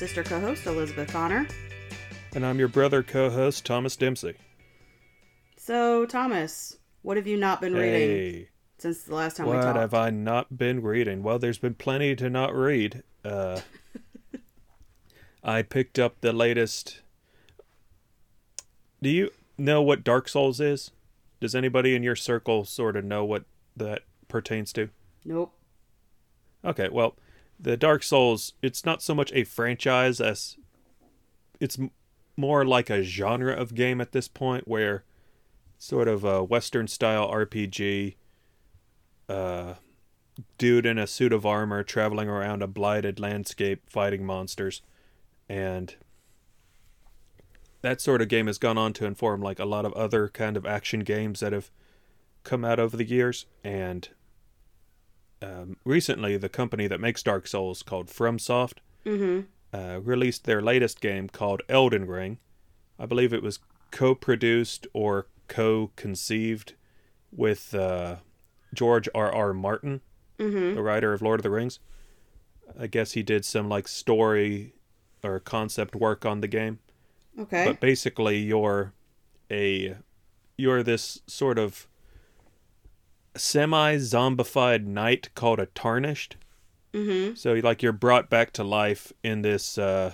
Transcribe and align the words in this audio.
sister 0.00 0.22
co 0.22 0.40
host, 0.40 0.64
Elizabeth 0.64 1.12
Connor. 1.12 1.46
And 2.34 2.46
I'm 2.46 2.58
your 2.58 2.68
brother 2.68 3.02
co 3.02 3.28
host, 3.28 3.66
Thomas 3.66 3.96
Dempsey. 3.96 4.32
So, 5.58 6.06
Thomas, 6.06 6.78
what 7.02 7.18
have 7.18 7.26
you 7.26 7.36
not 7.36 7.60
been 7.60 7.74
reading 7.74 8.46
since 8.78 9.02
the 9.02 9.14
last 9.14 9.36
time 9.36 9.44
what 9.44 9.56
we 9.56 9.60
talked? 9.60 9.74
What 9.74 9.80
have 9.82 9.92
I 9.92 10.08
not 10.08 10.56
been 10.56 10.80
reading? 10.80 11.22
Well, 11.22 11.38
there's 11.38 11.58
been 11.58 11.74
plenty 11.74 12.16
to 12.16 12.30
not 12.30 12.54
read. 12.54 13.02
Uh, 13.22 13.60
I 15.44 15.60
picked 15.60 15.98
up 15.98 16.22
the 16.22 16.32
latest. 16.32 17.02
Do 19.02 19.10
you 19.10 19.28
know 19.58 19.82
what 19.82 20.02
Dark 20.02 20.30
Souls 20.30 20.60
is? 20.60 20.92
Does 21.42 21.54
anybody 21.54 21.94
in 21.94 22.02
your 22.02 22.16
circle 22.16 22.64
sort 22.64 22.96
of 22.96 23.04
know 23.04 23.22
what 23.26 23.44
that 23.76 24.04
pertains 24.28 24.72
to? 24.72 24.88
Nope. 25.26 25.52
Okay, 26.64 26.88
well, 26.88 27.16
the 27.60 27.76
Dark 27.76 28.02
Souls, 28.02 28.54
it's 28.62 28.84
not 28.84 29.02
so 29.02 29.14
much 29.14 29.32
a 29.34 29.44
franchise 29.44 30.20
as 30.20 30.56
it's 31.58 31.78
more 32.36 32.64
like 32.64 32.88
a 32.88 33.02
genre 33.02 33.52
of 33.52 33.74
game 33.74 34.00
at 34.00 34.12
this 34.12 34.28
point 34.28 34.66
where 34.66 35.04
sort 35.78 36.08
of 36.08 36.24
a 36.24 36.42
western 36.42 36.86
style 36.86 37.30
RPG 37.30 38.14
uh 39.28 39.74
dude 40.58 40.86
in 40.86 40.98
a 40.98 41.06
suit 41.06 41.32
of 41.32 41.44
armor 41.44 41.82
traveling 41.82 42.28
around 42.28 42.62
a 42.62 42.66
blighted 42.66 43.20
landscape 43.20 43.82
fighting 43.88 44.24
monsters. 44.24 44.82
And 45.48 45.94
that 47.82 48.00
sort 48.00 48.22
of 48.22 48.28
game 48.28 48.46
has 48.46 48.58
gone 48.58 48.78
on 48.78 48.92
to 48.94 49.06
inform 49.06 49.42
like 49.42 49.58
a 49.58 49.64
lot 49.64 49.84
of 49.84 49.92
other 49.94 50.28
kind 50.28 50.56
of 50.56 50.66
action 50.66 51.00
games 51.00 51.40
that 51.40 51.52
have 51.52 51.70
come 52.44 52.64
out 52.64 52.78
over 52.78 52.96
the 52.96 53.04
years. 53.04 53.46
And 53.64 54.08
um, 55.42 55.76
recently 55.84 56.36
the 56.36 56.48
company 56.48 56.86
that 56.86 57.00
makes 57.00 57.22
Dark 57.22 57.46
Souls 57.46 57.82
called 57.82 58.08
FromSoft 58.08 58.78
Mm 59.04 59.46
uh, 59.72 60.00
released 60.02 60.44
their 60.44 60.60
latest 60.60 61.00
game 61.00 61.28
called 61.28 61.62
Elden 61.68 62.04
Ring. 62.04 62.38
I 62.98 63.06
believe 63.06 63.32
it 63.32 63.42
was 63.42 63.60
co-produced 63.92 64.86
or 64.92 65.28
co-conceived 65.46 66.74
with 67.30 67.72
uh, 67.72 68.16
George 68.74 69.08
R. 69.14 69.32
R. 69.32 69.52
Martin, 69.52 70.00
hmm. 70.38 70.44
Mm 70.44 70.52
hmm. 70.52 70.74
the 70.74 70.82
writer 70.82 71.12
of 71.12 71.22
Lord 71.22 71.40
of 71.40 71.44
the 71.44 71.50
Rings. 71.50 71.78
I 72.78 72.86
guess 72.86 73.12
he 73.12 73.22
did 73.22 73.44
some 73.44 73.68
like 73.68 73.88
story 73.88 74.74
or 75.22 75.38
concept 75.40 75.94
work 75.94 76.24
on 76.24 76.40
the 76.40 76.48
game. 76.48 76.78
Okay. 77.38 77.66
But 77.66 77.80
basically, 77.80 78.38
you're 78.38 78.92
a 79.50 79.96
you're 80.56 80.82
this 80.82 81.20
sort 81.26 81.58
of 81.58 81.86
semi-zombified 83.36 84.86
knight 84.86 85.30
called 85.34 85.60
a 85.60 85.66
tarnished. 85.66 86.36
mm 86.92 87.28
hmm. 87.28 87.34
So 87.34 87.54
like 87.54 87.82
you're 87.82 87.92
brought 87.92 88.30
back 88.30 88.52
to 88.54 88.64
life 88.64 89.12
in 89.22 89.42
this 89.42 89.78
uh, 89.78 90.12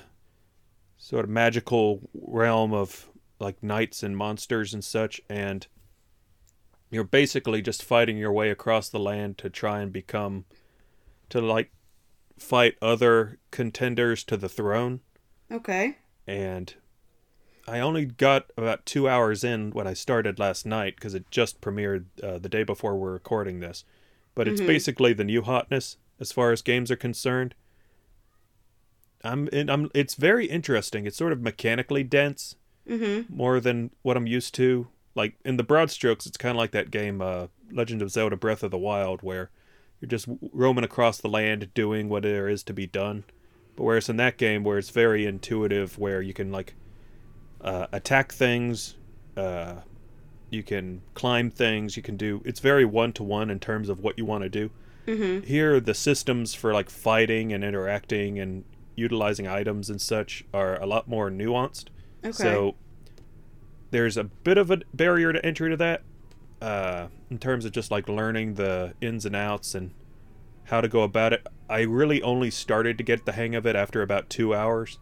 sort 0.97 1.25
of 1.25 1.31
magical 1.31 2.09
realm 2.15 2.73
of 2.73 3.09
like 3.39 3.63
knights 3.63 4.03
and 4.03 4.17
monsters 4.17 4.73
and 4.75 4.85
such, 4.85 5.21
and 5.29 5.67
you're 6.91 7.05
basically 7.05 7.63
just 7.63 7.83
fighting 7.83 8.17
your 8.17 8.33
way 8.33 8.51
across 8.51 8.89
the 8.89 8.99
land 8.99 9.39
to 9.39 9.51
try 9.51 9.81
and 9.81 9.93
become 9.93 10.45
to 11.29 11.41
like 11.41 11.71
fight 12.39 12.77
other 12.81 13.39
contenders 13.51 14.23
to 14.25 14.37
the 14.37 14.49
throne. 14.49 15.01
Okay. 15.51 15.97
And 16.27 16.75
I 17.69 17.81
only 17.81 18.05
got 18.05 18.51
about 18.57 18.87
two 18.87 19.09
hours 19.09 19.43
in 19.43 19.71
when 19.73 19.87
I 19.87 19.95
started 19.95 20.39
last 20.39 20.67
night 20.67 20.95
because 20.97 21.15
it 21.15 21.31
just 21.31 21.61
premiered 21.61 22.05
uh, 22.23 22.39
the 22.39 22.49
day 22.49 22.63
before 22.63 22.97
we're 22.97 23.13
recording 23.13 23.61
this. 23.61 23.85
But 24.35 24.47
it's 24.49 24.61
Mhm. 24.61 24.67
basically 24.67 25.13
the 25.13 25.25
new 25.25 25.43
hotness 25.43 25.97
as 26.21 26.31
far 26.33 26.53
as 26.53 26.63
games 26.63 26.91
are 26.91 26.97
concerned. 26.97 27.55
I'm, 29.25 29.49
and 29.53 29.71
I'm. 29.71 29.91
It's 29.95 30.15
very 30.15 30.47
interesting. 30.47 31.07
It's 31.07 31.17
sort 31.17 31.33
of 31.33 31.41
mechanically 31.43 32.05
dense, 32.05 32.55
Mm 32.89 33.25
hmm. 33.27 33.35
more 33.37 33.59
than 33.59 33.91
what 34.03 34.17
I'm 34.17 34.27
used 34.29 34.55
to. 34.57 34.89
Like 35.17 35.35
in 35.45 35.57
the 35.57 35.65
broad 35.65 35.91
strokes, 35.91 36.27
it's 36.27 36.37
kind 36.37 36.53
of 36.53 36.59
like 36.59 36.71
that 36.73 36.91
game, 36.93 37.21
uh, 37.21 37.49
Legend 37.73 38.03
of 38.03 38.11
Zelda: 38.11 38.37
Breath 38.37 38.63
of 38.63 38.71
the 38.71 38.79
Wild, 38.79 39.23
where 39.23 39.51
you're 40.01 40.09
just 40.09 40.29
roaming 40.53 40.85
across 40.85 41.19
the 41.19 41.29
land 41.29 41.73
doing 41.75 42.09
what 42.09 42.23
there 42.23 42.49
is 42.49 42.63
to 42.65 42.73
be 42.75 42.87
done. 42.87 43.25
But 43.75 43.85
whereas 43.85 44.09
in 44.09 44.19
that 44.19 44.37
game, 44.37 44.63
where 44.63 44.79
it's 44.79 44.91
very 44.91 45.25
intuitive, 45.27 45.99
where 45.99 46.23
you 46.23 46.35
can 46.35 46.53
like 46.53 46.75
uh, 47.61 47.87
attack 47.93 48.33
things, 48.33 48.97
uh, 49.37 49.77
you 50.51 50.63
can 50.63 51.03
climb 51.15 51.51
things, 51.51 51.97
you 51.97 52.03
can 52.03 52.17
do. 52.17 52.43
It's 52.45 52.61
very 52.61 52.85
one 52.85 53.13
to 53.15 53.23
one 53.23 53.51
in 53.51 53.61
terms 53.61 53.89
of 53.89 54.01
what 54.01 54.19
you 54.19 54.25
want 54.25 54.45
to 54.45 54.49
do. 54.49 54.71
Mm 55.07 55.45
Here, 55.45 55.81
the 55.81 55.95
systems 55.95 56.55
for 56.55 56.73
like 56.73 56.91
fighting 56.91 57.53
and 57.53 57.63
interacting 57.63 58.39
and 58.39 58.65
utilizing 58.97 59.47
items 59.47 59.91
and 59.91 60.01
such 60.01 60.45
are 60.53 60.81
a 60.81 60.87
lot 60.87 61.07
more 61.07 61.31
nuanced. 61.31 61.87
Okay. 62.25 62.33
So 62.33 62.75
there's 63.91 64.17
a 64.17 64.25
bit 64.25 64.59
of 64.59 64.71
a 64.71 64.81
barrier 64.93 65.33
to 65.33 65.45
entry 65.45 65.71
to 65.71 65.77
that, 65.77 66.03
uh, 66.61 67.07
in 67.31 67.39
terms 67.39 67.65
of 67.65 67.73
just 67.73 67.91
like 67.91 68.09
learning 68.09 68.55
the 68.55 68.95
ins 69.01 69.25
and 69.25 69.37
outs 69.37 69.75
and 69.75 69.93
how 70.65 70.81
to 70.81 70.89
go 70.89 71.03
about 71.03 71.33
it. 71.33 71.47
I 71.69 71.83
really 71.83 72.23
only 72.23 72.51
started 72.51 72.99
to 72.99 73.05
get 73.05 73.27
the 73.27 73.33
hang 73.33 73.55
of 73.55 73.67
it 73.67 73.77
after 73.77 74.03
about 74.03 74.29
two 74.29 74.55
hours, 74.55 74.99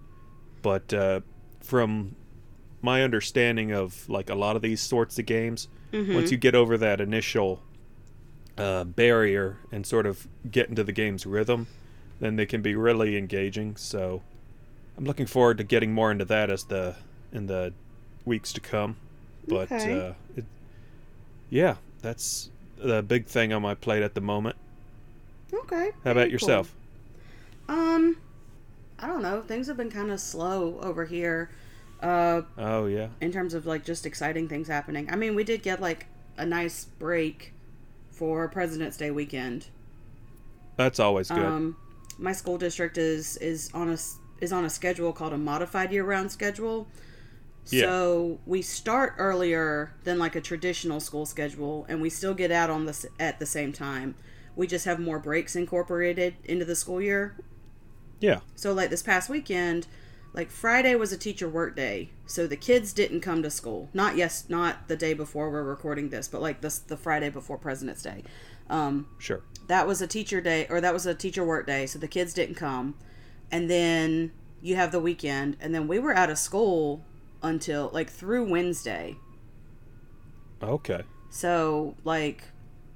but 0.62 0.92
uh, 0.92 1.20
from 1.60 2.16
my 2.84 3.02
understanding 3.02 3.72
of 3.72 4.06
like 4.08 4.28
a 4.28 4.34
lot 4.34 4.56
of 4.56 4.62
these 4.62 4.80
sorts 4.80 5.18
of 5.18 5.24
games, 5.26 5.68
Mhm. 5.92 6.14
once 6.14 6.30
you 6.30 6.36
get 6.36 6.54
over 6.54 6.76
that 6.78 7.00
initial 7.00 7.62
uh, 8.58 8.84
barrier 8.84 9.56
and 9.72 9.84
sort 9.86 10.06
of 10.06 10.28
get 10.48 10.68
into 10.68 10.84
the 10.84 10.92
game's 10.92 11.26
rhythm, 11.26 11.66
then 12.20 12.36
they 12.36 12.46
can 12.46 12.62
be 12.62 12.74
really 12.76 13.16
engaging. 13.16 13.74
So 13.76 14.22
I'm 14.96 15.04
looking 15.04 15.26
forward 15.26 15.58
to 15.58 15.64
getting 15.64 15.92
more 15.92 16.12
into 16.12 16.24
that 16.26 16.50
as 16.50 16.64
the 16.64 16.94
in 17.32 17.46
the 17.46 17.72
weeks 18.24 18.52
to 18.52 18.60
come. 18.60 18.96
But 19.48 19.72
Okay. 19.72 19.98
uh, 19.98 20.12
it, 20.36 20.44
yeah, 21.50 21.76
that's 22.02 22.50
the 22.76 23.02
big 23.02 23.26
thing 23.26 23.52
on 23.52 23.62
my 23.62 23.74
plate 23.74 24.02
at 24.04 24.14
the 24.14 24.20
moment. 24.20 24.56
Okay. 25.52 25.90
How 26.04 26.10
about 26.12 26.30
yourself? 26.30 26.72
cool. 27.66 27.76
Um, 27.76 28.16
I 29.00 29.06
don't 29.08 29.22
know. 29.22 29.40
Things 29.42 29.66
have 29.66 29.76
been 29.76 29.90
kind 29.90 30.10
of 30.12 30.20
slow 30.20 30.78
over 30.80 31.04
here. 31.06 31.50
Uh, 32.04 32.42
Oh 32.58 32.86
yeah, 32.86 33.08
in 33.20 33.32
terms 33.32 33.54
of 33.54 33.66
like 33.66 33.84
just 33.84 34.04
exciting 34.06 34.48
things 34.48 34.68
happening. 34.68 35.08
I 35.10 35.16
mean, 35.16 35.34
we 35.34 35.44
did 35.44 35.62
get 35.62 35.80
like 35.80 36.06
a 36.36 36.44
nice 36.44 36.84
break 36.84 37.52
for 38.10 38.46
President's 38.48 38.96
Day 38.96 39.10
weekend. 39.10 39.66
that's 40.76 40.98
always 41.00 41.28
good. 41.30 41.38
Um, 41.44 41.76
my 42.18 42.32
school 42.32 42.58
district 42.58 42.98
is 42.98 43.36
is 43.38 43.70
on 43.74 43.88
a 43.88 43.96
is 44.40 44.52
on 44.52 44.64
a 44.64 44.70
schedule 44.70 45.12
called 45.12 45.32
a 45.32 45.38
modified 45.38 45.92
year 45.92 46.04
round 46.04 46.30
schedule. 46.30 46.86
Yeah. 47.68 47.84
So 47.84 48.40
we 48.44 48.60
start 48.60 49.14
earlier 49.16 49.94
than 50.04 50.18
like 50.18 50.36
a 50.36 50.40
traditional 50.42 51.00
school 51.00 51.24
schedule, 51.24 51.86
and 51.88 52.02
we 52.02 52.10
still 52.10 52.34
get 52.34 52.50
out 52.50 52.68
on 52.68 52.84
this 52.84 53.06
at 53.18 53.38
the 53.38 53.46
same 53.46 53.72
time. 53.72 54.14
We 54.54 54.66
just 54.66 54.84
have 54.84 55.00
more 55.00 55.18
breaks 55.18 55.56
incorporated 55.56 56.34
into 56.44 56.64
the 56.66 56.76
school 56.76 57.00
year. 57.00 57.36
yeah, 58.20 58.40
So 58.54 58.72
like 58.74 58.90
this 58.90 59.02
past 59.02 59.28
weekend, 59.30 59.86
like 60.34 60.50
Friday 60.50 60.94
was 60.96 61.12
a 61.12 61.16
teacher 61.16 61.48
work 61.48 61.74
day, 61.76 62.10
so 62.26 62.46
the 62.46 62.56
kids 62.56 62.92
didn't 62.92 63.20
come 63.22 63.42
to 63.42 63.50
school. 63.50 63.88
Not 63.94 64.16
yes, 64.16 64.44
not 64.48 64.88
the 64.88 64.96
day 64.96 65.14
before 65.14 65.50
we're 65.50 65.62
recording 65.62 66.10
this, 66.10 66.28
but 66.28 66.42
like 66.42 66.60
this 66.60 66.78
the 66.78 66.96
Friday 66.96 67.30
before 67.30 67.56
President's 67.56 68.02
Day. 68.02 68.22
Um, 68.68 69.06
sure. 69.18 69.42
that 69.68 69.86
was 69.86 70.00
a 70.02 70.06
teacher 70.06 70.40
day 70.40 70.66
or 70.70 70.80
that 70.80 70.92
was 70.94 71.04
a 71.06 71.14
teacher 71.14 71.44
work 71.44 71.66
day 71.66 71.84
so 71.86 71.98
the 71.98 72.08
kids 72.08 72.32
didn't 72.32 72.54
come 72.54 72.94
and 73.52 73.68
then 73.70 74.32
you 74.62 74.74
have 74.76 74.90
the 74.90 75.00
weekend 75.00 75.58
and 75.60 75.74
then 75.74 75.86
we 75.86 75.98
were 75.98 76.14
out 76.16 76.30
of 76.30 76.38
school 76.38 77.04
until 77.42 77.90
like 77.92 78.08
through 78.08 78.42
wednesday 78.48 79.16
Okay. 80.62 81.02
so 81.28 81.94
like 82.04 82.44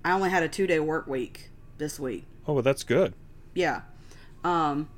i 0.04 0.12
only 0.12 0.30
had 0.30 0.42
a 0.42 0.48
two 0.48 0.66
day 0.66 0.80
work 0.80 1.06
week 1.06 1.50
this 1.76 2.00
week 2.00 2.24
Oh, 2.46 2.54
well, 2.54 2.62
that's 2.62 2.82
good. 2.82 3.12
yeah 3.54 3.82
um 4.42 4.88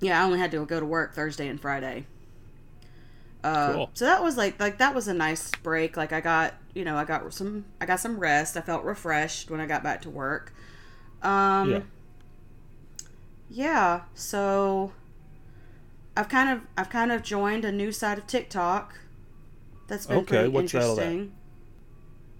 yeah 0.00 0.20
i 0.20 0.24
only 0.24 0.38
had 0.38 0.50
to 0.50 0.64
go 0.66 0.78
to 0.80 0.86
work 0.86 1.14
thursday 1.14 1.48
and 1.48 1.60
friday 1.60 2.04
uh, 3.44 3.72
Cool. 3.74 3.90
so 3.94 4.04
that 4.06 4.22
was 4.22 4.36
like 4.36 4.58
like 4.58 4.78
that 4.78 4.94
was 4.94 5.06
a 5.08 5.14
nice 5.14 5.50
break 5.62 5.96
like 5.96 6.12
i 6.12 6.20
got 6.20 6.54
you 6.74 6.84
know 6.84 6.96
i 6.96 7.04
got 7.04 7.32
some 7.32 7.64
i 7.80 7.86
got 7.86 8.00
some 8.00 8.18
rest 8.18 8.56
i 8.56 8.60
felt 8.60 8.84
refreshed 8.84 9.50
when 9.50 9.60
i 9.60 9.66
got 9.66 9.82
back 9.84 10.02
to 10.02 10.10
work 10.10 10.52
um 11.22 11.70
yeah. 11.70 11.80
yeah 13.48 14.00
so 14.14 14.92
i've 16.16 16.28
kind 16.28 16.50
of 16.50 16.60
i've 16.76 16.90
kind 16.90 17.12
of 17.12 17.22
joined 17.22 17.64
a 17.64 17.70
new 17.72 17.92
side 17.92 18.18
of 18.18 18.26
tiktok 18.26 18.98
that's 19.86 20.06
been 20.06 20.18
Okay, 20.18 20.48
what's 20.48 20.74
all 20.74 20.96
that? 20.96 21.02
interesting 21.04 21.32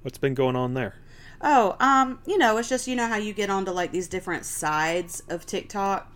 What's 0.02 0.18
been 0.18 0.34
going 0.34 0.56
on 0.56 0.74
there? 0.74 0.94
oh 1.40 1.76
um 1.80 2.18
you 2.26 2.38
know 2.38 2.56
it's 2.58 2.68
just 2.68 2.88
you 2.88 2.96
know 2.96 3.06
how 3.06 3.16
you 3.16 3.32
get 3.32 3.50
onto 3.50 3.70
like 3.70 3.92
these 3.92 4.08
different 4.08 4.44
sides 4.44 5.22
of 5.28 5.46
tiktok 5.46 6.10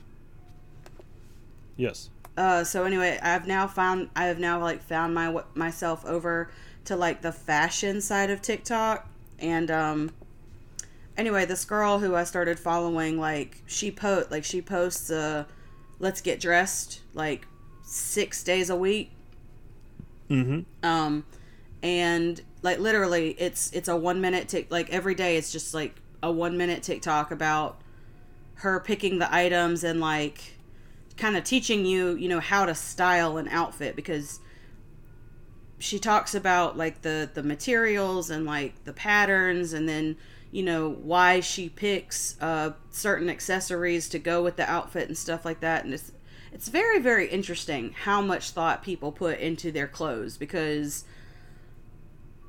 Yes. 1.80 2.10
uh 2.36 2.64
so 2.64 2.84
anyway 2.84 3.18
i've 3.22 3.46
now 3.46 3.66
found 3.66 4.10
i 4.14 4.26
have 4.26 4.38
now 4.38 4.60
like 4.60 4.82
found 4.82 5.14
my 5.14 5.42
myself 5.54 6.04
over 6.06 6.50
to 6.84 6.96
like 6.96 7.22
the 7.22 7.32
fashion 7.32 8.00
side 8.00 8.30
of 8.30 8.40
tiktok 8.42 9.08
and 9.38 9.70
um 9.70 10.10
anyway 11.16 11.44
this 11.44 11.64
girl 11.64 11.98
who 11.98 12.14
i 12.14 12.24
started 12.24 12.58
following 12.58 13.18
like 13.18 13.62
she 13.66 13.90
post 13.90 14.30
like 14.30 14.44
she 14.44 14.62
posts 14.62 15.10
uh 15.10 15.44
let's 16.00 16.20
get 16.20 16.40
dressed 16.40 17.00
like 17.14 17.46
six 17.90 18.42
days 18.42 18.70
a 18.70 18.76
week. 18.76 19.12
Mm-hmm. 20.30 20.60
Um, 20.84 21.24
and 21.82 22.40
like 22.62 22.78
literally, 22.78 23.30
it's 23.38 23.70
it's 23.72 23.88
a 23.88 23.96
one 23.96 24.20
minute 24.20 24.48
tick. 24.48 24.70
Like 24.70 24.90
every 24.90 25.14
day, 25.14 25.36
it's 25.36 25.52
just 25.52 25.74
like 25.74 25.94
a 26.22 26.32
one 26.32 26.56
minute 26.56 26.82
TikTok 26.82 27.30
about 27.30 27.80
her 28.54 28.80
picking 28.80 29.18
the 29.18 29.32
items 29.34 29.84
and 29.84 30.00
like 30.00 30.56
kind 31.20 31.36
of 31.36 31.44
teaching 31.44 31.84
you, 31.84 32.16
you 32.16 32.28
know, 32.28 32.40
how 32.40 32.64
to 32.64 32.74
style 32.74 33.36
an 33.36 33.46
outfit 33.48 33.94
because 33.94 34.40
she 35.78 35.98
talks 35.98 36.34
about 36.34 36.76
like 36.76 37.02
the 37.02 37.30
the 37.32 37.42
materials 37.42 38.30
and 38.30 38.44
like 38.44 38.84
the 38.84 38.92
patterns 38.92 39.72
and 39.72 39.88
then 39.88 40.16
you 40.50 40.62
know 40.62 40.90
why 40.90 41.40
she 41.40 41.68
picks 41.68 42.36
uh 42.40 42.72
certain 42.90 43.30
accessories 43.30 44.08
to 44.08 44.18
go 44.18 44.42
with 44.42 44.56
the 44.56 44.68
outfit 44.70 45.08
and 45.08 45.16
stuff 45.16 45.44
like 45.44 45.60
that. 45.60 45.84
And 45.84 45.94
it's 45.94 46.10
it's 46.52 46.68
very 46.68 46.98
very 47.00 47.28
interesting 47.28 47.92
how 47.92 48.20
much 48.20 48.50
thought 48.50 48.82
people 48.82 49.12
put 49.12 49.38
into 49.38 49.70
their 49.70 49.86
clothes 49.86 50.36
because 50.36 51.04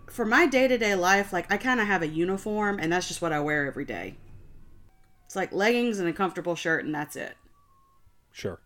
for 0.10 0.26
my 0.26 0.46
day-to-day 0.46 0.96
life 0.96 1.32
like 1.32 1.50
i 1.52 1.56
kind 1.56 1.80
of 1.80 1.88
have 1.88 2.02
a 2.02 2.08
uniform 2.08 2.80
and 2.80 2.92
that's 2.92 3.08
just 3.08 3.22
what 3.22 3.32
i 3.32 3.40
wear 3.40 3.66
every 3.66 3.86
day. 3.86 4.16
It's 5.26 5.36
like 5.36 5.54
leggings 5.54 6.00
and 6.00 6.10
a 6.10 6.14
comfortable 6.14 6.56
shirt 6.56 6.84
and 6.84 6.94
that's 6.94 7.16
it 7.16 7.38
Sure. 8.32 8.60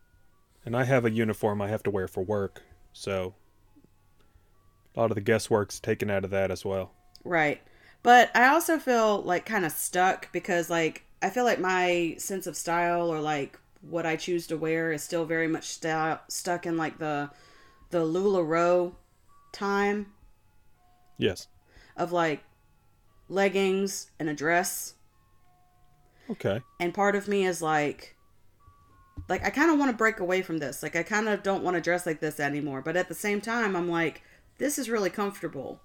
And 0.66 0.76
I 0.76 0.84
have 0.84 1.06
a 1.06 1.12
uniform 1.12 1.62
I 1.62 1.68
have 1.68 1.84
to 1.84 1.92
wear 1.92 2.08
for 2.08 2.24
work, 2.24 2.64
so 2.94 3.36
a 4.96 5.00
lot 5.00 5.12
of 5.12 5.16
the 5.16 5.22
guesswork's 5.22 5.80
taken 5.80 6.10
out 6.10 6.24
of 6.24 6.32
that 6.32 6.50
as 6.52 6.64
well. 6.66 6.92
Right. 7.24 7.62
But 8.04 8.36
I 8.36 8.48
also 8.48 8.78
feel 8.80 9.22
like 9.22 9.46
kind 9.46 9.66
of 9.66 9.72
stuck 9.72 10.32
because 10.32 10.70
like 10.70 11.04
I 11.22 11.30
feel 11.30 11.44
like 11.44 11.60
my 11.60 12.16
sense 12.18 12.48
of 12.48 12.56
style 12.56 13.10
or 13.12 13.20
like 13.20 13.60
what 13.82 14.06
I 14.06 14.16
choose 14.16 14.48
to 14.48 14.58
wear 14.58 14.92
is 14.92 15.04
still 15.04 15.26
very 15.26 15.48
much 15.48 15.66
sta 15.66 16.20
stuck 16.28 16.66
in 16.66 16.78
like 16.78 16.98
the 17.00 17.30
the 17.92 18.00
LuLaRoe 18.00 18.94
time 19.52 20.08
Yes. 21.18 21.48
of 21.96 22.12
like 22.12 22.44
leggings 23.30 24.12
and 24.20 24.30
a 24.30 24.34
dress 24.34 24.94
Okay. 26.30 26.62
and 26.80 26.94
part 26.94 27.16
of 27.16 27.28
me 27.28 27.46
is 27.46 27.62
like 27.62 28.15
like 29.28 29.46
I 29.46 29.50
kind 29.50 29.72
of 29.72 29.78
want 29.80 29.92
to 29.92 29.98
break 29.98 30.20
away 30.20 30.42
from 30.42 30.58
this. 30.60 30.84
Like 30.84 30.96
I 30.96 31.04
kind 31.04 31.28
of 31.28 31.44
don't 31.44 31.64
want 31.64 31.76
to 31.76 31.82
dress 31.82 32.06
like 32.06 32.20
this 32.20 32.40
anymore, 32.40 32.82
but 32.82 32.96
at 32.96 33.08
the 33.08 33.16
same 33.16 33.42
time 33.42 33.76
I'm 33.76 33.90
like 33.90 34.24
this 34.58 34.78
is 34.78 34.90
really 34.90 35.10
comfortable. 35.10 35.82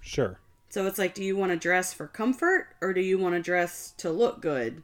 Sure. 0.00 0.38
So 0.70 0.86
it's 0.86 0.98
like, 0.98 1.14
do 1.14 1.24
you 1.24 1.36
want 1.36 1.50
to 1.52 1.56
dress 1.56 1.94
for 1.94 2.06
comfort 2.06 2.68
or 2.80 2.92
do 2.92 3.00
you 3.00 3.18
want 3.18 3.34
to 3.34 3.40
dress 3.40 3.94
to 3.98 4.10
look 4.10 4.42
good? 4.42 4.82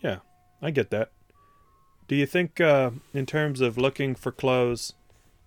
Yeah, 0.00 0.18
I 0.62 0.70
get 0.70 0.90
that. 0.90 1.10
Do 2.08 2.16
you 2.16 2.26
think, 2.26 2.60
uh, 2.60 2.90
in 3.12 3.26
terms 3.26 3.60
of 3.60 3.76
looking 3.76 4.14
for 4.14 4.32
clothes, 4.32 4.94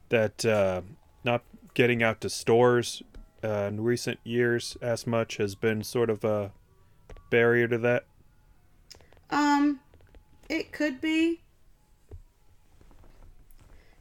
that 0.09 0.45
uh, 0.45 0.81
not 1.23 1.44
getting 1.73 2.03
out 2.03 2.21
to 2.21 2.29
stores 2.29 3.01
uh, 3.44 3.47
in 3.67 3.81
recent 3.81 4.19
years 4.23 4.77
as 4.81 5.07
much 5.07 5.38
has 5.38 5.56
been 5.56 5.83
sort 5.83 6.09
of 6.09 6.23
a 6.23 6.51
barrier 7.31 7.67
to 7.67 7.79
that? 7.79 8.06
Um, 9.31 9.79
it 10.50 10.72
could 10.72 11.01
be. 11.01 11.42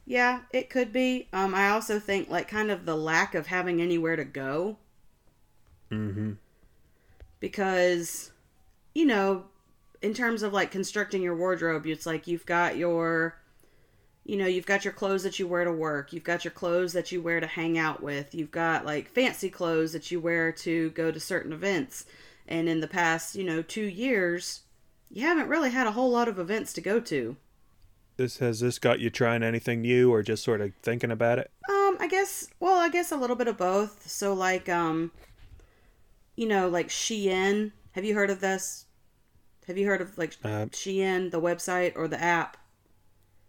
Yeah, 0.05 0.41
it 0.51 0.69
could 0.69 0.91
be. 0.91 1.27
Um, 1.31 1.55
I 1.55 1.69
also 1.69 1.99
think 1.99 2.29
like 2.29 2.47
kind 2.47 2.69
of 2.71 2.85
the 2.85 2.95
lack 2.95 3.35
of 3.35 3.47
having 3.47 3.81
anywhere 3.81 4.15
to 4.15 4.25
go 4.25 4.77
Mm-hmm. 5.91 6.31
because, 7.39 8.31
you 8.95 9.05
know, 9.05 9.45
in 10.01 10.13
terms 10.13 10.43
of 10.43 10.53
like 10.53 10.71
constructing 10.71 11.21
your 11.21 11.35
wardrobe, 11.35 11.85
it's 11.85 12.05
like 12.05 12.27
you've 12.27 12.45
got 12.45 12.77
your, 12.77 13.37
you 14.25 14.37
know, 14.37 14.47
you've 14.47 14.65
got 14.65 14.83
your 14.83 14.93
clothes 14.93 15.23
that 15.23 15.37
you 15.39 15.47
wear 15.47 15.63
to 15.63 15.71
work, 15.71 16.11
you've 16.13 16.23
got 16.23 16.43
your 16.43 16.51
clothes 16.51 16.93
that 16.93 17.11
you 17.11 17.21
wear 17.21 17.39
to 17.39 17.47
hang 17.47 17.77
out 17.77 18.01
with, 18.01 18.33
you've 18.33 18.51
got 18.51 18.85
like 18.85 19.07
fancy 19.09 19.49
clothes 19.49 19.93
that 19.93 20.09
you 20.11 20.19
wear 20.19 20.51
to 20.51 20.89
go 20.91 21.11
to 21.11 21.19
certain 21.19 21.53
events. 21.53 22.05
And 22.47 22.67
in 22.67 22.81
the 22.81 22.87
past, 22.87 23.35
you 23.35 23.43
know, 23.43 23.61
two 23.61 23.85
years, 23.85 24.61
you 25.13 25.21
haven't 25.27 25.47
really 25.47 25.69
had 25.69 25.85
a 25.85 25.91
whole 25.91 26.09
lot 26.09 26.27
of 26.27 26.39
events 26.39 26.73
to 26.73 26.81
go 26.81 26.99
to. 26.99 27.37
This 28.17 28.39
has 28.39 28.59
this 28.59 28.79
got 28.79 28.99
you 28.99 29.09
trying 29.09 29.43
anything 29.43 29.81
new, 29.81 30.11
or 30.11 30.21
just 30.23 30.43
sort 30.43 30.59
of 30.59 30.71
thinking 30.81 31.11
about 31.11 31.39
it? 31.39 31.51
Um, 31.69 31.97
I 31.99 32.07
guess. 32.09 32.49
Well, 32.59 32.77
I 32.77 32.89
guess 32.89 33.11
a 33.11 33.17
little 33.17 33.35
bit 33.35 33.47
of 33.47 33.57
both. 33.57 34.09
So, 34.09 34.33
like, 34.33 34.67
um, 34.69 35.11
you 36.35 36.47
know, 36.47 36.67
like 36.67 36.89
Shein. 36.89 37.71
Have 37.93 38.03
you 38.03 38.15
heard 38.15 38.29
of 38.31 38.39
this? 38.41 38.85
Have 39.67 39.77
you 39.77 39.85
heard 39.85 40.01
of 40.01 40.17
like 40.17 40.35
Uh, 40.43 40.65
Shein, 40.71 41.31
the 41.31 41.41
website 41.41 41.93
or 41.95 42.07
the 42.07 42.21
app? 42.21 42.57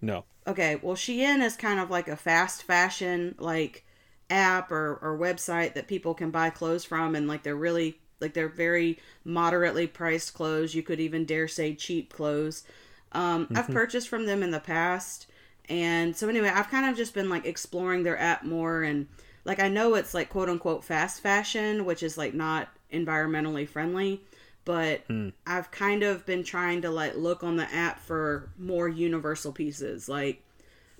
No. 0.00 0.24
Okay, 0.46 0.76
well, 0.82 0.96
Shein 0.96 1.42
is 1.42 1.56
kind 1.56 1.80
of 1.80 1.90
like 1.90 2.08
a 2.08 2.16
fast 2.16 2.62
fashion 2.62 3.34
like 3.38 3.84
app 4.30 4.70
or 4.70 4.98
or 5.02 5.18
website 5.18 5.74
that 5.74 5.88
people 5.88 6.14
can 6.14 6.30
buy 6.30 6.50
clothes 6.50 6.84
from, 6.84 7.14
and 7.14 7.26
like 7.26 7.42
they're 7.42 7.56
really 7.56 8.00
like 8.20 8.34
they're 8.34 8.48
very 8.48 8.98
moderately 9.24 9.86
priced 9.86 10.34
clothes. 10.34 10.74
You 10.74 10.82
could 10.82 11.00
even 11.00 11.24
dare 11.24 11.48
say 11.48 11.74
cheap 11.74 12.12
clothes. 12.12 12.64
Um, 13.12 13.48
I've 13.54 13.70
purchased 13.70 14.08
from 14.08 14.26
them 14.26 14.42
in 14.42 14.50
the 14.50 14.60
past, 14.60 15.26
and 15.68 16.16
so 16.16 16.28
anyway, 16.28 16.48
I've 16.48 16.68
kind 16.70 16.86
of 16.90 16.96
just 16.96 17.14
been 17.14 17.28
like 17.28 17.46
exploring 17.46 18.02
their 18.02 18.18
app 18.18 18.44
more, 18.44 18.82
and 18.82 19.06
like 19.44 19.60
I 19.60 19.68
know 19.68 19.94
it's 19.94 20.14
like 20.14 20.30
quote 20.30 20.48
unquote 20.48 20.84
fast 20.84 21.20
fashion, 21.22 21.84
which 21.84 22.02
is 22.02 22.18
like 22.18 22.34
not 22.34 22.68
environmentally 22.92 23.68
friendly, 23.68 24.22
but 24.64 25.02
I've 25.46 25.70
kind 25.70 26.02
of 26.02 26.26
been 26.26 26.42
trying 26.42 26.82
to 26.82 26.90
like 26.90 27.16
look 27.16 27.44
on 27.44 27.56
the 27.56 27.72
app 27.72 28.00
for 28.00 28.50
more 28.58 28.88
universal 28.88 29.52
pieces. 29.52 30.08
Like 30.08 30.42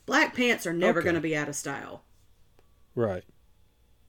black 0.07 0.35
pants 0.35 0.67
are 0.67 0.73
never 0.75 1.03
Okay. 1.03 1.03
going 1.03 1.17
to 1.17 1.23
be 1.23 1.37
out 1.37 1.49
of 1.49 1.57
style. 1.57 2.03
Right. 2.97 3.25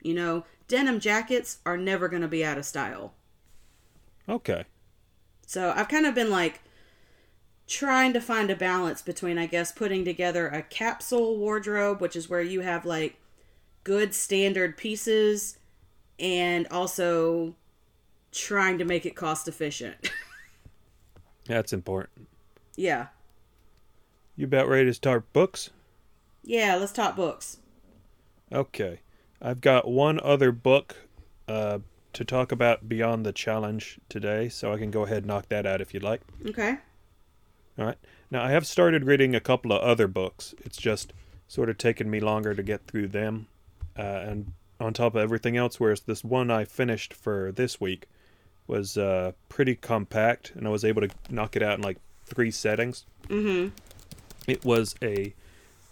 You 0.01 0.13
know, 0.13 0.45
denim 0.67 0.99
jackets 0.99 1.59
are 1.65 1.77
never 1.77 2.07
going 2.07 2.21
to 2.21 2.27
be 2.27 2.43
out 2.43 2.57
of 2.57 2.65
style. 2.65 3.13
Okay. 4.27 4.65
So 5.45 5.73
I've 5.75 5.89
kind 5.89 6.05
of 6.05 6.15
been 6.15 6.29
like 6.31 6.61
trying 7.67 8.13
to 8.13 8.21
find 8.21 8.49
a 8.49 8.55
balance 8.55 9.01
between, 9.01 9.37
I 9.37 9.45
guess, 9.45 9.71
putting 9.71 10.05
together 10.05 10.47
a 10.47 10.61
capsule 10.61 11.37
wardrobe, 11.37 12.01
which 12.01 12.15
is 12.15 12.29
where 12.29 12.41
you 12.41 12.61
have 12.61 12.85
like 12.85 13.17
good 13.83 14.13
standard 14.15 14.77
pieces, 14.77 15.57
and 16.19 16.67
also 16.71 17.55
trying 18.31 18.77
to 18.79 18.85
make 18.85 19.05
it 19.05 19.15
cost 19.15 19.47
efficient. 19.47 20.11
That's 21.45 21.73
important. 21.73 22.27
yeah. 22.75 23.07
You 24.35 24.45
about 24.45 24.67
ready 24.67 24.85
to 24.85 24.93
start 24.93 25.31
books? 25.31 25.69
Yeah, 26.43 26.75
let's 26.75 26.91
talk 26.91 27.15
books. 27.15 27.59
Okay. 28.51 28.99
I've 29.45 29.61
got 29.61 29.87
one 29.87 30.19
other 30.23 30.51
book 30.51 30.95
uh, 31.47 31.77
to 32.13 32.25
talk 32.25 32.51
about 32.51 32.89
beyond 32.89 33.27
the 33.27 33.31
challenge 33.31 33.99
today, 34.09 34.49
so 34.49 34.73
I 34.73 34.79
can 34.79 34.89
go 34.89 35.03
ahead 35.03 35.17
and 35.17 35.27
knock 35.27 35.49
that 35.49 35.67
out 35.67 35.81
if 35.81 35.93
you'd 35.93 36.01
like. 36.01 36.21
Okay. 36.47 36.77
All 37.77 37.85
right. 37.85 37.97
Now, 38.31 38.43
I 38.43 38.49
have 38.49 38.65
started 38.65 39.03
reading 39.05 39.35
a 39.35 39.39
couple 39.39 39.71
of 39.71 39.83
other 39.83 40.07
books. 40.07 40.55
It's 40.63 40.77
just 40.77 41.13
sort 41.47 41.69
of 41.69 41.77
taken 41.77 42.09
me 42.09 42.19
longer 42.19 42.55
to 42.55 42.63
get 42.63 42.87
through 42.87 43.09
them. 43.09 43.45
Uh, 43.95 44.01
and 44.01 44.53
on 44.79 44.93
top 44.93 45.13
of 45.13 45.21
everything 45.21 45.55
else, 45.57 45.79
whereas 45.79 46.01
this 46.01 46.23
one 46.23 46.49
I 46.49 46.65
finished 46.65 47.13
for 47.13 47.51
this 47.51 47.79
week 47.79 48.07
was 48.65 48.97
uh, 48.97 49.33
pretty 49.47 49.75
compact, 49.75 50.53
and 50.55 50.65
I 50.65 50.71
was 50.71 50.83
able 50.83 51.03
to 51.03 51.09
knock 51.29 51.55
it 51.55 51.61
out 51.61 51.77
in 51.77 51.83
like 51.83 51.99
three 52.25 52.49
settings. 52.49 53.05
Mm-hmm. 53.29 53.75
It 54.47 54.65
was 54.65 54.95
a, 55.03 55.35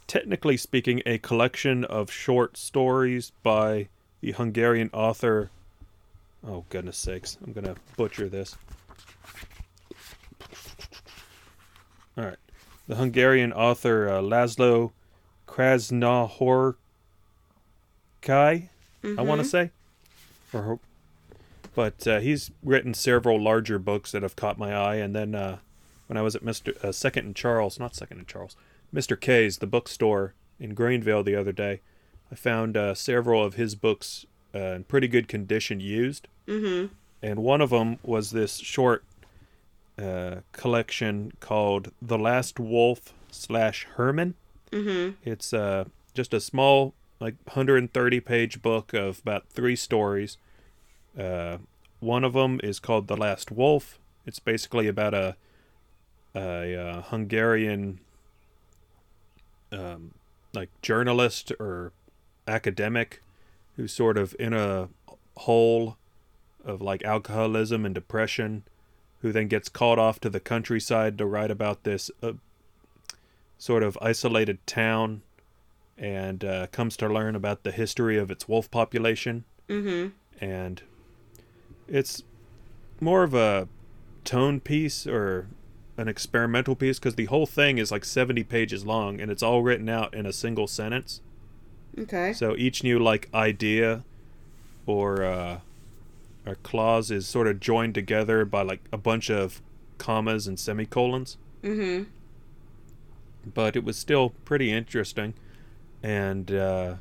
technically 0.08 0.58
speaking, 0.58 1.02
a 1.06 1.18
collection 1.18 1.84
of 1.86 2.12
short 2.12 2.58
stories 2.58 3.32
by 3.44 3.88
the 4.22 4.32
Hungarian 4.32 4.90
author. 4.94 5.50
Oh, 6.46 6.66
goodness 6.70 6.98
sakes. 6.98 7.38
I'm 7.46 7.54
going 7.54 7.66
to 7.66 7.76
butcher 7.98 8.30
this. 8.30 8.56
All 12.18 12.26
right. 12.26 12.38
The 12.88 12.96
Hungarian 12.96 13.54
author 13.54 14.10
uh, 14.10 14.22
Laszlo 14.22 14.92
Krasznahorkai, 15.48 16.76
I 19.04 19.22
want 19.22 19.42
to 19.42 19.48
say. 19.48 19.72
Or, 20.52 20.64
hope 20.64 20.82
but 21.76 22.08
uh, 22.08 22.20
he's 22.20 22.52
written 22.64 22.94
several 22.94 23.42
larger 23.42 23.80
books 23.80 24.12
that 24.12 24.24
have 24.24 24.36
caught 24.36 24.58
my 24.58 24.74
eye. 24.74 24.96
And 24.96 25.16
then 25.16 25.36
uh, 25.36 25.58
when 26.08 26.18
I 26.18 26.22
was 26.22 26.36
at 26.36 26.44
Mr. 26.44 26.76
Uh, 26.84 26.92
Second 26.92 27.26
and 27.26 27.36
Charles, 27.36 27.80
not 27.80 27.96
Second 27.96 28.20
and 28.20 28.28
Charles, 28.28 28.56
Mr. 28.94 29.20
K's, 29.20 29.58
the 29.58 29.68
bookstore 29.68 30.34
in 30.60 30.74
Greenville 30.74 31.24
the 31.24 31.36
other 31.36 31.52
day, 31.52 31.82
I 32.32 32.36
found 32.36 32.78
uh, 32.78 32.94
several 32.94 33.44
of 33.44 33.56
his 33.56 33.76
books 33.76 34.26
uh, 34.54 34.60
in 34.60 34.84
pretty 34.84 35.08
good 35.08 35.28
condition 35.28 35.80
used. 35.80 36.28
Mm-hmm. 36.48 36.94
And 37.22 37.40
one 37.40 37.62
of 37.62 37.70
them 37.70 38.00
was 38.04 38.32
this 38.32 38.58
short 38.58 39.04
uh, 39.98 40.38
collection 40.52 41.34
called 41.40 41.92
The 42.02 42.18
Last 42.18 42.60
Wolf 42.60 43.14
slash 43.32 43.88
Herman. 43.96 44.36
Mm-hmm. 44.72 45.16
It's 45.24 45.54
uh, 45.54 45.86
just 46.14 46.34
a 46.34 46.40
small, 46.40 46.94
like 47.20 47.36
130 47.46 48.20
page 48.20 48.62
book 48.62 48.94
of 48.94 49.20
about 49.20 49.48
three 49.50 49.76
stories. 49.76 50.38
Uh, 51.18 51.58
one 52.00 52.24
of 52.24 52.34
them 52.34 52.60
is 52.64 52.80
called 52.80 53.08
The 53.08 53.18
Last 53.18 53.52
Wolf. 53.52 54.00
It's 54.26 54.40
basically 54.40 54.88
about 54.88 55.14
a 55.14 55.36
a 56.36 56.76
uh, 56.76 57.02
Hungarian 57.04 58.00
um, 59.74 60.12
like 60.54 60.70
journalist 60.82 61.52
or 61.60 61.92
academic 62.48 63.22
who's 63.76 63.92
sort 63.94 64.18
of 64.18 64.36
in 64.40 64.54
a 64.54 64.90
hole 65.38 65.98
of 66.64 66.82
like 66.82 67.04
alcoholism 67.04 67.86
and 67.86 67.96
depression 67.96 68.64
who 69.22 69.32
then 69.32 69.48
gets 69.48 69.70
called 69.70 69.98
off 70.00 70.20
to 70.20 70.30
the 70.30 70.40
countryside 70.40 71.18
to 71.18 71.26
write 71.26 71.50
about 71.52 71.84
this 71.84 72.12
uh, 72.22 72.34
sort 73.58 73.82
of 73.84 73.98
isolated 74.02 74.66
town 74.68 75.22
and 75.98 76.44
uh, 76.44 76.68
comes 76.68 76.98
to 76.98 77.08
learn 77.08 77.36
about 77.36 77.64
the 77.64 77.72
history 77.72 78.18
of 78.18 78.30
its 78.32 78.48
wolf 78.48 78.70
population 78.72 79.44
Mm-hmm. 79.70 80.10
and 80.44 80.82
it's 81.88 82.24
more 83.00 83.24
of 83.24 83.34
a 83.34 83.70
tone 84.26 84.60
piece 84.60 85.08
or 85.08 85.48
an 85.98 86.08
experimental 86.08 86.76
piece 86.76 86.98
because 87.00 87.16
the 87.16 87.26
whole 87.26 87.46
thing 87.46 87.78
is 87.78 87.92
like 87.92 88.04
70 88.06 88.44
pages 88.46 88.86
long 88.86 89.22
and 89.22 89.30
it's 89.30 89.44
all 89.44 89.62
written 89.62 89.88
out 89.90 90.14
in 90.14 90.26
a 90.26 90.34
single 90.34 90.68
sentence 90.68 91.22
Okay. 92.00 92.34
so 92.34 92.56
each 92.58 92.84
new 92.84 92.98
like 92.98 93.30
idea 93.34 94.04
or 94.88 95.24
uh 95.24 95.60
or 96.46 96.56
clause 96.56 97.12
is 97.12 97.28
sort 97.28 97.48
of 97.48 97.60
joined 97.60 97.94
together 97.94 98.44
by 98.46 98.64
like 98.64 98.82
a 98.92 98.98
bunch 98.98 99.30
of 99.30 99.62
commas 99.98 100.48
and 100.48 100.60
semicolons 100.60 101.38
Mm-hmm. 101.64 102.04
but 103.54 103.76
it 103.76 103.84
was 103.84 103.96
still 103.98 104.32
pretty 104.46 104.72
interesting 104.72 105.34
and 106.02 106.52
uh 106.52 106.96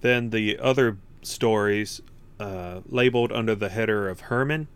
then 0.00 0.30
the 0.30 0.58
other 0.58 0.96
stories 1.22 2.00
uh, 2.38 2.82
labeled 2.88 3.32
under 3.32 3.56
the 3.56 3.68
header 3.68 4.08
of 4.08 4.20
Herman. 4.20 4.68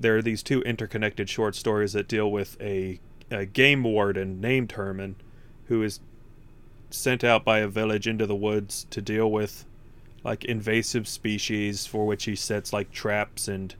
There 0.00 0.16
are 0.16 0.22
these 0.22 0.42
two 0.42 0.62
interconnected 0.62 1.28
short 1.28 1.54
stories 1.54 1.92
that 1.92 2.08
deal 2.08 2.30
with 2.30 2.60
a, 2.60 3.00
a 3.30 3.44
game 3.46 3.82
warden 3.84 4.40
named 4.40 4.72
Herman 4.72 5.16
who 5.66 5.82
is 5.82 6.00
sent 6.90 7.22
out 7.24 7.44
by 7.44 7.58
a 7.58 7.68
village 7.68 8.06
into 8.06 8.26
the 8.26 8.34
woods 8.34 8.86
to 8.90 9.02
deal 9.02 9.30
with 9.30 9.64
like 10.24 10.44
invasive 10.44 11.06
species 11.06 11.86
for 11.86 12.06
which 12.06 12.24
he 12.24 12.34
sets 12.34 12.72
like 12.72 12.90
traps 12.90 13.46
and 13.48 13.74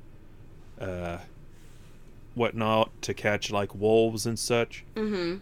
uh, 0.80 1.18
whatnot 2.34 2.90
to 3.02 3.14
catch 3.14 3.50
like 3.50 3.75
wolves 3.75 4.26
and 4.26 4.38
such 4.38 4.84
Mm-hmm. 4.94 5.38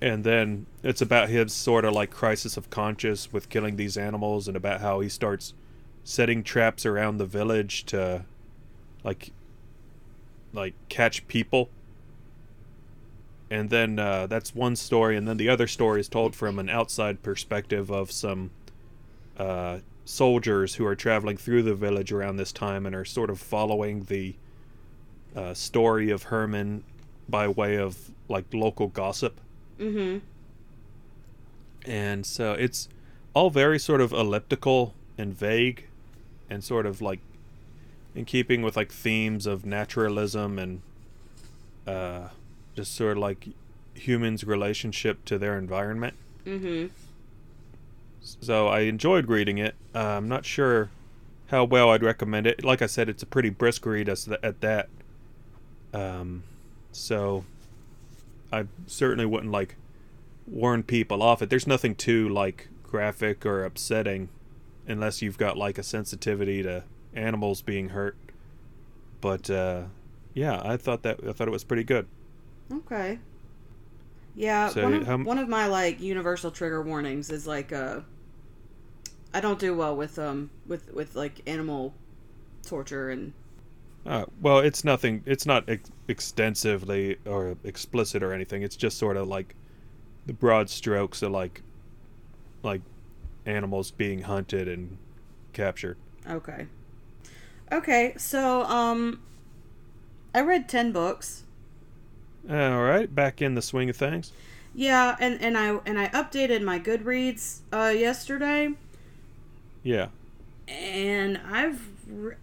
and 0.00 0.24
then 0.24 0.66
it's 0.82 1.00
about 1.00 1.28
his 1.28 1.52
sort 1.52 1.84
of 1.84 1.92
like 1.94 2.10
crisis 2.10 2.56
of 2.56 2.70
conscience 2.70 3.32
with 3.32 3.48
killing 3.48 3.76
these 3.76 3.96
animals 3.96 4.46
and 4.46 4.56
about 4.56 4.80
how 4.80 5.00
he 5.00 5.08
starts 5.08 5.54
setting 6.04 6.42
traps 6.44 6.84
around 6.86 7.16
the 7.16 7.26
village 7.26 7.84
to 7.86 8.24
like 9.02 9.32
like 10.54 10.74
catch 10.88 11.26
people 11.28 11.68
and 13.50 13.68
then 13.70 13.98
uh, 13.98 14.26
that's 14.26 14.54
one 14.54 14.74
story 14.76 15.16
and 15.16 15.28
then 15.28 15.36
the 15.36 15.48
other 15.48 15.66
story 15.66 16.00
is 16.00 16.08
told 16.08 16.34
from 16.34 16.58
an 16.58 16.68
outside 16.70 17.22
perspective 17.22 17.90
of 17.90 18.10
some 18.10 18.50
uh, 19.38 19.78
soldiers 20.04 20.76
who 20.76 20.86
are 20.86 20.94
traveling 20.96 21.36
through 21.36 21.62
the 21.62 21.74
village 21.74 22.12
around 22.12 22.36
this 22.36 22.52
time 22.52 22.86
and 22.86 22.94
are 22.94 23.04
sort 23.04 23.30
of 23.30 23.38
following 23.38 24.04
the 24.04 24.34
uh, 25.36 25.52
story 25.52 26.10
of 26.10 26.24
herman 26.24 26.84
by 27.28 27.48
way 27.48 27.76
of 27.76 28.10
like 28.28 28.44
local 28.54 28.88
gossip 28.88 29.40
Mm-hmm. 29.78 30.18
and 31.90 32.24
so 32.24 32.52
it's 32.52 32.88
all 33.34 33.50
very 33.50 33.80
sort 33.80 34.00
of 34.00 34.12
elliptical 34.12 34.94
and 35.18 35.34
vague 35.34 35.88
and 36.48 36.62
sort 36.62 36.86
of 36.86 37.02
like 37.02 37.18
in 38.14 38.24
keeping 38.24 38.62
with 38.62 38.76
like 38.76 38.92
themes 38.92 39.46
of 39.46 39.64
naturalism 39.66 40.58
and 40.58 40.82
uh 41.86 42.28
just 42.74 42.94
sort 42.94 43.12
of 43.12 43.18
like 43.18 43.48
humans 43.94 44.44
relationship 44.44 45.24
to 45.24 45.38
their 45.38 45.56
environment. 45.58 46.14
Mm-hmm. 46.44 46.86
so 48.20 48.68
i 48.68 48.80
enjoyed 48.80 49.28
reading 49.28 49.58
it. 49.58 49.74
Uh, 49.94 49.98
i'm 50.18 50.28
not 50.28 50.44
sure 50.44 50.90
how 51.48 51.64
well 51.64 51.90
i'd 51.90 52.02
recommend 52.02 52.46
it. 52.46 52.64
Like 52.64 52.82
i 52.82 52.86
said 52.86 53.08
it's 53.08 53.22
a 53.22 53.26
pretty 53.26 53.50
brisk 53.50 53.84
read 53.86 54.08
as 54.08 54.24
th- 54.24 54.40
at 54.42 54.60
that. 54.60 54.88
Um 55.92 56.42
so 56.92 57.44
i 58.52 58.64
certainly 58.86 59.26
wouldn't 59.26 59.52
like 59.52 59.76
warn 60.46 60.82
people 60.82 61.22
off 61.22 61.40
it. 61.42 61.48
There's 61.50 61.66
nothing 61.66 61.94
too 61.94 62.28
like 62.28 62.68
graphic 62.82 63.44
or 63.46 63.64
upsetting 63.64 64.28
unless 64.86 65.22
you've 65.22 65.38
got 65.38 65.56
like 65.56 65.78
a 65.78 65.82
sensitivity 65.82 66.62
to 66.62 66.84
animals 67.14 67.62
being 67.62 67.90
hurt 67.90 68.16
but 69.20 69.48
uh 69.50 69.82
yeah 70.34 70.60
i 70.64 70.76
thought 70.76 71.02
that 71.02 71.18
i 71.28 71.32
thought 71.32 71.48
it 71.48 71.52
was 71.52 71.64
pretty 71.64 71.84
good 71.84 72.06
Okay. 72.72 73.18
Yeah, 74.34 74.68
So, 74.68 74.82
one, 74.82 74.94
of, 74.94 75.06
how 75.06 75.16
one 75.18 75.38
of 75.38 75.48
my 75.48 75.66
like 75.66 76.00
universal 76.00 76.50
trigger 76.50 76.82
warnings 76.82 77.30
is 77.30 77.46
like 77.46 77.72
uh 77.72 78.00
I 79.34 79.40
don't 79.40 79.58
do 79.58 79.74
well 79.76 79.94
with 79.96 80.18
um 80.18 80.50
with 80.66 80.92
with 80.94 81.14
like 81.14 81.42
animal 81.46 81.94
torture 82.64 83.10
and 83.10 83.34
Uh, 84.06 84.26
well, 84.40 84.58
it's 84.58 84.84
nothing. 84.84 85.22
It's 85.26 85.46
not 85.46 85.68
ex- 85.68 85.90
extensively 86.08 87.16
or 87.24 87.56
explicit 87.64 88.22
or 88.22 88.32
anything. 88.32 88.62
It's 88.62 88.76
just 88.76 88.98
sort 88.98 89.16
of 89.16 89.28
like 89.28 89.54
the 90.26 90.32
broad 90.34 90.70
strokes 90.70 91.22
of 91.22 91.32
like, 91.32 91.62
like 92.62 92.82
animals 93.46 93.90
being 93.90 94.22
hunted 94.22 94.68
and 94.68 94.98
captured. 95.52 95.98
okay. 96.28 96.66
Okay, 97.74 98.14
so 98.16 98.62
um 98.64 99.20
I 100.34 100.40
read 100.40 100.68
10 100.68 100.92
books. 100.92 101.42
All 102.48 102.82
right, 102.82 103.12
back 103.12 103.40
in 103.42 103.54
the 103.54 103.62
swing 103.62 103.88
of 103.90 103.96
things. 103.96 104.32
Yeah, 104.74 105.16
and 105.20 105.40
and 105.40 105.56
I 105.58 105.78
and 105.86 105.98
I 105.98 106.08
updated 106.08 106.62
my 106.62 106.78
Goodreads 106.78 107.60
uh 107.72 107.92
yesterday 107.96 108.70
Yeah. 109.82 110.08
and 110.68 111.38
I've 111.50 111.80
re- 112.08 112.36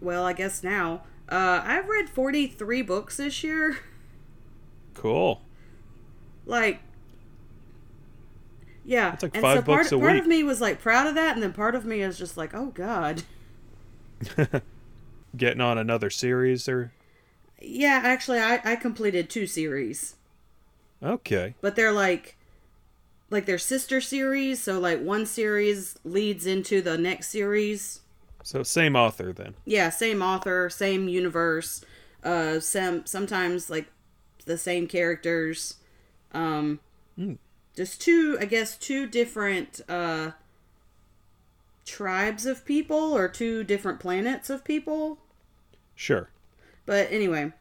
well, 0.00 0.24
I 0.24 0.32
guess 0.32 0.62
now 0.62 1.02
uh 1.28 1.62
I've 1.64 1.88
read 1.88 2.08
43 2.10 2.82
books 2.82 3.16
this 3.16 3.42
year. 3.42 3.78
Cool. 4.94 5.40
like 6.46 6.80
yeah 8.84 9.10
That's 9.10 9.24
like 9.24 9.34
and 9.34 9.42
five 9.42 9.58
so 9.58 9.62
part, 9.62 9.78
books 9.80 9.92
a 9.92 9.98
part 9.98 10.12
week. 10.12 10.22
of 10.22 10.28
me 10.28 10.44
was 10.44 10.60
like 10.60 10.80
proud 10.80 11.06
of 11.08 11.14
that 11.16 11.34
and 11.34 11.42
then 11.42 11.52
part 11.52 11.74
of 11.74 11.84
me 11.84 12.00
is 12.00 12.16
just 12.16 12.36
like 12.36 12.54
oh 12.54 12.66
god 12.66 13.24
Getting 15.36 15.60
on 15.60 15.78
another 15.78 16.10
series 16.10 16.68
or 16.68 16.92
yeah 17.60 18.00
actually 18.04 18.38
i 18.38 18.60
i 18.64 18.76
completed 18.76 19.28
two 19.30 19.46
series 19.46 20.16
okay. 21.02 21.54
but 21.60 21.74
they're 21.76 21.92
like 21.92 22.36
like 23.30 23.46
they're 23.46 23.58
sister 23.58 24.00
series 24.00 24.62
so 24.62 24.78
like 24.78 25.00
one 25.00 25.24
series 25.26 25.98
leads 26.04 26.46
into 26.46 26.80
the 26.82 26.98
next 26.98 27.28
series 27.30 28.00
So 28.42 28.62
same 28.62 28.94
author 28.96 29.32
then. 29.32 29.54
yeah 29.64 29.88
same 29.90 30.20
author 30.22 30.68
same 30.70 31.08
universe 31.08 31.84
uh 32.22 32.60
some 32.60 33.06
sometimes 33.06 33.70
like 33.70 33.86
the 34.46 34.58
same 34.58 34.86
characters 34.86 35.76
um 36.32 36.80
Mm. 37.18 37.38
just 37.76 38.00
two 38.02 38.36
i 38.40 38.44
guess 38.44 38.76
two 38.76 39.06
different 39.06 39.80
uh 39.88 40.32
tribes 41.86 42.46
of 42.46 42.64
people 42.64 43.16
or 43.16 43.28
two 43.28 43.62
different 43.62 44.00
planets 44.00 44.48
of 44.50 44.64
people 44.64 45.18
Sure. 45.94 46.28
but 46.86 47.08
anyway 47.10 47.52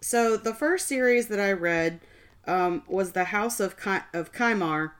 so 0.00 0.36
the 0.36 0.54
first 0.54 0.86
series 0.88 1.28
that 1.28 1.40
i 1.40 1.52
read 1.52 2.00
um, 2.46 2.82
was 2.88 3.12
the 3.12 3.24
house 3.26 3.60
of 3.60 3.76
Ki- 3.80 4.00
of 4.12 4.32
Kymar, 4.32 4.90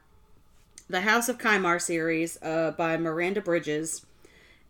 the 0.89 1.01
house 1.01 1.29
of 1.29 1.39
Kymar 1.39 1.81
series 1.81 2.39
uh, 2.43 2.73
by 2.77 2.97
miranda 2.97 3.41
bridges 3.41 4.05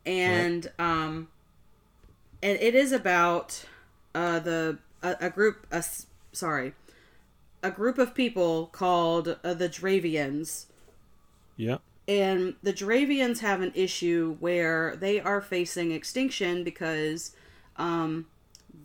and 0.06 0.70
um 0.78 1.28
and 2.42 2.58
it 2.60 2.74
is 2.74 2.92
about 2.92 3.64
uh 4.14 4.38
the 4.38 4.78
a, 5.02 5.16
a 5.20 5.30
group 5.30 5.66
a, 5.70 5.84
sorry 6.32 6.72
a 7.62 7.70
group 7.70 7.98
of 7.98 8.14
people 8.14 8.66
called 8.72 9.36
uh, 9.44 9.54
the 9.54 9.68
Dravians 9.68 10.66
Yeah. 11.56 11.78
and 12.08 12.54
the 12.62 12.72
Dravians 12.72 13.38
have 13.40 13.60
an 13.60 13.70
issue 13.74 14.36
where 14.40 14.96
they 14.96 15.20
are 15.20 15.40
facing 15.40 15.92
extinction 15.92 16.64
because 16.64 17.36
um, 17.76 18.26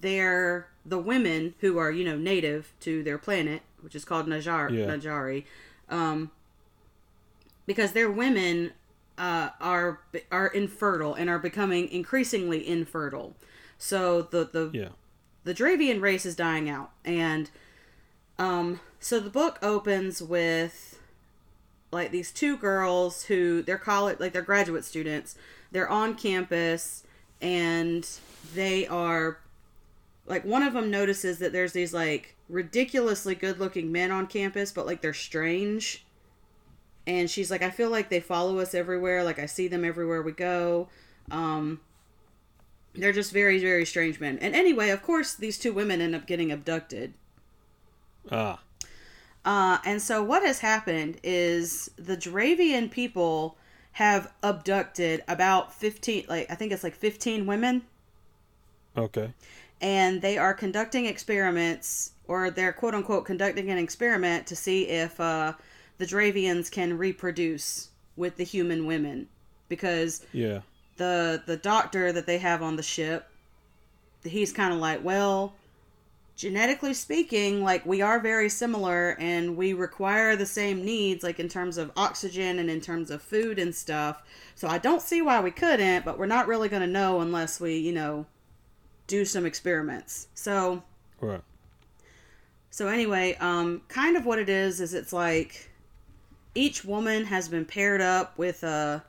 they're 0.01 0.67
the 0.85 0.97
women 0.99 1.53
who 1.59 1.77
are 1.77 1.91
you 1.91 2.03
know 2.03 2.17
native 2.17 2.73
to 2.81 3.03
their 3.03 3.17
planet, 3.17 3.61
which 3.81 3.95
is 3.95 4.05
called 4.05 4.27
Najar 4.27 4.69
Yeah. 4.71 4.85
Najari, 4.85 5.43
um, 5.89 6.31
because 7.65 7.91
their 7.93 8.09
women 8.11 8.71
uh, 9.17 9.49
are 9.59 10.01
are 10.31 10.47
infertile 10.47 11.13
and 11.13 11.29
are 11.29 11.39
becoming 11.39 11.89
increasingly 11.89 12.67
infertile. 12.67 13.35
So 13.77 14.21
the 14.23 14.45
the 14.45 14.69
Yeah. 14.73 14.89
the 15.43 15.53
Dravian 15.53 16.01
race 16.01 16.25
is 16.25 16.35
dying 16.35 16.69
out, 16.69 16.91
and 17.03 17.49
um, 18.39 18.79
so 18.99 19.19
the 19.19 19.29
book 19.29 19.57
opens 19.61 20.21
with 20.21 20.99
like 21.91 22.11
these 22.11 22.31
two 22.31 22.57
girls 22.57 23.23
who 23.25 23.61
they're 23.61 23.77
college 23.77 24.19
like 24.19 24.33
they're 24.33 24.41
graduate 24.41 24.85
students. 24.85 25.35
They're 25.71 25.89
on 25.89 26.15
campus, 26.15 27.03
and 27.41 28.07
they 28.53 28.87
are 28.87 29.39
like 30.25 30.43
one 30.43 30.63
of 30.63 30.73
them 30.73 30.91
notices 30.91 31.39
that 31.39 31.53
there's 31.53 31.73
these 31.73 31.93
like 31.93 32.35
ridiculously 32.49 33.35
good 33.35 33.59
looking 33.59 33.91
men 33.91 34.11
on 34.11 34.27
campus, 34.27 34.71
but 34.71 34.85
like 34.85 35.01
they're 35.01 35.13
strange. 35.13 36.05
And 37.05 37.29
she's 37.29 37.49
like, 37.49 37.61
I 37.61 37.69
feel 37.69 37.89
like 37.89 38.09
they 38.09 38.19
follow 38.19 38.59
us 38.59 38.73
everywhere. 38.73 39.23
Like 39.23 39.39
I 39.39 39.45
see 39.45 39.67
them 39.67 39.85
everywhere 39.85 40.21
we 40.21 40.33
go. 40.33 40.89
Um, 41.31 41.79
they're 42.93 43.13
just 43.13 43.31
very, 43.31 43.59
very 43.59 43.85
strange 43.85 44.19
men. 44.19 44.37
And 44.39 44.55
anyway, 44.55 44.89
of 44.89 45.03
course, 45.03 45.33
these 45.33 45.57
two 45.57 45.71
women 45.71 46.01
end 46.01 46.15
up 46.15 46.27
getting 46.27 46.51
abducted. 46.51 47.13
Ah. 48.29 48.59
Uh, 49.45 49.77
and 49.85 50.01
so 50.01 50.21
what 50.21 50.43
has 50.43 50.59
happened 50.59 51.19
is 51.23 51.89
the 51.95 52.17
Dravian 52.17 52.91
people 52.91 53.57
have 53.97 54.31
abducted 54.43 55.23
about 55.27 55.73
15, 55.73 56.25
like, 56.29 56.45
I 56.51 56.53
think 56.53 56.71
it's 56.71 56.83
like 56.83 56.93
15 56.93 57.47
women. 57.47 57.81
Okay. 58.95 59.33
And 59.81 60.21
they 60.21 60.37
are 60.37 60.53
conducting 60.53 61.07
experiments, 61.07 62.11
or 62.27 62.51
they're 62.51 62.73
quote 62.73 62.93
unquote 62.93 63.25
conducting 63.25 63.71
an 63.71 63.79
experiment 63.79 64.45
to 64.47 64.55
see 64.55 64.87
if 64.87 65.19
uh, 65.19 65.53
the 65.97 66.05
Dravians 66.05 66.69
can 66.69 66.95
reproduce 66.95 67.89
with 68.15 68.35
the 68.37 68.43
human 68.43 68.85
women. 68.85 69.29
Because 69.67 70.23
Yeah. 70.31 70.61
the 70.97 71.41
the 71.47 71.57
doctor 71.57 72.11
that 72.11 72.27
they 72.27 72.37
have 72.37 72.61
on 72.61 72.75
the 72.75 72.83
ship 72.83 73.27
he's 74.23 74.51
kind 74.51 74.73
of 74.73 74.79
like 74.79 75.03
well 75.03 75.53
genetically 76.37 76.93
speaking 76.93 77.63
like 77.63 77.85
we 77.85 78.01
are 78.01 78.19
very 78.19 78.47
similar 78.47 79.17
and 79.19 79.57
we 79.57 79.73
require 79.73 80.35
the 80.35 80.45
same 80.45 80.85
needs 80.85 81.23
like 81.23 81.39
in 81.39 81.49
terms 81.49 81.77
of 81.77 81.91
oxygen 81.97 82.59
and 82.59 82.69
in 82.69 82.79
terms 82.79 83.11
of 83.11 83.21
food 83.21 83.59
and 83.59 83.73
stuff 83.75 84.21
so 84.55 84.67
i 84.67 84.77
don't 84.77 85.01
see 85.01 85.21
why 85.21 85.41
we 85.41 85.51
couldn't 85.51 86.05
but 86.05 86.17
we're 86.17 86.25
not 86.27 86.47
really 86.47 86.69
going 86.69 86.81
to 86.81 86.87
know 86.87 87.19
unless 87.21 87.59
we 87.59 87.75
you 87.75 87.91
know 87.91 88.25
do 89.07 89.25
some 89.25 89.45
experiments 89.45 90.27
so 90.35 90.83
Right. 91.19 91.41
so 92.69 92.87
anyway, 92.87 93.35
um, 93.39 93.81
kind 93.87 94.15
of 94.17 94.25
what 94.25 94.39
it 94.39 94.49
is 94.49 94.79
is 94.79 94.93
it's 94.93 95.11
like 95.11 95.69
each 96.53 96.85
woman 96.85 97.25
has 97.25 97.49
been 97.49 97.65
paired 97.65 98.01
up 98.01 98.37
with 98.37 98.63
a 98.63 99.03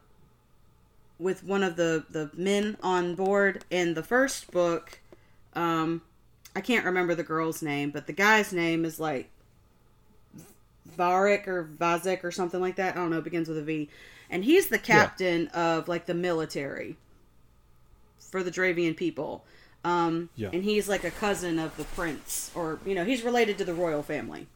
with 1.19 1.45
one 1.45 1.63
of 1.63 1.77
the 1.77 2.05
the 2.11 2.31
men 2.35 2.77
on 2.83 3.15
board. 3.15 3.65
In 3.71 3.95
the 3.95 4.03
first 4.03 4.51
book, 4.51 5.01
um, 5.55 6.03
I 6.59 6.61
can't 6.61 6.85
remember 6.85 7.15
the 7.15 7.23
girl's 7.23 7.62
name, 7.62 7.93
but 7.93 8.09
the 8.09 8.12
guy's 8.12 8.53
name 8.53 8.85
is 8.85 8.99
like 8.99 9.31
Varek 10.99 11.47
or 11.47 11.71
Vazek 11.79 12.25
or 12.25 12.33
something 12.33 12.61
like 12.61 12.75
that. 12.75 12.97
I 12.97 12.99
don't 12.99 13.11
know. 13.11 13.19
It 13.19 13.23
begins 13.25 13.47
with 13.49 13.59
a 13.59 13.62
V, 13.62 13.88
and 14.29 14.43
he's 14.43 14.69
the 14.69 14.79
captain 14.81 15.47
of 15.55 15.87
like 15.87 16.07
the 16.07 16.15
military 16.15 16.97
for 18.19 18.43
the 18.43 18.50
Dravian 18.50 18.97
people. 18.97 19.45
Um, 19.85 20.31
Yeah. 20.35 20.50
and 20.53 20.65
he's 20.65 20.88
like 20.88 21.05
a 21.05 21.12
cousin 21.12 21.61
of 21.61 21.77
the 21.77 21.85
prince, 21.85 22.50
or 22.57 22.81
you 22.85 22.97
know, 22.97 23.05
he's 23.05 23.23
related 23.23 23.57
to 23.59 23.65
the 23.65 23.73
royal 23.73 24.03
family. 24.03 24.49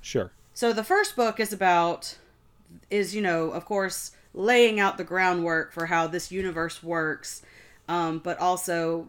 Sure. 0.00 0.30
So 0.54 0.72
the 0.72 0.82
first 0.82 1.14
book 1.14 1.38
is 1.38 1.52
about 1.52 2.16
is 2.88 3.14
you 3.14 3.20
know 3.20 3.50
of 3.50 3.66
course 3.66 4.12
laying 4.32 4.80
out 4.80 4.96
the 4.96 5.04
groundwork 5.04 5.72
for 5.74 5.84
how 5.86 6.06
this 6.06 6.32
universe 6.32 6.82
works, 6.82 7.42
um, 7.86 8.18
but 8.18 8.38
also 8.38 9.08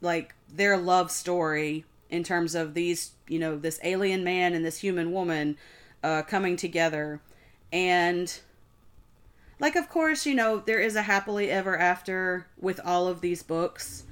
like 0.00 0.34
their 0.52 0.76
love 0.76 1.10
story 1.10 1.84
in 2.08 2.24
terms 2.24 2.54
of 2.54 2.74
these 2.74 3.12
you 3.28 3.38
know 3.38 3.56
this 3.56 3.78
alien 3.84 4.24
man 4.24 4.54
and 4.54 4.64
this 4.64 4.78
human 4.78 5.12
woman 5.12 5.56
uh, 6.02 6.22
coming 6.22 6.56
together, 6.56 7.20
and 7.72 8.40
like 9.58 9.76
of 9.76 9.88
course 9.88 10.26
you 10.26 10.34
know 10.34 10.58
there 10.58 10.80
is 10.80 10.96
a 10.96 11.02
happily 11.02 11.50
ever 11.50 11.76
after 11.78 12.46
with 12.60 12.80
all 12.84 13.06
of 13.06 13.20
these 13.20 13.42
books. 13.42 14.04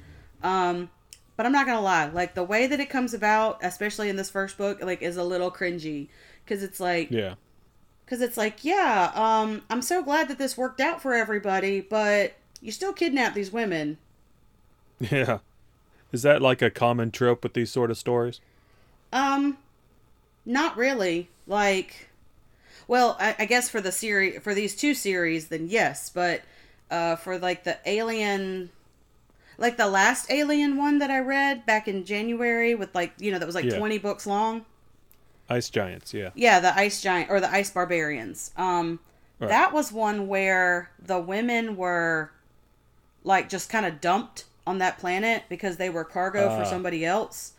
Um, 0.42 0.90
but 1.36 1.46
I'm 1.46 1.52
not 1.52 1.66
gonna 1.66 1.80
lie, 1.80 2.06
like 2.06 2.34
the 2.34 2.44
way 2.44 2.66
that 2.66 2.80
it 2.80 2.90
comes 2.90 3.14
about, 3.14 3.58
especially 3.62 4.08
in 4.08 4.16
this 4.16 4.30
first 4.30 4.58
book, 4.58 4.82
like 4.82 5.02
is 5.02 5.16
a 5.16 5.24
little 5.24 5.50
cringy 5.50 6.08
because 6.44 6.62
it's 6.62 6.80
like 6.80 7.10
Yeah. 7.10 7.34
because 8.04 8.20
it's 8.22 8.38
like 8.38 8.64
yeah 8.64 9.10
um 9.14 9.62
i'm 9.68 9.82
so 9.82 10.02
glad 10.02 10.28
that 10.28 10.38
this 10.38 10.56
worked 10.56 10.80
out 10.80 11.02
for 11.02 11.12
everybody 11.14 11.78
but 11.82 12.32
you 12.62 12.72
still 12.72 12.94
kidnap 12.94 13.34
these 13.34 13.52
women 13.52 13.98
Yeah. 15.00 15.38
Is 16.12 16.22
that 16.22 16.40
like 16.42 16.62
a 16.62 16.70
common 16.70 17.10
trope 17.10 17.42
with 17.42 17.54
these 17.54 17.70
sort 17.70 17.90
of 17.90 17.98
stories? 17.98 18.40
um 19.12 19.56
not 20.44 20.76
really 20.76 21.28
like 21.46 22.10
well 22.86 23.16
I, 23.18 23.34
I 23.38 23.44
guess 23.46 23.70
for 23.70 23.80
the 23.80 23.90
series 23.92 24.40
for 24.42 24.54
these 24.54 24.76
two 24.76 24.92
series 24.92 25.48
then 25.48 25.68
yes 25.68 26.10
but 26.10 26.42
uh 26.90 27.16
for 27.16 27.38
like 27.38 27.64
the 27.64 27.78
alien 27.86 28.68
like 29.56 29.78
the 29.78 29.86
last 29.88 30.30
alien 30.30 30.76
one 30.76 30.98
that 30.98 31.10
i 31.10 31.18
read 31.20 31.64
back 31.64 31.88
in 31.88 32.04
january 32.04 32.74
with 32.74 32.94
like 32.94 33.12
you 33.18 33.32
know 33.32 33.38
that 33.38 33.46
was 33.46 33.54
like 33.54 33.64
Yeah. 33.64 33.78
20 33.78 33.96
books 33.98 34.26
long 34.26 34.66
Ice 35.50 35.70
giants, 35.70 36.12
yeah. 36.12 36.28
Yeah, 36.34 36.60
the 36.60 36.76
ice 36.76 37.00
giant 37.00 37.30
or 37.30 37.40
the 37.40 37.50
ice 37.50 37.70
barbarians. 37.70 38.50
Um 38.58 39.00
Right. 39.38 39.48
that 39.48 39.72
was 39.72 39.90
one 39.90 40.28
where 40.28 40.90
the 41.02 41.18
women 41.18 41.76
were 41.76 42.32
like 43.24 43.48
just 43.48 43.70
kind 43.70 43.86
of 43.86 44.00
dumped 44.02 44.44
on 44.68 44.78
that 44.78 44.98
planet 44.98 45.44
because 45.48 45.76
they 45.78 45.90
were 45.90 46.04
cargo 46.04 46.50
for 46.50 46.62
Ah. 46.62 46.64
somebody 46.64 47.04
else. 47.04 47.54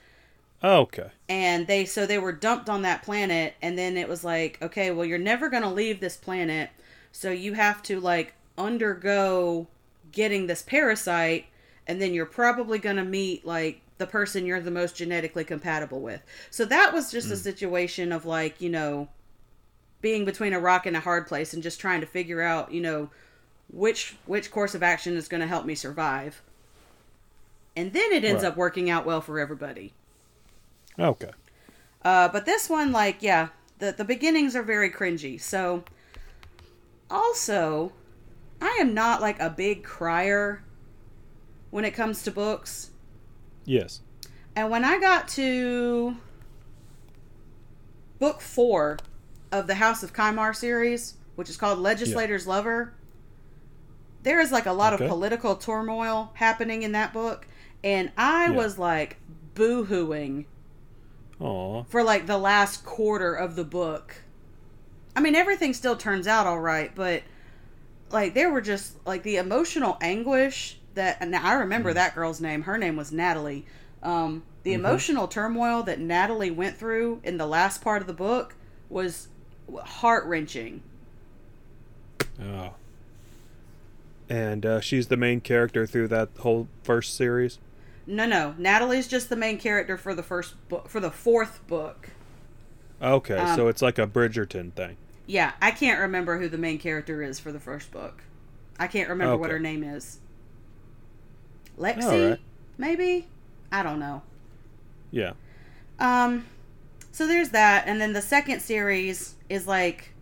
Oh, 0.62 0.82
okay. 0.82 1.12
And 1.30 1.68
they 1.68 1.86
so 1.86 2.06
they 2.06 2.18
were 2.20 2.32
dumped 2.34 2.70
on 2.70 2.82
that 2.84 3.04
planet 3.04 3.56
and 3.62 3.78
then 3.78 3.98
it 3.98 4.10
was 4.10 4.24
like, 4.24 4.58
okay, 4.62 4.92
well 4.92 5.06
you're 5.06 5.18
never 5.20 5.50
going 5.50 5.64
to 5.64 5.70
leave 5.70 6.00
this 6.00 6.18
planet, 6.18 6.70
so 7.12 7.32
you 7.32 7.54
have 7.54 7.82
to 7.84 8.00
like 8.00 8.34
undergo 8.58 9.68
getting 10.12 10.48
this 10.48 10.62
parasite 10.62 11.46
and 11.88 12.02
then 12.02 12.14
you're 12.14 12.26
probably 12.26 12.80
going 12.80 12.98
to 12.98 13.04
meet 13.06 13.46
like 13.46 13.82
the 13.98 14.08
person 14.08 14.46
you're 14.46 14.62
the 14.62 14.72
most 14.72 14.96
genetically 14.96 15.44
compatible 15.44 16.02
with. 16.02 16.22
So 16.50 16.66
that 16.66 16.94
was 16.94 17.12
just 17.12 17.32
a 17.32 17.38
situation 17.38 18.12
of 18.12 18.26
like, 18.26 18.62
you 18.62 18.70
know, 18.70 19.10
being 20.02 20.26
between 20.26 20.54
a 20.54 20.60
rock 20.60 20.86
and 20.86 20.96
a 20.96 21.02
hard 21.02 21.28
place 21.28 21.54
and 21.54 21.64
just 21.64 21.80
trying 21.80 22.02
to 22.02 22.08
figure 22.08 22.42
out, 22.42 22.72
you 22.74 22.82
know, 22.82 23.10
which 23.70 24.16
which 24.26 24.52
course 24.52 24.76
of 24.76 24.84
action 24.84 25.16
is 25.18 25.28
going 25.28 25.42
to 25.42 25.48
help 25.48 25.66
me 25.66 25.76
survive. 25.76 26.42
And 27.80 27.94
then 27.94 28.12
it 28.12 28.26
ends 28.26 28.44
Right. 28.44 28.50
up 28.50 28.58
working 28.58 28.90
out 28.90 29.06
well 29.06 29.22
for 29.22 29.40
everybody. 29.40 29.94
Okay. 31.00 31.32
Uh, 32.04 32.28
but 32.28 32.46
this 32.46 32.70
one, 32.70 32.92
like, 32.92 33.22
yeah, 33.24 33.50
the 33.78 33.94
the 33.94 34.04
beginnings 34.04 34.54
are 34.54 34.64
very 34.64 34.90
cringy. 34.90 35.40
So, 35.40 35.86
also, 37.10 37.94
I 38.62 38.78
am 38.82 38.94
not 38.94 39.22
like 39.22 39.40
a 39.40 39.50
big 39.50 39.84
crier 39.86 40.62
when 41.72 41.86
it 41.86 41.92
comes 41.92 42.22
to 42.24 42.32
books. 42.32 42.90
Yes. 43.64 44.02
And 44.58 44.70
when 44.70 44.84
I 44.84 45.00
got 45.00 45.30
to 45.30 46.18
book 48.20 48.42
four 48.42 48.98
of 49.54 49.68
the 49.68 49.76
House 49.76 50.04
of 50.04 50.12
Kymar 50.14 50.54
series, 50.54 51.14
which 51.36 51.50
is 51.50 51.56
called 51.56 51.80
Legislator's 51.80 52.46
Lover, 52.46 52.94
there 54.24 54.42
is 54.42 54.52
like 54.52 54.66
a 54.66 54.74
lot 54.74 54.94
Okay. 54.94 55.06
of 55.06 55.10
political 55.10 55.56
turmoil 55.56 56.32
happening 56.34 56.84
in 56.84 56.92
that 56.92 57.14
book. 57.14 57.48
And 57.84 58.12
I 58.18 58.46
Yeah. 58.50 58.56
was 58.58 58.78
like 58.78 59.18
boo 59.56 59.86
hooing 59.86 60.46
for 61.40 62.04
like 62.04 62.26
the 62.28 62.38
last 62.38 62.84
quarter 62.86 63.34
of 63.34 63.56
the 63.56 63.64
book. 63.64 64.16
I 65.16 65.22
mean, 65.22 65.36
everything 65.36 65.74
still 65.74 65.96
turns 65.96 66.28
out 66.28 66.46
all 66.46 66.60
right, 66.60 66.94
but 66.94 67.24
like 68.12 68.34
there 68.34 68.50
were 68.52 68.62
just 68.62 68.96
like 69.06 69.24
the 69.24 69.38
emotional 69.38 69.98
anguish 70.02 70.78
that 70.96 71.18
and 71.22 71.36
I 71.36 71.54
remember 71.54 71.94
that 71.94 72.16
girl's 72.16 72.42
name. 72.42 72.64
Her 72.64 72.78
name 72.78 72.96
was 72.96 73.12
Natalie. 73.12 73.66
Um, 74.04 74.44
the 74.64 74.74
emotional 74.74 75.28
turmoil 75.28 75.84
that 75.84 76.00
Natalie 76.00 76.52
went 76.52 76.78
through 76.78 77.22
in 77.24 77.38
the 77.38 77.46
last 77.46 77.82
part 77.82 78.02
of 78.02 78.08
the 78.08 78.14
book 78.14 78.56
was 78.90 79.28
heart 79.84 80.26
wrenching. 80.26 80.82
Oh. 82.42 82.74
And 84.30 84.66
uh, 84.66 84.80
she's 84.82 85.08
the 85.08 85.18
main 85.18 85.42
character 85.42 85.88
through 85.88 86.10
that 86.10 86.30
whole 86.40 86.68
first 86.84 87.16
series. 87.16 87.58
No, 88.10 88.26
no, 88.26 88.56
Natalie's 88.58 89.08
just 89.08 89.30
the 89.30 89.36
main 89.36 89.60
character 89.60 89.96
for 89.96 90.16
the 90.16 90.24
first 90.24 90.56
book 90.68 90.90
for 90.90 91.00
the 91.00 91.12
fourth 91.12 91.66
book. 91.68 92.10
Okay, 93.00 93.38
Um, 93.38 93.56
so 93.56 93.68
it's 93.68 93.84
like 93.84 94.00
a 94.00 94.08
Bridgerton 94.08 94.74
thing. 94.74 94.98
Yeah, 95.28 95.52
I 95.62 95.70
can't 95.70 96.00
remember 96.00 96.40
who 96.40 96.50
the 96.50 96.58
main 96.58 96.80
character 96.80 97.22
is 97.22 97.40
for 97.40 97.52
the 97.52 97.60
first 97.60 97.92
book. 97.92 98.24
I 98.80 98.88
can't 98.88 99.10
remember 99.10 99.38
what 99.38 99.52
her 99.52 99.60
name 99.60 99.84
is. 99.84 100.20
Lexi, 101.78 102.04
Alright. 102.04 102.40
maybe? 102.80 103.28
I 103.72 103.84
don't 103.84 104.00
know. 104.00 104.24
Yeah. 105.12 105.34
Um 106.00 106.48
so 107.12 107.28
there's 107.28 107.50
that 107.50 107.84
and 107.88 108.02
then 108.02 108.14
the 108.14 108.22
second 108.24 108.62
series 108.62 109.36
is 109.50 109.68
like 109.68 110.14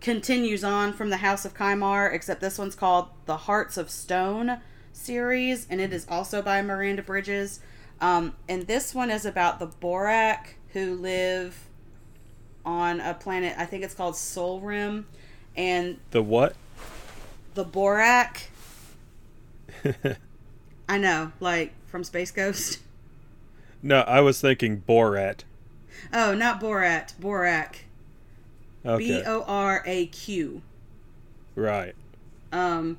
continues 0.00 0.64
on 0.64 0.94
from 0.94 1.10
the 1.10 1.18
House 1.18 1.44
of 1.44 1.54
Kymar 1.54 2.12
except 2.12 2.40
this 2.40 2.58
one's 2.58 2.74
called 2.74 3.08
The 3.26 3.36
Hearts 3.36 3.76
of 3.76 3.90
Stone 3.90 4.60
series 4.92 5.66
and 5.70 5.80
it 5.80 5.92
is 5.92 6.06
also 6.08 6.42
by 6.42 6.62
Miranda 6.62 7.02
Bridges. 7.02 7.60
Um 8.00 8.34
and 8.48 8.66
this 8.66 8.94
one 8.94 9.10
is 9.10 9.24
about 9.26 9.58
the 9.58 9.66
Boraq 9.66 10.46
who 10.72 10.94
live 10.94 11.66
on 12.64 13.00
a 13.00 13.14
planet 13.14 13.54
I 13.58 13.64
think 13.66 13.82
it's 13.84 13.94
called 13.94 14.16
Sol 14.16 14.60
Rim 14.60 15.06
and 15.56 15.98
The 16.10 16.22
what? 16.22 16.54
the 17.54 17.64
Boraq 17.64 18.42
I 20.88 20.98
know, 20.98 21.32
like 21.40 21.72
from 21.86 22.04
Space 22.04 22.30
Ghost. 22.30 22.80
no, 23.82 24.00
I 24.00 24.20
was 24.20 24.40
thinking 24.40 24.82
Borat. 24.88 25.40
Oh, 26.12 26.34
not 26.34 26.60
Borat. 26.60 27.14
Boraq. 27.20 27.76
Okay. 28.84 29.20
B 29.20 29.22
O 29.24 29.42
R 29.46 29.82
A 29.86 30.06
Q. 30.06 30.62
right. 31.54 31.94
Um, 32.52 32.98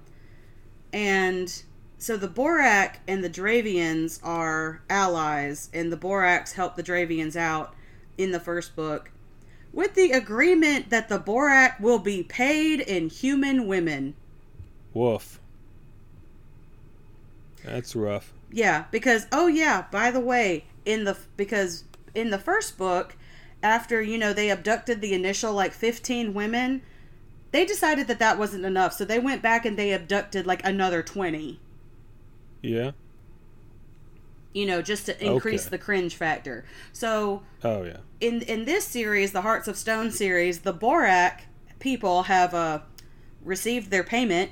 and 0.94 1.64
so 2.02 2.18
the 2.18 2.28
Boraq 2.28 2.96
and 3.08 3.24
the 3.24 3.30
Dravians 3.30 4.20
are 4.24 4.82
allies, 4.90 5.70
and 5.72 5.92
the 5.92 5.98
Boraqs 5.98 6.54
help 6.54 6.76
the 6.76 6.82
Dravians 6.82 7.36
out 7.36 7.76
in 8.18 8.32
the 8.32 8.40
first 8.40 8.76
book 8.76 9.12
with 9.72 9.94
the 9.94 10.12
agreement 10.12 10.90
that 10.90 11.10
the 11.10 11.20
Boraq 11.20 11.80
will 11.80 12.00
be 12.00 12.24
paid 12.24 12.80
in 12.80 13.08
human 13.08 13.68
women. 13.68 14.16
Woof. 14.96 15.40
That's 17.64 17.96
rough. 17.96 18.34
Yeah, 18.52 18.86
because 18.90 19.28
oh 19.32 19.46
yeah, 19.46 19.86
by 19.92 20.10
the 20.10 20.20
way, 20.20 20.66
in 20.86 21.04
the 21.04 21.16
because 21.38 21.84
in 22.16 22.32
the 22.32 22.40
first 22.40 22.80
book, 22.80 23.16
after 23.62 24.02
you 24.02 24.18
know 24.18 24.34
they 24.34 24.50
abducted 24.50 25.02
the 25.02 25.14
initial 25.14 25.54
like 25.54 25.72
15 25.72 26.34
women, 26.34 26.82
they 27.52 27.64
decided 27.64 28.08
that 28.08 28.18
that 28.18 28.40
wasn't 28.40 28.66
enough, 28.66 28.94
so 28.94 29.06
they 29.06 29.20
went 29.20 29.44
back 29.44 29.68
and 29.68 29.78
they 29.78 29.94
abducted 29.94 30.48
like 30.48 30.66
another 30.66 31.04
20. 31.04 31.60
Yeah. 32.62 32.92
You 34.54 34.66
know, 34.66 34.82
just 34.82 35.06
to 35.06 35.26
increase 35.26 35.62
Okay. 35.62 35.70
the 35.72 35.78
cringe 35.78 36.16
factor. 36.16 36.66
So 36.92 37.44
Oh 37.64 37.84
yeah. 37.84 37.98
in 38.20 38.42
in 38.44 38.66
this 38.66 38.86
series, 38.86 39.32
the 39.32 39.42
Hearts 39.42 39.68
of 39.68 39.78
Stone 39.78 40.12
series, 40.12 40.60
the 40.60 40.74
Boraq 40.74 41.42
people 41.80 42.24
have 42.24 42.54
uh, 42.54 42.80
received 43.44 43.90
their 43.92 44.04
payment 44.04 44.52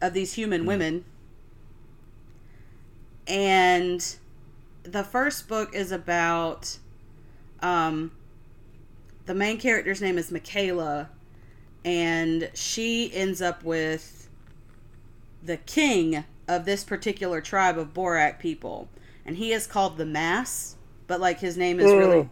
of 0.00 0.12
these 0.12 0.34
human 0.34 0.64
women, 0.66 1.04
and 3.26 4.16
the 4.82 5.04
first 5.04 5.48
book 5.48 5.74
is 5.74 5.92
about 5.92 6.78
um, 7.60 8.12
the 9.26 9.34
main 9.34 9.58
character's 9.58 10.00
name 10.00 10.18
is 10.18 10.30
Michaela, 10.30 11.10
and 11.84 12.50
she 12.54 13.12
ends 13.12 13.42
up 13.42 13.64
with 13.64 14.28
the 15.42 15.56
king 15.56 16.24
of 16.48 16.64
this 16.64 16.82
particular 16.82 17.40
tribe 17.40 17.78
of 17.78 17.92
Boraq 17.94 18.38
people, 18.38 18.88
and 19.24 19.36
he 19.36 19.52
is 19.52 19.66
called 19.66 19.98
the 19.98 20.06
Mass, 20.06 20.76
but 21.06 21.20
like 21.20 21.40
his 21.40 21.56
name 21.56 21.78
is 21.78 21.86
really 21.92 22.18
Oh. 22.18 22.30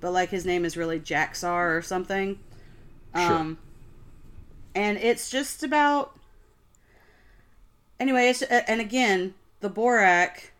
but 0.00 0.12
like 0.12 0.30
his 0.30 0.44
name 0.44 0.64
is 0.64 0.76
really 0.76 1.00
Jaxar 1.00 1.76
or 1.76 1.82
something. 1.82 2.38
Sure. 3.14 3.32
Um, 3.32 3.58
and 4.74 4.98
it's 4.98 5.30
just 5.30 5.62
about. 5.62 6.12
Anyway, 7.98 8.28
it's, 8.28 8.42
and 8.42 8.78
again, 8.80 9.32
the 9.60 9.70
Boraq, 9.70 10.50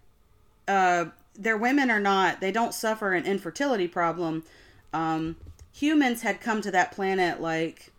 uh, 0.67 1.07
their 1.39 1.57
women 1.59 1.91
are 1.91 2.01
not, 2.01 2.41
they 2.41 2.51
don't 2.51 2.73
suffer 2.73 3.13
an 3.13 3.27
infertility 3.27 3.87
problem. 3.87 4.43
Um, 4.95 5.37
humans 5.71 6.23
had 6.23 6.41
come 6.41 6.63
to 6.63 6.71
that 6.71 6.93
planet 6.93 7.43
like, 7.43 7.93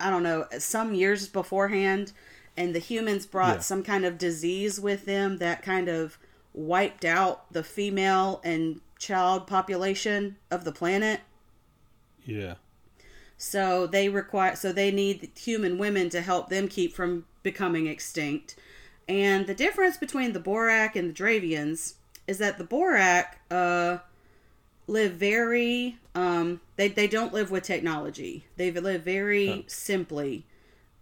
I 0.00 0.10
don't 0.10 0.24
know, 0.24 0.46
some 0.58 0.92
years 0.92 1.28
beforehand, 1.28 2.10
and 2.56 2.74
the 2.74 2.78
humans 2.80 3.26
brought 3.26 3.56
Yeah. 3.56 3.60
some 3.62 3.82
kind 3.82 4.04
of 4.04 4.18
disease 4.18 4.80
with 4.80 5.04
them 5.06 5.38
that 5.38 5.62
kind 5.62 5.88
of 5.88 6.18
wiped 6.52 7.04
out 7.04 7.52
the 7.52 7.62
female 7.62 8.40
and 8.44 8.80
child 8.98 9.46
population 9.46 10.36
of 10.50 10.64
the 10.64 10.72
planet. 10.72 11.20
Yeah. 12.24 12.54
So 13.38 13.86
they 13.86 14.08
require 14.08 14.54
so 14.56 14.72
they 14.72 14.90
need 14.90 15.30
human 15.36 15.78
women 15.78 16.10
to 16.10 16.20
help 16.20 16.48
them 16.50 16.68
keep 16.68 16.92
from 16.92 17.24
becoming 17.42 17.86
extinct. 17.86 18.56
And 19.08 19.46
the 19.46 19.54
difference 19.54 19.96
between 19.96 20.32
the 20.34 20.40
Boraq 20.40 20.94
and 20.94 21.08
the 21.10 21.14
Dravians 21.14 21.94
is 22.26 22.38
that 22.38 22.58
the 22.58 22.64
Boraq 22.64 23.26
uh 23.50 23.98
live 24.86 25.12
very 25.12 25.96
um 26.14 26.60
they 26.76 26.88
they 26.88 27.06
don't 27.06 27.32
live 27.32 27.50
with 27.50 27.62
technology. 27.62 28.44
They 28.56 28.70
live 28.70 29.02
very 29.02 29.46
Huh. 29.46 29.62
simply. 29.68 30.44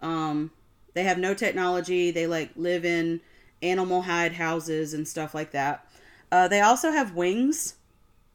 Um 0.00 0.52
they 0.98 1.04
have 1.04 1.18
no 1.18 1.32
technology. 1.32 2.10
They 2.10 2.26
like 2.26 2.50
live 2.56 2.84
in 2.84 3.20
animal 3.62 4.02
hide 4.02 4.32
houses 4.32 4.92
and 4.92 5.06
stuff 5.06 5.32
like 5.32 5.52
that. 5.52 5.88
Uh 6.32 6.48
they 6.48 6.60
also 6.60 6.90
have 6.90 7.14
wings. 7.14 7.76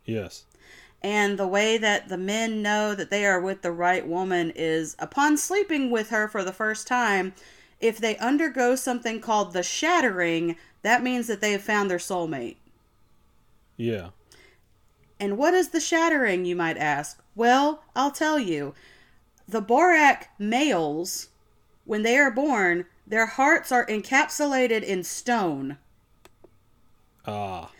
Yes. 0.05 0.45
And 1.01 1.37
the 1.37 1.47
way 1.47 1.77
that 1.77 2.07
the 2.07 2.17
men 2.17 2.61
know 2.61 2.95
that 2.95 3.09
they 3.09 3.25
are 3.25 3.41
with 3.41 3.63
the 3.63 3.73
right 3.73 4.07
woman 4.07 4.53
is 4.55 4.95
upon 4.97 5.35
sleeping 5.35 5.91
with 5.91 6.09
her 6.09 6.29
for 6.29 6.41
the 6.41 6.53
first 6.53 6.87
time, 6.87 7.33
if 7.81 7.97
they 7.97 8.15
undergo 8.17 8.77
something 8.77 9.19
called 9.19 9.51
the 9.51 9.63
shattering, 9.63 10.55
that 10.83 11.03
means 11.03 11.27
that 11.27 11.41
they 11.41 11.51
have 11.51 11.61
found 11.61 11.91
their 11.91 11.97
soulmate. 11.97 12.55
Yeah. 13.75 14.11
And 15.19 15.37
what 15.37 15.53
is 15.53 15.69
the 15.69 15.81
shattering, 15.81 16.45
you 16.45 16.55
might 16.55 16.77
ask? 16.77 17.21
Well, 17.35 17.83
I'll 17.93 18.11
tell 18.11 18.39
you. 18.39 18.73
The 19.45 19.61
Boraq 19.61 20.27
males, 20.39 21.27
when 21.85 22.03
they 22.03 22.17
are 22.17 22.31
born, 22.31 22.85
their 23.07 23.25
hearts 23.25 23.71
are 23.71 23.85
encapsulated 23.87 24.83
in 24.83 25.03
stone. 25.03 25.77
Ah. 27.25 27.73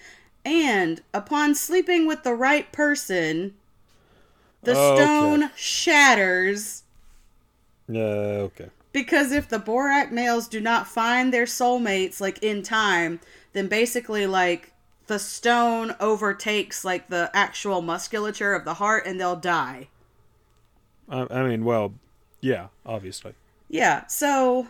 And 0.45 1.01
upon 1.13 1.53
sleeping 1.53 2.05
with 2.07 2.23
the 2.23 2.33
right 2.33 2.71
person, 2.71 3.55
the 4.63 4.75
Okay. 4.75 5.37
stone 5.37 5.51
shatters 5.55 6.83
Yeah. 7.87 8.01
okay. 8.47 8.69
because 8.93 9.31
if 9.33 9.49
the 9.49 9.59
Boraq 9.59 10.09
males 10.11 10.47
do 10.47 10.61
not 10.61 10.87
find 10.87 11.33
their 11.33 11.43
soulmates 11.45 12.21
like 12.21 12.41
in 12.41 12.63
time, 12.63 13.19
then 13.51 13.67
basically 13.67 14.25
like 14.25 14.71
the 15.07 15.19
stone 15.19 15.95
overtakes 15.99 16.85
like 16.85 17.07
the 17.09 17.29
actual 17.33 17.81
musculature 17.81 18.53
of 18.53 18.63
the 18.65 18.75
heart 18.75 19.05
and 19.05 19.19
they'll 19.19 19.35
die. 19.35 19.89
I, 21.09 21.27
I 21.29 21.47
mean, 21.47 21.65
well, 21.65 21.93
yeah, 22.41 22.67
obviously. 22.85 23.33
Yeah, 23.73 24.05
so 24.05 24.67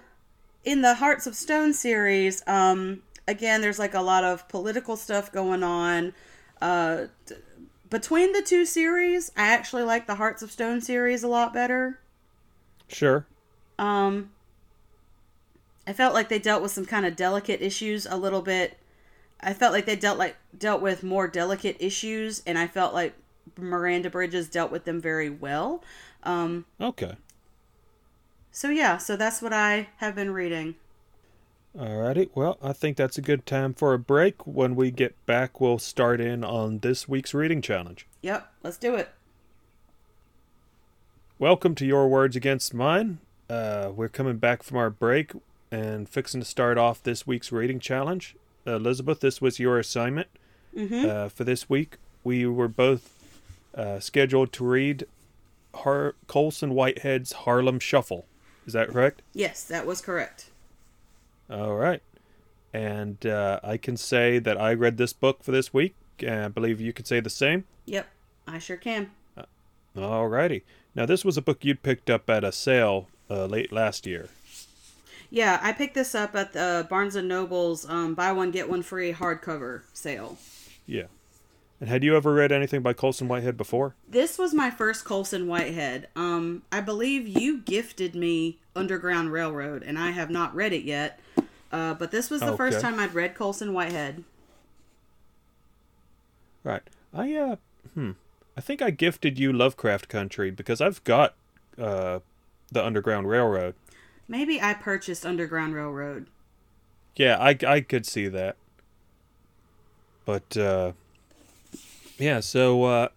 in 0.63 0.81
the 0.81 0.93
Hearts 0.93 1.27
of 1.27 1.35
Stone 1.35 1.73
series, 1.73 2.41
um, 2.47 3.01
again, 3.27 3.59
there's 3.59 3.77
like 3.77 3.93
a 3.93 4.01
lot 4.01 4.23
of 4.23 4.47
political 4.47 4.95
stuff 4.95 5.29
going 5.29 5.61
on. 5.61 6.13
Uh, 6.61 7.07
t- 7.25 7.35
between 7.89 8.31
the 8.31 8.41
two 8.41 8.65
series, 8.65 9.29
I 9.35 9.47
actually 9.47 9.83
like 9.83 10.07
the 10.07 10.15
Hearts 10.15 10.41
of 10.41 10.51
Stone 10.51 10.79
series 10.79 11.21
a 11.21 11.27
lot 11.27 11.53
better. 11.53 11.99
Sure. 12.87 13.25
Um, 13.77 14.31
I 15.85 15.91
felt 15.91 16.13
like 16.13 16.29
they 16.29 16.39
dealt 16.39 16.61
with 16.61 16.71
some 16.71 16.85
kind 16.85 17.05
of 17.05 17.17
delicate 17.17 17.61
issues 17.61 18.05
a 18.05 18.15
little 18.15 18.41
bit. 18.41 18.77
I 19.41 19.53
felt 19.53 19.73
like 19.73 19.85
they 19.85 19.97
dealt 19.97 20.17
like 20.17 20.37
dealt 20.57 20.81
with 20.81 21.03
more 21.03 21.27
delicate 21.27 21.75
issues, 21.81 22.41
and 22.47 22.57
I 22.57 22.67
felt 22.67 22.93
like 22.93 23.15
Miranda 23.57 24.09
Bridges 24.09 24.47
dealt 24.47 24.71
with 24.71 24.85
them 24.85 25.01
very 25.01 25.29
well. 25.29 25.83
Um, 26.23 26.63
Okay. 26.79 27.17
So 28.55 28.69
yeah, 28.69 28.97
so 28.97 29.15
that's 29.17 29.41
what 29.41 29.51
I 29.51 29.89
have 29.97 30.15
been 30.15 30.31
reading. 30.31 30.75
Alrighty. 31.77 32.29
Well, 32.35 32.57
I 32.61 32.71
think 32.71 32.97
that's 32.97 33.17
a 33.17 33.21
good 33.21 33.45
time 33.47 33.73
for 33.73 33.93
a 33.93 33.99
break. 33.99 34.45
When 34.45 34.75
we 34.75 34.91
get 34.91 35.15
back, 35.25 35.59
we'll 35.59 35.79
start 35.79 36.21
in 36.21 36.43
on 36.43 36.79
this 36.79 37.07
week's 37.09 37.33
reading 37.33 37.61
challenge. 37.63 38.05
Yep, 38.21 38.47
let's 38.61 38.77
do 38.77 38.93
it. 38.95 39.09
Welcome 41.39 41.73
to 41.75 41.85
Your 41.85 42.07
Words 42.07 42.35
Against 42.35 42.73
Mine. 42.75 43.17
Uh, 43.49 43.91
we're 43.93 44.07
coming 44.07 44.37
back 44.37 44.61
from 44.61 44.77
our 44.77 44.89
break 44.91 45.31
and 45.71 46.07
fixing 46.07 46.39
to 46.41 46.45
start 46.45 46.77
off 46.77 47.01
this 47.01 47.25
week's 47.25 47.51
reading 47.51 47.79
challenge. 47.79 48.35
Elizabeth, 48.65 49.19
this 49.19 49.41
was 49.41 49.59
your 49.59 49.79
assignment 49.79 50.27
Mm-hmm. 50.75 51.07
uh, 51.07 51.29
for 51.29 51.43
this 51.43 51.69
week. 51.69 51.97
We 52.23 52.47
were 52.47 52.67
both 52.67 53.11
uh, 53.75 53.99
scheduled 53.99 54.51
to 54.53 54.65
read 54.65 55.05
Har- 55.75 56.15
Colson 56.25 56.73
Whitehead's 56.73 57.31
Harlem 57.33 57.79
Shuffle. 57.79 58.25
Is 58.65 58.73
that 58.73 58.89
correct? 58.89 59.21
yes, 59.33 59.63
that 59.63 59.85
was 59.85 60.01
correct. 60.01 60.49
All 61.49 61.75
right. 61.75 62.01
And 62.73 63.25
uh, 63.25 63.59
I 63.63 63.77
can 63.77 63.97
say 63.97 64.39
that 64.39 64.59
I 64.59 64.73
read 64.73 64.97
this 64.97 65.13
book 65.13 65.43
for 65.43 65.51
this 65.51 65.73
week. 65.73 65.95
And 66.19 66.45
I 66.45 66.47
believe 66.47 66.79
you 66.79 66.93
could 66.93 67.07
say 67.07 67.19
the 67.19 67.29
same. 67.29 67.65
Yep, 67.85 68.07
I 68.47 68.59
sure 68.59 68.77
can. 68.77 69.11
All 69.97 70.27
righty. 70.27 70.63
Now, 70.95 71.05
this 71.05 71.23
was 71.25 71.37
a 71.37 71.41
book 71.41 71.63
you'd 71.65 71.83
picked 71.83 72.09
up 72.09 72.29
at 72.29 72.43
a 72.43 72.51
sale 72.51 73.07
uh, 73.29 73.45
late 73.45 73.71
last 73.71 74.05
year. 74.05 74.29
Yeah, 75.29 75.59
I 75.61 75.71
picked 75.71 75.95
this 75.95 76.13
up 76.15 76.35
at 76.35 76.53
the 76.53 76.85
Barnes 76.89 77.15
and 77.15 77.27
Noble's 77.27 77.87
um, 77.89 78.13
buy 78.13 78.31
one 78.31 78.51
get 78.51 78.69
one 78.69 78.83
free 78.83 79.13
hardcover 79.13 79.81
sale. 79.93 80.37
Yeah. 80.85 81.05
And 81.83 81.89
had 81.89 82.01
you 82.01 82.15
ever 82.15 82.33
read 82.33 82.53
anything 82.53 82.81
by 82.81 82.93
Colson 82.93 83.27
Whitehead 83.27 83.57
before? 83.57 83.93
This 84.07 84.37
was 84.37 84.53
my 84.53 84.69
first 84.69 85.03
Colson 85.03 85.47
Whitehead. 85.47 86.07
Um, 86.15 86.61
I 86.71 86.79
believe 86.79 87.27
you 87.27 87.59
gifted 87.59 88.15
me 88.15 88.57
Underground 88.73 89.33
Railroad, 89.33 89.83
and 89.83 89.99
I 89.99 90.11
have 90.11 90.29
not 90.29 90.55
read 90.55 90.71
it 90.71 90.83
yet. 90.85 91.19
Uh, 91.73 91.93
but 91.93 92.09
this 92.09 92.29
was 92.29 92.39
the 92.39 92.55
first 92.55 92.79
time 92.79 93.01
I'd 93.01 93.13
read 93.13 93.35
Colson 93.35 93.73
Whitehead. 93.73 94.23
Right. 96.63 96.83
I 97.13 97.35
uh 97.35 97.55
hmm. 97.93 98.11
I 98.55 98.61
think 98.61 98.81
I 98.81 98.89
gifted 98.89 99.37
you 99.37 99.51
Lovecraft 99.51 100.07
Country 100.07 100.51
because 100.51 100.79
I've 100.79 101.03
got 101.03 101.35
uh 101.77 102.19
the 102.71 102.81
Underground 102.81 103.27
Railroad. 103.27 103.75
Maybe 104.29 104.61
I 104.61 104.73
purchased 104.73 105.25
Underground 105.25 105.75
Railroad. 105.75 106.27
Yeah, 107.17 107.37
I 107.41 107.57
I 107.67 107.81
could 107.81 108.05
see 108.05 108.29
that. 108.29 108.55
But 110.23 110.55
uh 110.55 110.93
Yeah. 112.17 112.39
So, 112.39 112.83
uh, 112.83 113.07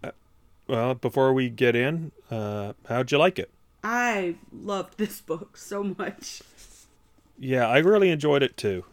well, 0.67 0.95
before 0.95 1.33
we 1.33 1.49
get 1.49 1.77
in, 1.77 2.13
uh, 2.31 2.73
how'd 2.89 3.13
you 3.13 3.19
like 3.19 3.39
it? 3.39 3.51
I 3.85 4.37
loved 4.53 4.99
this 4.99 5.21
book 5.21 5.57
so 5.57 5.95
much. 5.97 6.43
Yeah, 7.39 7.69
I 7.69 7.79
really 7.79 8.11
enjoyed 8.11 8.43
it 8.43 8.57
too. 8.57 8.85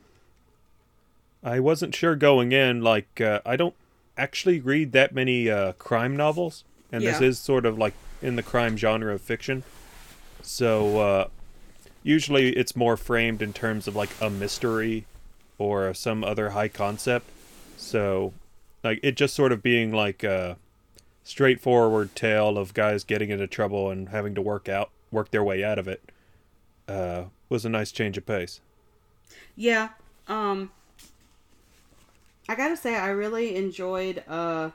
I 1.44 1.60
wasn't 1.60 1.96
sure 1.96 2.16
going 2.16 2.52
in, 2.52 2.82
like, 2.82 3.20
uh, 3.20 3.42
I 3.46 3.56
don't 3.56 3.76
actually 4.18 4.60
read 4.60 4.92
that 4.92 5.14
many 5.14 5.50
uh, 5.50 5.74
crime 5.74 6.16
novels, 6.16 6.64
and 6.92 7.04
this 7.04 7.22
is 7.22 7.40
sort 7.40 7.66
of 7.66 7.78
like 7.78 7.94
in 8.22 8.36
the 8.36 8.44
crime 8.44 8.78
genre 8.78 9.14
of 9.14 9.22
fiction. 9.22 9.64
So, 10.42 11.00
uh, 11.00 11.28
usually 12.04 12.50
it's 12.50 12.76
more 12.76 12.98
framed 12.98 13.42
in 13.42 13.52
terms 13.54 13.88
of 13.88 13.96
like 13.96 14.10
a 14.22 14.30
mystery 14.30 15.06
or 15.58 15.94
some 15.94 16.24
other 16.24 16.52
high 16.52 16.68
concept. 16.68 17.26
So, 17.78 18.34
like, 18.84 19.00
it 19.04 19.16
just 19.16 19.34
sort 19.34 19.52
of 19.52 19.64
being 19.64 19.92
like 19.92 20.24
a 20.24 20.58
straightforward 21.24 22.16
tale 22.16 22.58
of 22.58 22.74
guys 22.74 23.04
getting 23.04 23.30
into 23.30 23.48
trouble 23.48 23.90
and 23.90 24.10
having 24.10 24.36
to 24.36 24.42
work 24.42 24.68
out, 24.68 24.90
work 25.12 25.32
their 25.32 25.44
way 25.44 25.64
out 25.64 25.80
of 25.80 25.88
it, 25.88 26.12
uh, 26.88 27.26
was 27.50 27.66
a 27.66 27.70
nice 27.70 27.92
change 27.92 28.18
of 28.18 28.26
pace. 28.26 28.60
Yeah. 29.56 29.90
Um 30.28 30.72
I 32.50 32.56
got 32.56 32.70
to 32.70 32.78
say 32.78 32.96
I 32.96 33.10
really 33.10 33.56
enjoyed 33.56 34.24
uh 34.28 34.72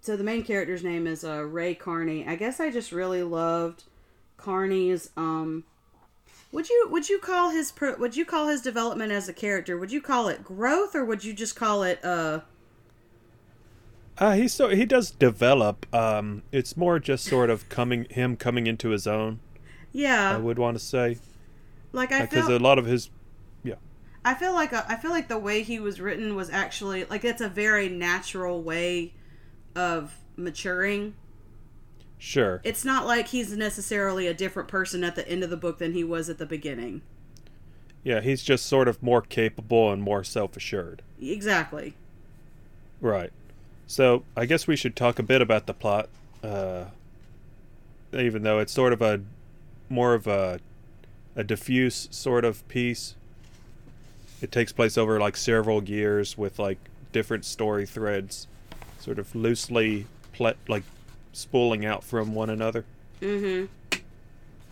so 0.00 0.16
the 0.16 0.24
main 0.24 0.44
character's 0.44 0.84
name 0.84 1.06
is 1.06 1.24
uh 1.24 1.42
Ray 1.42 1.74
Carney. 1.74 2.26
I 2.26 2.36
guess 2.36 2.60
I 2.60 2.70
just 2.70 2.92
really 2.92 3.22
loved 3.22 3.84
Carney's 4.36 5.10
um 5.16 5.64
would 6.52 6.68
you 6.68 6.88
would 6.90 7.08
you 7.08 7.18
call 7.18 7.50
his 7.50 7.72
would 7.98 8.16
you 8.16 8.24
call 8.24 8.48
his 8.48 8.60
development 8.60 9.12
as 9.12 9.28
a 9.28 9.32
character? 9.32 9.78
Would 9.78 9.92
you 9.92 10.00
call 10.00 10.28
it 10.28 10.44
growth 10.44 10.94
or 10.94 11.04
would 11.04 11.24
you 11.24 11.32
just 11.32 11.56
call 11.56 11.82
it 11.82 12.04
uh 12.04 12.40
Uh, 14.18 14.32
he 14.34 14.48
so 14.48 14.68
he 14.68 14.86
does 14.86 15.10
develop. 15.10 15.92
Um, 15.94 16.42
it's 16.52 16.76
more 16.76 16.98
just 16.98 17.24
sort 17.24 17.50
of 17.50 17.68
coming 17.68 18.06
him 18.10 18.36
coming 18.36 18.66
into 18.66 18.90
his 18.90 19.06
own. 19.06 19.40
Yeah, 19.92 20.34
I 20.34 20.38
would 20.38 20.58
want 20.58 20.78
to 20.78 20.82
say 20.84 21.18
like 21.92 22.12
I 22.12 22.22
because 22.22 22.46
feel 22.46 22.56
a 22.56 22.58
lot 22.58 22.78
of 22.78 22.86
his, 22.86 23.10
yeah, 23.62 23.74
I 24.24 24.34
feel 24.34 24.52
like 24.54 24.72
uh, 24.72 24.84
I 24.88 24.96
feel 24.96 25.10
like 25.10 25.28
the 25.28 25.38
way 25.38 25.62
he 25.62 25.78
was 25.78 26.00
written 26.00 26.34
was 26.34 26.48
actually 26.50 27.04
like 27.04 27.24
it's 27.24 27.40
a 27.42 27.48
very 27.48 27.88
natural 27.88 28.62
way 28.62 29.12
of 29.74 30.16
maturing. 30.36 31.14
sure, 32.18 32.60
It's 32.64 32.84
not 32.84 33.06
like 33.06 33.28
he's 33.28 33.54
necessarily 33.56 34.26
a 34.26 34.34
different 34.34 34.68
person 34.68 35.04
at 35.04 35.14
the 35.14 35.26
end 35.28 35.44
of 35.44 35.50
the 35.50 35.56
book 35.56 35.78
than 35.78 35.92
he 35.92 36.04
was 36.04 36.28
at 36.30 36.38
the 36.38 36.46
beginning. 36.46 37.02
yeah, 38.02 38.20
he's 38.20 38.42
just 38.42 38.66
sort 38.66 38.88
of 38.88 39.02
more 39.02 39.20
capable 39.22 39.92
and 39.92 40.02
more 40.02 40.24
self 40.24 40.56
assured. 40.56 41.02
Exactly. 41.20 41.94
Right. 43.00 43.30
So 43.86 44.24
I 44.36 44.46
guess 44.46 44.66
we 44.66 44.76
should 44.76 44.96
talk 44.96 45.18
a 45.18 45.22
bit 45.22 45.40
about 45.40 45.66
the 45.66 45.74
plot, 45.74 46.08
uh, 46.42 46.86
even 48.12 48.42
though 48.42 48.58
it's 48.58 48.72
sort 48.72 48.92
of 48.92 49.00
a 49.02 49.20
more 49.88 50.14
of 50.14 50.26
a 50.26 50.58
a 51.36 51.44
diffuse 51.44 52.08
sort 52.10 52.44
of 52.44 52.66
piece. 52.68 53.14
It 54.42 54.50
takes 54.52 54.72
place 54.72 54.98
over 54.98 55.18
like 55.20 55.36
several 55.36 55.84
years 55.84 56.36
with 56.36 56.58
like 56.58 56.78
different 57.12 57.44
story 57.44 57.86
threads, 57.86 58.46
sort 58.98 59.18
of 59.18 59.34
loosely 59.34 60.06
ple- 60.32 60.54
like 60.68 60.82
spooling 61.32 61.84
out 61.86 62.02
from 62.02 62.34
one 62.34 62.50
another. 62.50 62.84
Mm-hmm. 63.20 63.66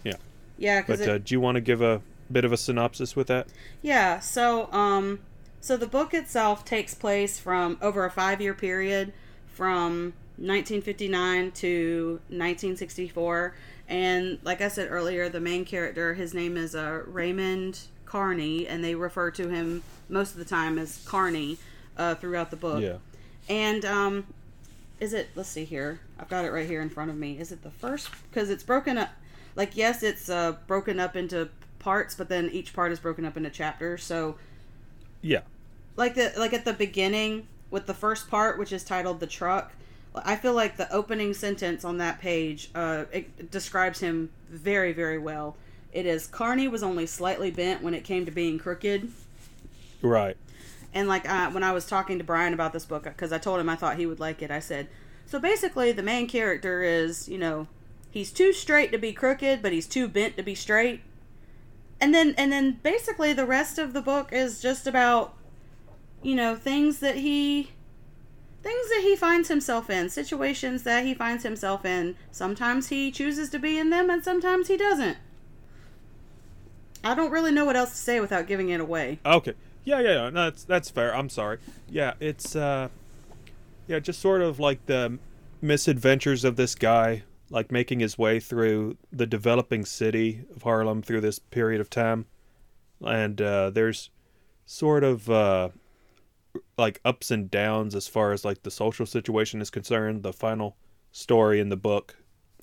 Yeah. 0.04 0.14
Yeah, 0.58 0.80
because 0.80 1.00
But 1.00 1.08
uh, 1.08 1.18
do 1.18 1.34
you 1.34 1.40
want 1.40 1.54
to 1.56 1.60
give 1.60 1.80
a 1.80 2.00
bit 2.32 2.44
of 2.44 2.52
a 2.52 2.56
synopsis 2.56 3.14
with 3.14 3.26
that? 3.28 3.46
yeah. 3.82 4.18
So 4.20 4.70
um, 4.72 5.20
so 5.64 5.78
the 5.78 5.86
book 5.86 6.12
itself 6.12 6.62
takes 6.62 6.92
place 6.92 7.38
from 7.38 7.78
over 7.80 8.04
a 8.04 8.10
five 8.10 8.38
year 8.38 8.52
period 8.52 9.14
from 9.46 10.12
1959 10.36 11.52
to 11.52 12.20
1964, 12.28 13.54
and 13.88 14.38
like 14.42 14.60
I 14.60 14.68
said 14.68 14.88
earlier, 14.90 15.30
the 15.30 15.40
main 15.40 15.64
character, 15.64 16.12
his 16.12 16.34
name 16.34 16.58
is 16.58 16.74
uh, 16.74 17.04
Raymond 17.06 17.80
Carney, 18.04 18.66
and 18.66 18.84
they 18.84 18.94
refer 18.94 19.30
to 19.30 19.48
him 19.48 19.82
most 20.10 20.32
of 20.32 20.36
the 20.36 20.44
time 20.44 20.78
as 20.78 21.02
Carney 21.06 21.56
uh, 21.96 22.14
throughout 22.16 22.50
the 22.50 22.56
book. 22.56 22.82
Yeah. 22.82 22.96
And 23.48 23.86
um, 23.86 24.26
is 25.00 25.14
it? 25.14 25.30
Let's 25.34 25.48
see 25.48 25.64
here. 25.64 25.98
I've 26.20 26.28
got 26.28 26.44
it 26.44 26.50
right 26.50 26.68
here 26.68 26.82
in 26.82 26.90
front 26.90 27.10
of 27.10 27.16
me. 27.16 27.38
Is 27.38 27.52
it 27.52 27.62
the 27.62 27.70
first? 27.70 28.10
Because 28.28 28.50
it's 28.50 28.62
broken 28.62 28.98
up. 28.98 29.12
Like 29.56 29.78
yes, 29.78 30.02
it's 30.02 30.28
uh, 30.28 30.56
broken 30.66 31.00
up 31.00 31.16
into 31.16 31.48
parts, 31.78 32.14
but 32.14 32.28
then 32.28 32.50
each 32.52 32.74
part 32.74 32.92
is 32.92 32.98
broken 33.00 33.24
up 33.24 33.38
into 33.38 33.48
chapters. 33.48 34.04
So 34.04 34.36
Yeah. 35.22 35.40
Like 35.96 36.14
the 36.14 36.32
like 36.36 36.52
at 36.52 36.64
the 36.64 36.72
beginning 36.72 37.48
with 37.70 37.86
the 37.86 37.94
first 37.94 38.28
part, 38.28 38.58
which 38.58 38.72
is 38.72 38.84
titled 38.84 39.20
"The 39.20 39.26
Truck." 39.26 39.72
I 40.16 40.36
feel 40.36 40.52
like 40.52 40.76
the 40.76 40.92
opening 40.92 41.34
sentence 41.34 41.84
on 41.84 41.98
that 41.98 42.20
page 42.20 42.70
uh, 42.74 43.04
it 43.10 43.50
describes 43.50 44.00
him 44.00 44.30
very 44.48 44.92
very 44.92 45.18
well. 45.18 45.56
It 45.92 46.06
is 46.06 46.26
Carney 46.26 46.68
was 46.68 46.82
only 46.82 47.06
slightly 47.06 47.50
bent 47.50 47.82
when 47.82 47.94
it 47.94 48.04
came 48.04 48.24
to 48.26 48.30
being 48.32 48.58
crooked. 48.58 49.10
Right. 50.02 50.36
And 50.92 51.08
like 51.08 51.28
uh, 51.28 51.50
when 51.50 51.64
I 51.64 51.72
was 51.72 51.86
talking 51.86 52.18
to 52.18 52.24
Brian 52.24 52.54
about 52.54 52.72
this 52.72 52.84
book, 52.84 53.04
because 53.04 53.32
I 53.32 53.38
told 53.38 53.58
him 53.58 53.68
I 53.68 53.76
thought 53.76 53.96
he 53.96 54.06
would 54.06 54.20
like 54.20 54.42
it, 54.42 54.50
I 54.50 54.60
said, 54.60 54.88
so 55.26 55.40
basically 55.40 55.90
the 55.90 56.02
main 56.02 56.28
character 56.28 56.82
is, 56.82 57.28
you 57.28 57.38
know, 57.38 57.66
he's 58.10 58.30
too 58.30 58.52
straight 58.52 58.92
to 58.92 58.98
be 58.98 59.12
crooked, 59.12 59.62
but 59.62 59.72
he's 59.72 59.88
too 59.88 60.06
bent 60.06 60.36
to 60.36 60.42
be 60.42 60.54
straight. 60.54 61.00
And 62.00 62.14
then 62.14 62.34
and 62.38 62.52
then 62.52 62.78
basically 62.82 63.32
the 63.32 63.46
rest 63.46 63.78
of 63.78 63.92
the 63.92 64.02
book 64.02 64.32
is 64.32 64.60
just 64.60 64.86
about, 64.86 65.34
you 66.24 66.34
know, 66.34 66.56
things 66.56 66.98
that 66.98 67.16
he 67.16 67.70
things 68.62 68.88
that 68.88 69.02
he 69.02 69.14
finds 69.14 69.48
himself 69.48 69.90
in, 69.90 70.08
situations 70.08 70.84
that 70.84 71.04
he 71.04 71.12
finds 71.12 71.42
himself 71.42 71.84
in. 71.84 72.16
Sometimes 72.30 72.88
he 72.88 73.10
chooses 73.10 73.50
to 73.50 73.58
be 73.58 73.78
in 73.78 73.90
them 73.90 74.08
and 74.08 74.24
sometimes 74.24 74.68
he 74.68 74.78
doesn't. 74.78 75.18
I 77.04 77.14
don't 77.14 77.30
really 77.30 77.52
know 77.52 77.66
what 77.66 77.76
else 77.76 77.90
to 77.90 77.96
say 77.96 78.20
without 78.20 78.46
giving 78.46 78.70
it 78.70 78.80
away. 78.80 79.18
Okay. 79.26 79.52
Yeah, 79.84 80.00
yeah, 80.00 80.12
yeah. 80.14 80.30
No, 80.30 80.44
that's 80.44 80.64
that's 80.64 80.88
fair. 80.90 81.14
I'm 81.14 81.28
sorry. 81.28 81.58
Yeah, 81.90 82.14
it's 82.18 82.56
uh 82.56 82.88
yeah, 83.86 83.98
just 83.98 84.20
sort 84.20 84.40
of 84.40 84.58
like 84.58 84.86
the 84.86 85.18
misadventures 85.60 86.42
of 86.42 86.56
this 86.56 86.74
guy 86.74 87.22
like 87.50 87.70
making 87.70 88.00
his 88.00 88.16
way 88.16 88.40
through 88.40 88.96
the 89.12 89.26
developing 89.26 89.84
city 89.84 90.44
of 90.56 90.62
Harlem 90.62 91.02
through 91.02 91.20
this 91.20 91.38
period 91.38 91.82
of 91.82 91.90
time. 91.90 92.24
And 93.02 93.42
uh 93.42 93.68
there's 93.68 94.08
sort 94.64 95.04
of 95.04 95.28
uh 95.28 95.68
like 96.78 97.00
ups 97.04 97.30
and 97.30 97.50
downs 97.50 97.94
as 97.94 98.06
far 98.08 98.32
as 98.32 98.44
like 98.44 98.62
the 98.62 98.70
social 98.70 99.06
situation 99.06 99.60
is 99.60 99.70
concerned. 99.70 100.22
The 100.22 100.32
final 100.32 100.76
story 101.12 101.60
in 101.60 101.68
the 101.68 101.76
book 101.76 102.16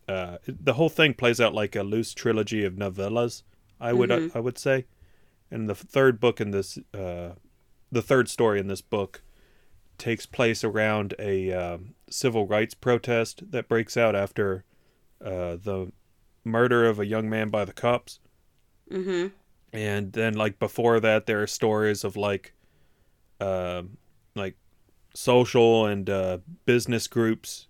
uh 0.08 0.38
the 0.45 0.73
whole 0.73 0.89
thing 0.89 1.13
plays 1.13 1.39
out 1.39 1.54
like 1.54 1.75
a 1.75 1.84
loose 1.84 2.13
trilogy 2.13 2.65
of 2.65 2.73
novellas, 2.73 3.43
I 3.80 3.93
would 3.93 4.10
Mhm. 4.10 4.36
I 4.36 4.39
would 4.39 4.58
say 4.58 4.86
and 5.49 5.69
the 5.69 5.75
third 5.75 6.19
book 6.19 6.41
in 6.41 6.51
this 6.51 6.77
uh, 6.93 7.32
the 7.91 8.01
third 8.01 8.30
story 8.30 8.60
in 8.60 8.67
this 8.67 8.82
book 8.82 9.21
takes 9.97 10.25
place 10.25 10.63
around 10.63 11.13
a 11.19 11.51
um, 11.54 11.93
civil 12.10 12.47
rights 12.47 12.73
protest 12.73 13.51
that 13.51 13.67
breaks 13.69 13.95
out 13.95 14.15
after 14.15 14.63
uh, 15.23 15.56
the 15.58 15.91
murder 16.43 16.86
of 16.88 16.99
a 16.99 17.06
young 17.06 17.30
man 17.30 17.49
by 17.49 17.63
the 17.65 17.73
cops 17.73 18.19
Mm-hmm. 18.89 19.27
and 19.71 20.12
then 20.13 20.34
like 20.34 20.58
before 20.60 20.99
that 20.99 21.25
there 21.25 21.41
are 21.41 21.47
stories 21.47 22.04
of 22.04 22.17
like 22.17 22.54
um 23.41 23.97
like 24.36 24.56
social 25.13 25.86
and 25.86 26.10
uh, 26.10 26.38
business 26.65 27.08
groups 27.08 27.67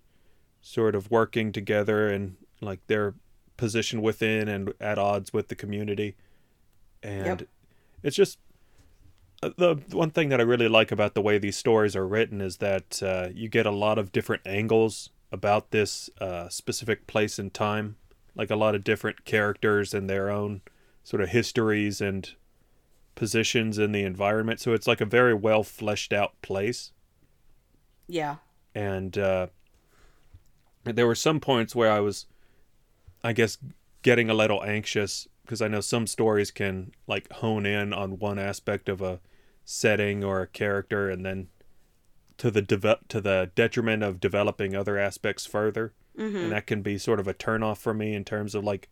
sort 0.60 0.94
of 0.94 1.10
working 1.10 1.50
together 1.50 2.08
and 2.08 2.36
like 2.60 2.86
their 2.86 3.14
position 3.56 4.00
within 4.00 4.48
and 4.48 4.72
at 4.80 4.98
odds 4.98 5.32
with 5.32 5.48
the 5.48 5.56
community 5.56 6.14
and 7.02 7.40
Yep. 7.40 7.48
it's 8.04 8.16
just 8.16 8.38
uh, 9.42 9.50
the 9.56 9.74
one 9.90 10.10
thing 10.10 10.28
that 10.28 10.40
I 10.40 10.44
really 10.44 10.68
like 10.68 10.92
about 10.92 11.14
the 11.14 11.22
way 11.22 11.36
these 11.38 11.56
stories 11.56 11.96
are 11.96 12.06
written 12.06 12.40
is 12.40 12.58
that 12.58 13.02
uh, 13.02 13.28
you 13.34 13.48
get 13.48 13.66
a 13.66 13.72
lot 13.72 13.98
of 13.98 14.12
different 14.12 14.42
angles 14.46 15.10
about 15.32 15.70
this 15.72 16.08
uh, 16.20 16.48
specific 16.48 17.06
place 17.08 17.38
and 17.40 17.52
time, 17.52 17.96
like 18.36 18.50
a 18.50 18.56
lot 18.56 18.76
of 18.76 18.84
different 18.84 19.24
characters 19.24 19.94
and 19.94 20.08
their 20.08 20.30
own 20.30 20.60
sort 21.02 21.22
of 21.22 21.30
histories 21.30 22.00
and 22.00 22.36
positions 23.14 23.78
in 23.78 23.92
the 23.92 24.02
environment. 24.02 24.60
So 24.60 24.72
it's 24.72 24.86
like 24.86 25.00
a 25.00 25.06
very 25.06 25.34
well 25.34 25.62
fleshed 25.62 26.12
out 26.12 26.40
place 26.42 26.92
Yeah. 28.08 28.36
and 28.74 29.16
uh, 29.18 29.46
there 30.84 31.06
were 31.06 31.14
some 31.14 31.38
points 31.40 31.74
where 31.74 31.90
I 31.92 32.00
was, 32.00 32.26
I 33.22 33.32
guess, 33.32 33.58
getting 34.02 34.28
a 34.30 34.34
little 34.34 34.62
anxious 34.64 35.28
because 35.44 35.60
I 35.62 35.68
know 35.68 35.80
some 35.80 36.06
stories 36.06 36.50
can 36.50 36.92
like 37.06 37.30
hone 37.34 37.66
in 37.66 37.92
on 37.92 38.18
one 38.18 38.38
aspect 38.38 38.88
of 38.88 39.00
a 39.02 39.20
setting 39.64 40.24
or 40.24 40.40
a 40.42 40.46
character, 40.46 41.08
and 41.08 41.24
then 41.24 41.48
to 42.38 42.50
the 42.50 42.62
deve- 42.62 43.06
to 43.08 43.20
the 43.20 43.50
detriment 43.54 44.02
of 44.02 44.18
developing 44.20 44.74
other 44.74 44.98
aspects 44.98 45.46
further, 45.46 45.92
Mm-hmm. 46.18 46.36
and 46.36 46.52
that 46.52 46.66
can 46.66 46.82
be 46.82 46.98
sort 46.98 47.20
of 47.20 47.26
a 47.28 47.32
turnoff 47.34 47.78
for 47.78 47.94
me 47.94 48.14
in 48.14 48.24
terms 48.24 48.54
of 48.54 48.62
like 48.64 48.88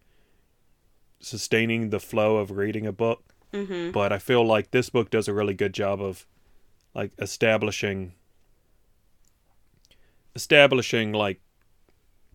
sustaining 1.21 1.91
the 1.91 2.01
flow 2.01 2.37
of 2.39 2.51
reading 2.53 2.87
a 2.87 2.93
book 2.93 3.30
Mm-hmm. 3.53 3.91
but 3.91 4.13
I 4.13 4.19
feel 4.19 4.45
like 4.47 4.71
this 4.71 4.91
book 4.91 5.11
does 5.11 5.27
a 5.27 5.35
really 5.35 5.55
good 5.55 5.73
job 5.73 6.01
of 6.01 6.27
like 6.95 7.11
establishing 7.19 8.13
establishing 10.35 11.13
like 11.13 11.41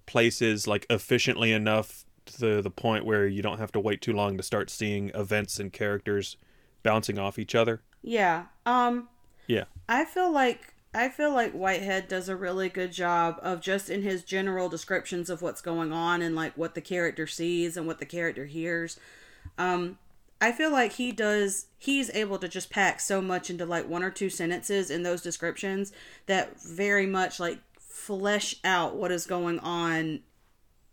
places 0.06 0.67
like 0.67 0.86
efficiently 0.89 1.51
enough 1.51 2.06
to 2.25 2.62
the 2.62 2.69
point 2.69 3.06
where 3.06 3.28
you 3.28 3.41
don't 3.41 3.60
have 3.60 3.71
to 3.71 3.80
wait 3.80 4.01
too 4.01 4.13
long 4.13 4.38
to 4.38 4.43
start 4.43 4.69
seeing 4.69 5.10
events 5.13 5.60
and 5.60 5.71
characters 5.71 6.38
bouncing 6.84 7.17
off 7.17 7.39
each 7.39 7.56
other. 7.56 7.82
Yeah. 8.01 8.45
Um 8.65 9.08
Yeah. 9.47 9.65
I 9.88 10.06
feel 10.06 10.32
like 10.32 10.73
I 10.93 11.10
feel 11.10 11.34
like 11.34 11.51
Whitehead 11.51 12.08
does 12.08 12.30
a 12.30 12.36
really 12.36 12.69
good 12.69 12.91
job 12.91 13.38
of 13.41 13.60
just 13.62 13.89
in 13.89 14.01
his 14.01 14.23
general 14.23 14.69
descriptions 14.69 15.30
of 15.30 15.41
what's 15.41 15.62
going 15.62 15.91
on 15.91 16.21
and 16.21 16.36
like 16.36 16.58
what 16.58 16.73
the 16.73 16.82
character 16.82 17.28
sees 17.28 17.78
and 17.78 17.86
what 17.86 17.99
the 17.99 18.06
character 18.06 18.45
hears. 18.45 18.99
Um 19.58 19.97
I 20.45 20.51
feel 20.51 20.71
like 20.71 20.93
he 20.93 21.12
does 21.12 21.65
he's 21.79 22.12
able 22.12 22.38
to 22.38 22.47
just 22.47 22.69
pack 22.69 22.99
so 22.99 23.19
much 23.19 23.49
into 23.49 23.65
like 23.65 23.89
one 23.89 24.03
or 24.03 24.12
two 24.12 24.29
sentences 24.29 24.91
in 24.91 25.01
those 25.01 25.23
descriptions 25.23 25.91
that 26.27 26.62
very 26.62 27.08
much 27.08 27.39
like 27.39 27.60
flesh 27.79 28.55
out 28.63 28.95
what 28.95 29.12
is 29.12 29.25
going 29.25 29.58
on 29.60 30.19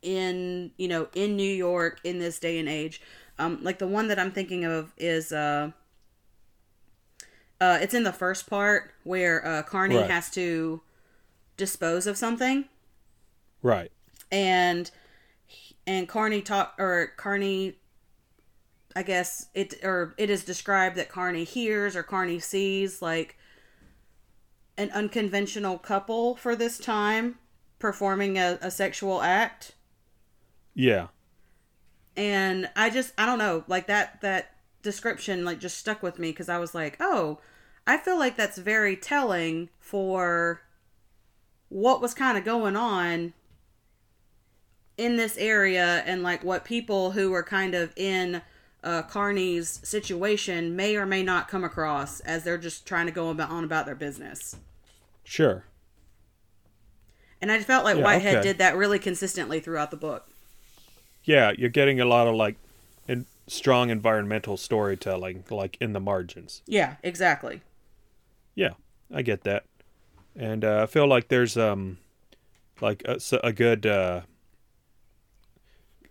in 0.01 0.71
you 0.79 0.88
know 0.88 1.09
in 1.15 1.37
New 1.37 1.43
York 1.55 2.01
in 2.03 2.19
this 2.19 2.38
day 2.38 2.59
and 2.59 2.69
age. 2.69 3.03
Um, 3.38 3.59
like 3.62 3.79
the 3.79 3.87
one 3.87 4.09
that 4.09 4.19
I'm 4.19 4.33
thinking 4.33 4.65
of 4.65 4.93
is 4.97 5.33
uh, 5.33 5.73
uh, 7.61 7.79
it's 7.81 7.95
in 7.95 8.03
the 8.05 8.12
first 8.12 8.49
part 8.49 8.93
where 9.05 9.47
uh, 9.47 9.62
Carney 9.62 9.97
Right. 9.97 10.11
has 10.11 10.31
to 10.31 10.81
dispose 11.59 12.07
of 12.07 12.17
something, 12.17 12.65
Right. 13.62 13.93
and 14.31 14.91
and 15.87 16.09
Carney 16.09 16.41
talk 16.41 16.75
or 16.79 17.12
Carney. 17.19 17.77
I 18.94 19.02
guess 19.02 19.46
it 19.55 19.74
or 19.83 20.14
it 20.18 20.31
is 20.31 20.44
described 20.44 20.96
that 20.96 21.09
Carney 21.09 21.44
hears 21.44 21.96
or 21.96 22.02
Carney 22.02 22.38
sees 22.38 23.00
like 23.02 23.37
an 24.76 24.90
unconventional 24.90 25.78
couple 25.78 26.37
for 26.37 26.57
this 26.57 26.78
time 26.78 27.38
performing 27.78 28.38
a, 28.38 28.59
a 28.62 28.70
sexual 28.70 29.20
act 29.22 29.72
Yeah. 30.74 31.09
and 32.16 32.70
i 32.76 32.88
just 32.90 33.12
i 33.18 33.26
don't 33.26 33.38
know 33.38 33.64
like 33.66 33.87
that 33.88 34.20
that 34.22 34.52
description 34.83 35.44
like 35.44 35.59
just 35.59 35.76
stuck 35.78 36.02
with 36.02 36.18
me 36.18 36.31
because 36.31 36.48
i 36.48 36.59
was 36.59 36.74
like 36.74 36.96
oh 37.00 37.38
i 37.87 37.96
feel 37.96 38.18
like 38.18 38.37
that's 38.37 38.57
very 38.59 38.96
telling 38.96 39.68
for 39.81 40.62
what 41.68 42.00
was 42.00 42.14
kind 42.14 42.38
of 42.38 42.44
going 42.44 42.76
on 42.76 43.33
in 44.96 45.16
this 45.16 45.37
area 45.37 46.02
and 46.07 46.22
like 46.22 46.44
what 46.44 46.64
people 46.64 47.11
who 47.12 47.31
were 47.31 47.42
kind 47.42 47.74
of 47.74 47.92
in 47.96 48.40
uh, 48.85 49.03
carney's 49.03 49.81
situation 49.85 50.75
may 50.77 50.97
or 50.97 51.07
may 51.07 51.23
not 51.23 51.49
come 51.49 51.64
across 51.64 52.21
as 52.21 52.45
they're 52.45 52.59
just 52.59 52.87
trying 52.87 53.07
to 53.07 53.12
go 53.12 53.31
about 53.31 53.51
on 53.51 53.64
about 53.64 53.87
their 53.87 53.95
business 53.95 54.57
Sure. 55.25 55.64
and 57.40 57.51
i 57.53 57.61
felt 57.61 57.85
like 57.85 57.97
Yeah, 57.97 58.05
whitehead 58.05 58.37
okay. 58.37 58.49
did 58.49 58.59
that 58.59 58.77
really 58.77 58.99
consistently 58.99 59.61
throughout 59.61 59.90
the 59.90 59.97
book 59.97 60.27
Yeah, 61.25 61.53
you're 61.57 61.71
getting 61.71 62.01
a 62.01 62.05
lot 62.05 62.27
of 62.27 62.35
like 62.35 62.57
in, 63.09 63.27
strong 63.47 63.90
environmental 63.90 64.57
storytelling 64.57 65.45
like 65.51 65.77
in 65.81 65.92
the 65.92 66.01
margins. 66.01 66.62
yeah 66.66 66.97
exactly 67.03 67.62
Yeah, 68.55 68.75
I 69.12 69.23
get 69.23 69.45
that. 69.45 69.64
And 70.37 70.64
uh, 70.64 70.83
I 70.83 70.87
feel 70.87 71.07
like 71.07 71.29
there's 71.29 71.57
um 71.57 71.99
like 72.81 73.03
a 73.07 73.53
good 73.53 73.87
uh 73.87 74.23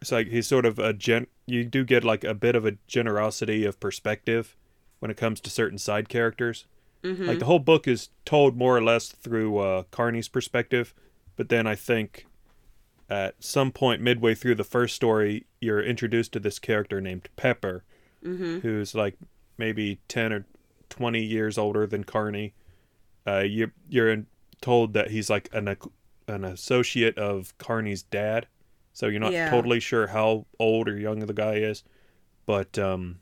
it's 0.02 0.12
like 0.12 0.28
he's 0.28 0.48
sort 0.48 0.66
of 0.66 0.80
a 0.80 0.94
gen 0.94 1.28
you 1.46 1.64
do 1.64 1.84
get 1.86 2.04
like 2.04 2.24
a 2.24 2.34
bit 2.34 2.56
of 2.56 2.66
a 2.66 2.78
generosity 2.88 3.66
of 3.66 3.80
perspective 3.80 4.56
when 5.00 5.12
it 5.12 5.18
comes 5.18 5.40
to 5.42 5.50
certain 5.50 5.78
side 5.78 6.10
characters. 6.10 6.66
Like 7.28 7.40
the 7.40 7.46
whole 7.46 7.60
book 7.60 7.88
is 7.88 8.10
told 8.26 8.56
more 8.56 8.78
or 8.78 8.84
less 8.84 9.10
through 9.10 9.58
uh, 9.58 9.84
Carney's 9.92 10.28
perspective, 10.28 10.94
but 11.36 11.50
then 11.50 11.66
I 11.66 11.76
think 11.76 12.26
at 13.10 13.36
some 13.44 13.72
point 13.72 14.02
midway 14.02 14.36
through 14.36 14.56
the 14.56 14.64
first 14.64 14.96
story, 14.96 15.46
you're 15.60 15.82
introduced 15.84 16.32
to 16.34 16.40
this 16.40 16.60
character 16.60 17.02
named 17.02 17.28
Pepper, 17.36 17.84
who's 18.62 18.94
like 18.96 19.18
maybe 19.58 20.00
ten 20.08 20.32
or 20.32 20.46
twenty 20.90 21.24
years 21.24 21.58
older 21.58 21.88
than 21.88 22.04
Carney. 22.04 22.54
Uh, 23.26 23.40
you 23.40 23.72
you're 23.90 24.24
told 24.62 24.94
that 24.94 25.10
he's 25.12 25.30
like 25.30 25.50
an 25.54 25.76
an 26.28 26.46
associate 26.46 27.18
of 27.18 27.58
Carney's 27.58 28.04
dad, 28.04 28.46
so 28.94 29.08
you're 29.08 29.20
not 29.20 29.32
Yeah. 29.34 29.50
totally 29.50 29.80
sure 29.80 30.08
how 30.08 30.46
old 30.60 30.88
or 30.88 30.98
young 30.98 31.20
the 31.20 31.34
guy 31.34 31.56
is, 31.56 31.84
but 32.46 32.78
um, 32.80 33.20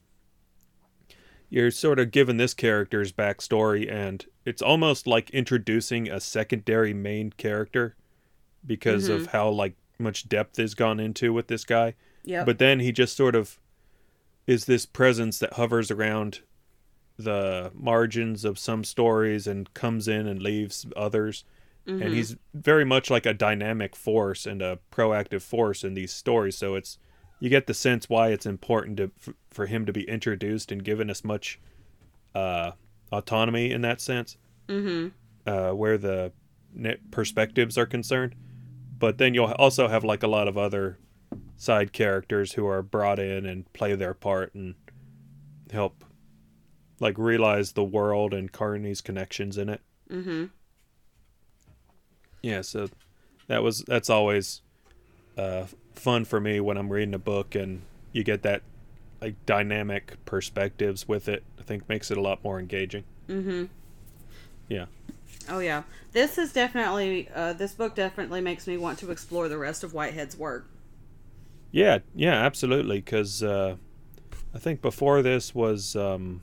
you're 1.50 1.72
sort 1.72 2.00
of 2.00 2.12
given 2.12 2.38
this 2.38 2.54
character's 2.54 3.12
backstory, 3.12 3.92
and 3.92 4.26
it's 4.46 4.62
almost 4.62 5.08
like 5.08 5.30
introducing 5.32 6.10
a 6.10 6.20
secondary 6.20 6.94
main 6.94 7.32
character 7.32 7.96
because 8.66 9.08
of 9.08 9.28
how 9.28 9.50
like 9.50 9.76
much 9.98 10.28
depth 10.30 10.58
has 10.58 10.74
gone 10.76 11.00
into 11.00 11.34
with 11.34 11.48
this 11.48 11.66
guy. 11.66 11.94
yep 12.24 12.46
But 12.46 12.60
then 12.60 12.80
he 12.80 12.92
just 12.92 13.16
sort 13.18 13.36
of 13.36 13.60
is 14.48 14.66
this 14.66 14.86
presence 14.86 15.40
that 15.40 15.54
hovers 15.54 15.92
around 15.92 16.42
the 17.18 17.72
margins 17.76 18.46
of 18.46 18.58
some 18.58 18.84
stories 18.84 19.46
and 19.46 19.72
comes 19.74 20.08
in 20.08 20.26
and 20.28 20.42
leaves 20.42 20.86
others. 20.96 21.44
And 21.88 22.14
he's 22.14 22.36
very 22.54 22.86
much 22.86 23.10
like 23.10 23.26
a 23.26 23.34
dynamic 23.34 23.96
force 23.96 24.46
and 24.46 24.62
a 24.62 24.80
proactive 24.92 25.42
force 25.42 25.84
in 25.84 25.96
these 25.96 26.14
stories. 26.14 26.58
So 26.58 26.76
it's 26.76 27.00
you 27.40 27.50
get 27.50 27.68
the 27.68 27.74
sense 27.74 28.10
why 28.10 28.30
it's 28.30 28.46
important 28.46 28.98
to 28.98 29.12
for 29.50 29.66
him 29.66 29.86
to 29.86 29.94
be 29.94 30.08
introduced 30.08 30.72
and 30.72 30.84
given 30.84 31.10
as 31.10 31.24
much 31.24 31.60
uh, 32.36 32.72
autonomy 33.12 33.72
in 33.72 33.82
that 33.82 34.02
sense, 34.02 34.38
mm-hmm. 34.68 35.08
uh, 35.50 35.72
where 35.74 35.98
the 35.98 36.32
perspectives 37.12 37.78
are 37.78 37.86
concerned. 37.86 38.36
But 38.98 39.18
then 39.18 39.34
you'll 39.34 39.54
also 39.54 39.88
have 39.88 40.04
like 40.04 40.24
a 40.24 40.28
lot 40.28 40.48
of 40.48 40.58
other 40.58 41.00
side 41.58 41.94
characters 41.94 42.54
who 42.54 42.68
are 42.68 42.82
brought 42.82 43.20
in 43.20 43.46
and 43.46 43.72
play 43.74 43.96
their 43.96 44.14
part 44.14 44.54
and 44.54 44.76
help 45.72 46.04
like 47.00 47.18
realize 47.18 47.72
the 47.72 47.84
world 47.84 48.34
and 48.34 48.52
Carney's 48.52 49.02
connections 49.02 49.58
in 49.58 49.70
it. 49.70 49.82
mm-hmm 50.12 50.46
Yeah, 52.42 52.62
so 52.62 52.90
that 53.48 53.64
was 53.64 53.84
that's 53.88 54.10
always 54.10 54.62
uh, 55.38 55.66
fun 55.96 56.26
for 56.26 56.40
me 56.40 56.60
when 56.60 56.78
I'm 56.78 56.90
reading 56.92 57.14
a 57.14 57.20
book 57.20 57.56
and 57.56 57.82
you 58.12 58.24
get 58.24 58.44
that 58.44 58.62
like 59.22 59.36
dynamic 59.46 60.24
perspectives 60.26 61.08
with 61.08 61.28
it. 61.28 61.44
I 61.60 61.64
think 61.64 61.88
makes 61.90 62.12
it 62.12 62.18
a 62.18 62.22
lot 62.22 62.44
more 62.44 62.60
engaging. 62.60 63.04
mm-hmm 63.28 63.66
Yeah. 64.68 64.86
Oh 65.50 65.60
yeah, 65.60 65.84
this 66.12 66.38
is 66.38 66.54
definitely 66.54 67.28
uh, 67.34 67.54
this 67.54 67.74
book 67.74 67.96
definitely 67.96 68.42
makes 68.42 68.68
me 68.68 68.78
want 68.78 69.00
to 69.00 69.12
explore 69.12 69.48
the 69.50 69.58
rest 69.58 69.84
of 69.84 69.94
Whitehead's 69.94 70.38
work. 70.38 70.68
Yeah, 71.72 72.00
yeah, 72.16 72.34
absolutely. 72.34 72.98
Because 73.00 73.44
uh, 73.44 73.76
I 74.54 74.60
think 74.60 74.82
before 74.82 75.22
this 75.22 75.54
was, 75.54 75.96
um, 75.96 76.42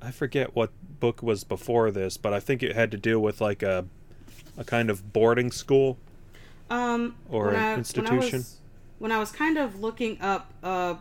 I 0.00 0.10
forget 0.10 0.54
what 0.54 0.70
book 1.00 1.22
was 1.22 1.44
before 1.44 1.90
this, 1.90 2.16
but 2.16 2.32
I 2.32 2.40
think 2.40 2.62
it 2.62 2.74
had 2.74 2.90
to 2.92 2.96
do 2.96 3.20
with 3.20 3.40
like 3.40 3.62
a, 3.62 3.86
a 4.56 4.64
kind 4.64 4.90
of 4.90 5.12
boarding 5.12 5.50
school. 5.50 5.98
Um, 6.70 7.16
Or 7.30 7.50
an 7.50 7.56
I- 7.56 7.70
When 7.70 7.78
institution? 7.78 8.34
I, 8.34 8.36
was, 8.38 8.56
when 8.98 9.12
I 9.12 9.18
was 9.18 9.30
kind 9.30 9.58
of 9.58 9.80
looking 9.80 10.20
up, 10.20 10.50
uh, 10.62 10.94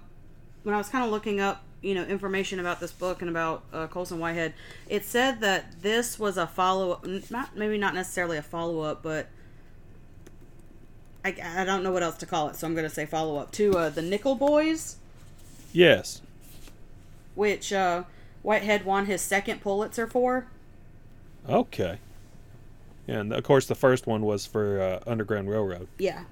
when 0.64 0.76
I 0.76 0.78
was 0.78 0.90
kind 0.90 1.04
of 1.06 1.12
looking 1.12 1.40
up, 1.40 1.64
you 1.82 1.94
know, 1.96 2.04
information 2.04 2.60
about 2.60 2.80
this 2.80 2.92
book 2.92 3.22
and 3.22 3.30
about 3.30 3.64
uh, 3.72 3.88
Colson 3.88 4.20
Whitehead, 4.20 4.54
it 4.90 5.06
said 5.06 5.40
that 5.42 5.82
this 5.82 6.18
was 6.20 6.38
a 6.38 6.48
follow 6.48 6.92
up, 6.94 7.06
not 7.30 7.56
maybe 7.56 7.78
not 7.78 7.94
necessarily 7.94 8.38
a 8.38 8.42
follow 8.42 8.82
up, 8.82 9.02
but 9.04 9.28
I, 11.24 11.36
I 11.44 11.64
don't 11.66 11.84
know 11.84 11.92
what 11.92 12.04
else 12.04 12.18
to 12.18 12.26
call 12.26 12.50
it, 12.50 12.56
so 12.56 12.68
I'm 12.68 12.74
going 12.76 12.88
to 12.88 12.94
say 12.94 13.06
follow 13.06 13.38
up 13.38 13.52
to 13.54 13.76
uh, 13.78 13.90
the 13.90 14.02
Nickel 14.02 14.36
Boys, 14.36 14.98
Yes. 15.74 16.22
which 17.36 17.74
uh, 17.74 18.04
Whitehead 18.44 18.86
won 18.86 19.06
his 19.08 19.22
second 19.22 19.62
Pulitzer 19.62 20.08
for. 20.08 20.46
Okay. 21.50 22.00
And 23.08 23.34
of 23.34 23.44
course, 23.44 23.68
the 23.68 23.76
first 23.76 24.08
one 24.08 24.24
was 24.24 24.46
for 24.46 24.82
uh, 24.82 25.00
Underground 25.06 25.50
Railroad. 25.50 25.88
Yeah. 25.98 26.24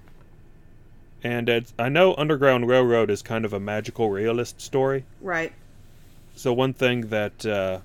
And 1.24 1.48
it's, 1.48 1.74
I 1.80 1.90
know 1.90 2.16
Underground 2.16 2.68
Railroad 2.68 3.10
is 3.10 3.22
kind 3.22 3.46
of 3.46 3.54
a 3.54 3.60
magical 3.60 4.10
realist 4.10 4.60
story. 4.60 5.06
Right. 5.22 5.54
So 6.36 6.52
one 6.52 6.74
thing 6.74 7.08
that 7.08 7.46
uh, 7.46 7.80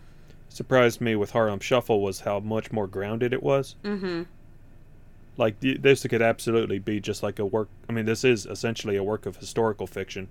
surprised 0.48 1.00
me 1.00 1.14
with 1.16 1.30
Harlem 1.30 1.60
Shuffle 1.60 2.00
was 2.00 2.20
how 2.20 2.40
much 2.40 2.72
more 2.72 2.86
grounded 2.86 3.32
it 3.32 3.42
was. 3.42 3.76
Mm-hmm. 3.84 4.22
Like 5.36 5.60
this 5.60 6.04
could 6.04 6.22
absolutely 6.22 6.80
be 6.80 6.98
just 6.98 7.22
like 7.22 7.38
a 7.38 7.46
work. 7.46 7.68
I 7.88 7.92
mean, 7.92 8.06
this 8.06 8.24
is 8.24 8.44
essentially 8.46 8.96
a 8.96 9.04
work 9.04 9.24
of 9.24 9.36
historical 9.36 9.86
fiction, 9.86 10.28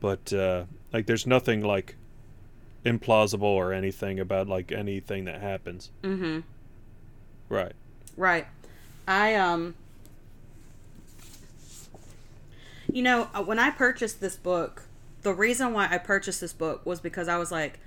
but 0.00 0.32
uh, 0.32 0.64
like 0.90 1.04
there's 1.04 1.26
nothing 1.26 1.62
like 1.62 1.96
implausible 2.86 3.42
or 3.42 3.74
anything 3.74 4.18
about 4.20 4.48
like 4.48 4.72
anything 4.72 5.26
that 5.26 5.42
happens. 5.42 5.90
Mm-hmm. 6.02 6.40
Right. 7.52 7.72
Right. 8.16 8.46
I 9.06 9.34
um 9.34 9.74
You 12.90 13.02
know, 13.02 13.28
uh, 13.34 13.42
when 13.42 13.58
I 13.58 13.70
purchased 13.70 14.20
this 14.20 14.36
book, 14.36 14.84
the 15.22 15.32
reason 15.34 15.72
why 15.72 15.86
I 15.90 15.98
purchased 15.98 16.40
this 16.40 16.52
book 16.54 16.84
was 16.86 16.98
because 17.00 17.28
I 17.28 17.36
was 17.36 17.52
like 17.52 17.78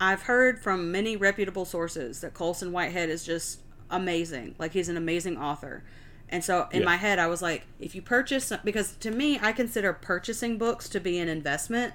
I've 0.00 0.22
heard 0.22 0.60
from 0.60 0.92
many 0.92 1.16
reputable 1.16 1.64
sources 1.64 2.20
that 2.20 2.32
Colson 2.32 2.70
Whitehead 2.70 3.10
is 3.10 3.24
just 3.24 3.58
amazing. 3.90 4.54
Like 4.56 4.72
he's 4.72 4.88
an 4.88 4.96
amazing 4.96 5.36
author. 5.36 5.82
And 6.28 6.44
so 6.44 6.68
in 6.70 6.80
Yeah. 6.80 6.84
my 6.84 6.96
head, 6.96 7.18
I 7.18 7.26
was 7.26 7.42
like, 7.42 7.66
if 7.80 7.96
you 7.96 8.02
purchase, 8.02 8.52
because 8.62 8.92
to 8.98 9.10
me, 9.10 9.40
I 9.42 9.50
consider 9.50 9.92
purchasing 9.92 10.58
books 10.58 10.88
to 10.90 11.00
be 11.00 11.18
an 11.18 11.28
investment. 11.28 11.94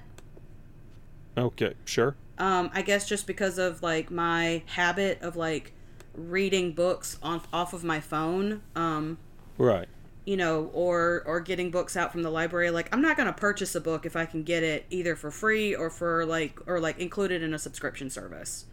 Okay, 1.38 1.74
sure. 1.86 2.16
Um, 2.36 2.70
I 2.74 2.82
guess 2.82 3.08
just 3.08 3.26
because 3.26 3.56
of 3.56 3.82
like 3.82 4.10
my 4.10 4.62
habit 4.66 5.22
of 5.22 5.36
like 5.36 5.72
reading 6.14 6.72
books 6.72 7.18
on 7.22 7.42
off 7.52 7.72
of 7.72 7.84
my 7.84 8.00
phone. 8.00 8.62
Um, 8.74 9.18
Right. 9.58 9.88
you 10.26 10.36
know, 10.36 10.70
or 10.72 11.22
or 11.26 11.40
getting 11.40 11.70
books 11.70 11.96
out 11.96 12.12
from 12.12 12.22
the 12.22 12.30
library. 12.30 12.70
Like 12.70 12.88
I'm 12.94 13.02
not 13.02 13.16
gonna 13.16 13.32
purchase 13.32 13.74
a 13.74 13.80
book 13.80 14.06
if 14.06 14.16
I 14.16 14.26
can 14.26 14.42
get 14.42 14.62
it 14.62 14.86
either 14.90 15.16
for 15.16 15.30
free 15.30 15.74
or 15.74 15.90
for 15.90 16.24
like 16.26 16.58
or 16.66 16.80
like 16.80 16.98
included 16.98 17.42
in 17.42 17.52
a 17.54 17.58
subscription 17.58 18.10
service. 18.10 18.66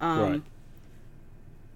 Um, 0.00 0.18
right. 0.18 0.42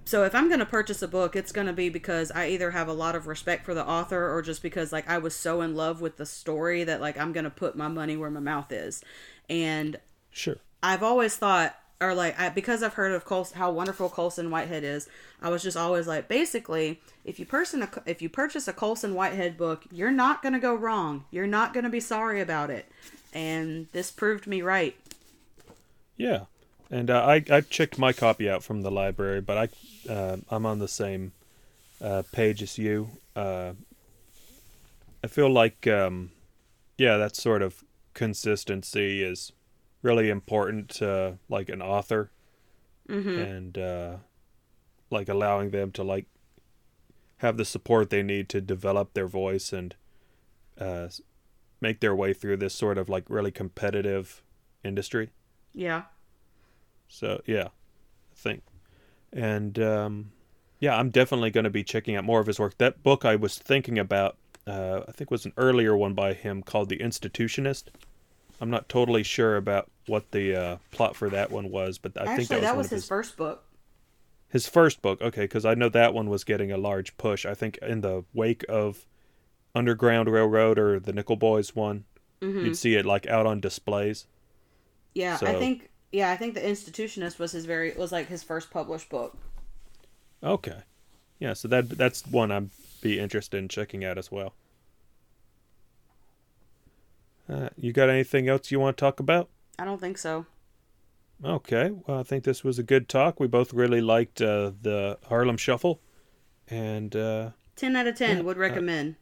So 0.04 0.24
if 0.24 0.34
I'm 0.34 0.48
gonna 0.48 0.66
purchase 0.66 1.00
a 1.02 1.08
book, 1.08 1.36
it's 1.36 1.52
gonna 1.52 1.72
be 1.72 1.88
because 1.88 2.30
I 2.32 2.48
either 2.48 2.72
have 2.72 2.88
a 2.88 2.92
lot 2.92 3.14
of 3.14 3.26
respect 3.26 3.64
for 3.64 3.74
the 3.74 3.86
author 3.86 4.32
or 4.34 4.42
just 4.42 4.62
because 4.62 4.92
like 4.92 5.08
I 5.08 5.18
was 5.18 5.34
so 5.34 5.60
in 5.60 5.74
love 5.74 6.00
with 6.00 6.16
the 6.16 6.26
story 6.26 6.82
that 6.84 7.00
like 7.00 7.16
I'm 7.18 7.32
gonna 7.32 7.50
put 7.50 7.76
my 7.76 7.88
money 7.88 8.16
where 8.16 8.30
my 8.30 8.40
mouth 8.40 8.72
is. 8.72 9.02
And 9.48 9.98
Sure. 10.30 10.56
I've 10.82 11.02
always 11.02 11.36
thought, 11.36 11.76
or 12.03 12.14
like, 12.14 12.38
I, 12.38 12.48
because 12.48 12.82
I've 12.82 12.94
heard 12.94 13.12
of 13.12 13.24
Colson, 13.24 13.59
how 13.59 13.70
wonderful 13.70 14.09
Colson 14.09 14.50
Whitehead 14.50 14.84
is, 14.84 15.09
I 15.40 15.50
was 15.50 15.62
just 15.62 15.76
always 15.76 16.07
like, 16.07 16.28
basically, 16.28 17.00
if 17.24 17.38
you 17.38 17.46
person 17.46 17.82
a, 17.82 17.88
if 18.07 18.20
you 18.20 18.28
purchase 18.28 18.66
a 18.68 18.72
Colson 18.72 19.14
Whitehead 19.14 19.57
book, 19.57 19.84
you're 19.90 20.11
not 20.11 20.42
gonna 20.42 20.59
go 20.59 20.74
wrong. 20.74 21.24
You're 21.30 21.46
not 21.46 21.72
gonna 21.72 21.90
be 21.90 22.00
sorry 22.00 22.40
about 22.40 22.70
it, 22.70 22.86
and 23.32 23.86
this 23.92 24.11
proved 24.11 24.46
me 24.46 24.62
right. 24.62 24.96
Yeah, 26.16 26.44
and 26.90 27.11
uh, 27.11 27.24
I 27.24 27.44
I 27.50 27.61
checked 27.61 27.98
my 27.98 28.12
copy 28.12 28.50
out 28.50 28.62
from 28.62 28.82
the 28.82 28.90
library, 28.90 29.40
but 29.40 29.57
I 29.59 30.12
uh, 30.12 30.36
I'm 30.50 30.66
on 30.66 30.78
the 30.78 30.88
same 30.88 31.32
uh, 32.00 32.22
page 32.32 32.62
as 32.62 32.78
you. 32.78 33.11
Uh, 33.36 33.72
I 35.22 35.28
feel 35.28 35.50
like 35.50 35.86
um, 35.86 36.30
yeah, 36.98 37.16
that 37.16 37.36
sort 37.36 37.62
of 37.62 37.84
consistency 38.14 39.22
is 39.22 39.53
really 40.03 40.28
important 40.28 40.88
to 40.90 41.38
like 41.48 41.68
an 41.68 41.80
author, 41.82 42.30
Mm-hmm. 43.09 43.38
and 43.40 43.78
uh, 43.78 44.16
like 45.11 45.28
allowing 45.28 45.70
them 45.70 45.90
to 45.92 46.05
like 46.05 46.26
have 47.38 47.57
the 47.57 47.64
support 47.64 48.11
they 48.11 48.22
need 48.22 48.48
to 48.50 48.61
develop 48.61 49.12
their 49.12 49.26
voice 49.26 49.72
and 49.72 49.96
uh, 50.78 51.09
make 51.80 51.98
their 51.98 52.14
way 52.14 52.32
through 52.32 52.59
this 52.59 52.72
sort 52.72 52.98
of 52.98 53.09
like 53.09 53.24
really 53.28 53.50
competitive 53.50 54.42
industry. 54.84 55.30
Yeah. 55.74 56.03
So 57.09 57.42
yeah, 57.44 57.66
I 57.66 58.36
think, 58.36 58.62
and 59.32 59.78
um, 59.80 60.30
yeah, 60.78 60.96
I'm 60.96 61.11
definitely 61.11 61.50
going 61.50 61.64
to 61.64 61.70
be 61.70 61.82
checking 61.84 62.14
out 62.14 62.24
more 62.24 62.40
of 62.40 62.46
his 62.46 62.61
work. 62.61 62.78
That 62.78 63.03
book 63.03 63.24
I 63.24 63.34
was 63.34 63.59
thinking 63.59 63.98
about, 63.98 64.36
uh, 64.66 65.00
I 65.09 65.12
think 65.12 65.30
was 65.30 65.44
an 65.44 65.53
earlier 65.57 65.96
one 65.96 66.14
by 66.14 66.34
him 66.34 66.62
called 66.62 66.88
The 66.88 66.98
Intuitionist. 66.98 67.88
I'm 68.62 68.70
not 68.70 68.88
totally 68.88 69.24
sure 69.24 69.58
about 69.58 69.90
what 70.06 70.32
the 70.32 70.56
uh, 70.56 70.78
plot 70.92 71.16
for 71.16 71.30
that 71.30 71.52
one 71.52 71.70
was, 71.70 71.98
but 71.98 72.16
I 72.18 72.26
Actually, 72.26 72.46
think 72.46 72.48
that 72.50 72.60
was, 72.60 72.70
that 72.70 72.76
was 72.78 72.90
his 72.90 72.90
his 72.90 73.04
first 73.04 73.36
book. 73.36 73.64
his 74.48 74.68
first 74.68 75.02
book. 75.02 75.20
Okay, 75.20 75.42
because 75.42 75.64
I 75.64 75.74
know 75.74 75.88
that 75.90 76.14
one 76.14 76.30
was 76.30 76.44
getting 76.44 76.70
a 76.72 76.78
large 76.78 77.16
push. 77.16 77.44
I 77.46 77.54
think 77.54 77.78
in 77.78 78.02
the 78.02 78.24
wake 78.32 78.64
of 78.68 79.06
Underground 79.74 80.30
Railroad 80.30 80.78
or 80.78 81.00
the 81.00 81.12
Nickel 81.12 81.36
Boys 81.36 81.74
one, 81.76 82.04
Mm-hmm. 82.42 82.66
you'd 82.66 82.76
see 82.76 82.96
it 82.96 83.06
like 83.06 83.26
out 83.28 83.46
on 83.46 83.60
displays. 83.60 84.26
Yeah, 85.14 85.38
I 85.42 85.54
think. 85.54 85.90
Yeah, 86.12 86.30
I 86.30 86.36
think 86.36 86.54
The 86.54 86.60
Intuitionist 86.60 87.38
was 87.38 87.52
his 87.52 87.64
very 87.64 87.92
was 87.94 88.12
like 88.12 88.28
his 88.28 88.42
first 88.42 88.70
published 88.70 89.08
book. 89.08 89.36
Okay. 90.42 90.82
Yeah, 91.38 91.54
so 91.54 91.68
that 91.68 91.88
that's 91.90 92.26
one 92.26 92.50
I'd 92.52 92.70
be 93.00 93.18
interested 93.18 93.58
in 93.58 93.68
checking 93.68 94.04
out 94.04 94.18
as 94.18 94.30
well. 94.30 94.54
Uh, 97.49 97.68
you 97.76 97.93
got 97.93 98.09
anything 98.09 98.49
else 98.49 98.70
you 98.70 98.78
want 98.80 98.97
to 98.97 99.01
talk 99.01 99.20
about? 99.20 99.49
I 99.78 99.84
don't 99.84 100.01
think 100.01 100.18
so. 100.18 100.47
Okay, 101.45 101.90
well, 102.07 102.20
I 102.20 102.22
think 102.22 102.45
this 102.45 102.62
was 102.62 102.78
a 102.78 102.82
good 102.84 103.09
talk. 103.09 103.40
We 103.40 103.49
both 103.49 103.72
really 103.74 104.01
liked 104.01 104.40
uh, 104.40 104.72
the 104.80 105.18
Harlem 105.28 105.57
Shuffle, 105.57 106.01
and 106.68 107.14
uh, 107.16 107.51
Ten 107.74 107.97
out 107.97 108.07
of 108.07 108.14
ten 108.16 108.36
Yeah, 108.36 108.43
would 108.45 108.57
uh, 108.57 108.61
recommend. 108.61 109.16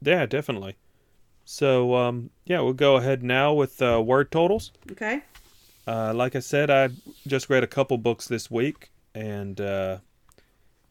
yeah, 0.00 0.24
definitely. 0.24 0.76
So, 1.44 1.94
um, 1.94 2.30
yeah, 2.46 2.60
we'll 2.60 2.72
go 2.72 2.96
ahead 2.96 3.22
now 3.22 3.52
with 3.52 3.80
uh, 3.82 4.02
word 4.02 4.30
totals. 4.30 4.72
okay. 4.90 5.22
Uh, 5.86 6.12
like 6.14 6.36
I 6.36 6.40
said, 6.40 6.70
I 6.70 6.90
just 7.26 7.48
read 7.50 7.64
a 7.64 7.66
couple 7.66 7.96
books 7.98 8.26
this 8.28 8.50
week, 8.50 8.90
and 9.14 9.60
uh, 9.60 9.98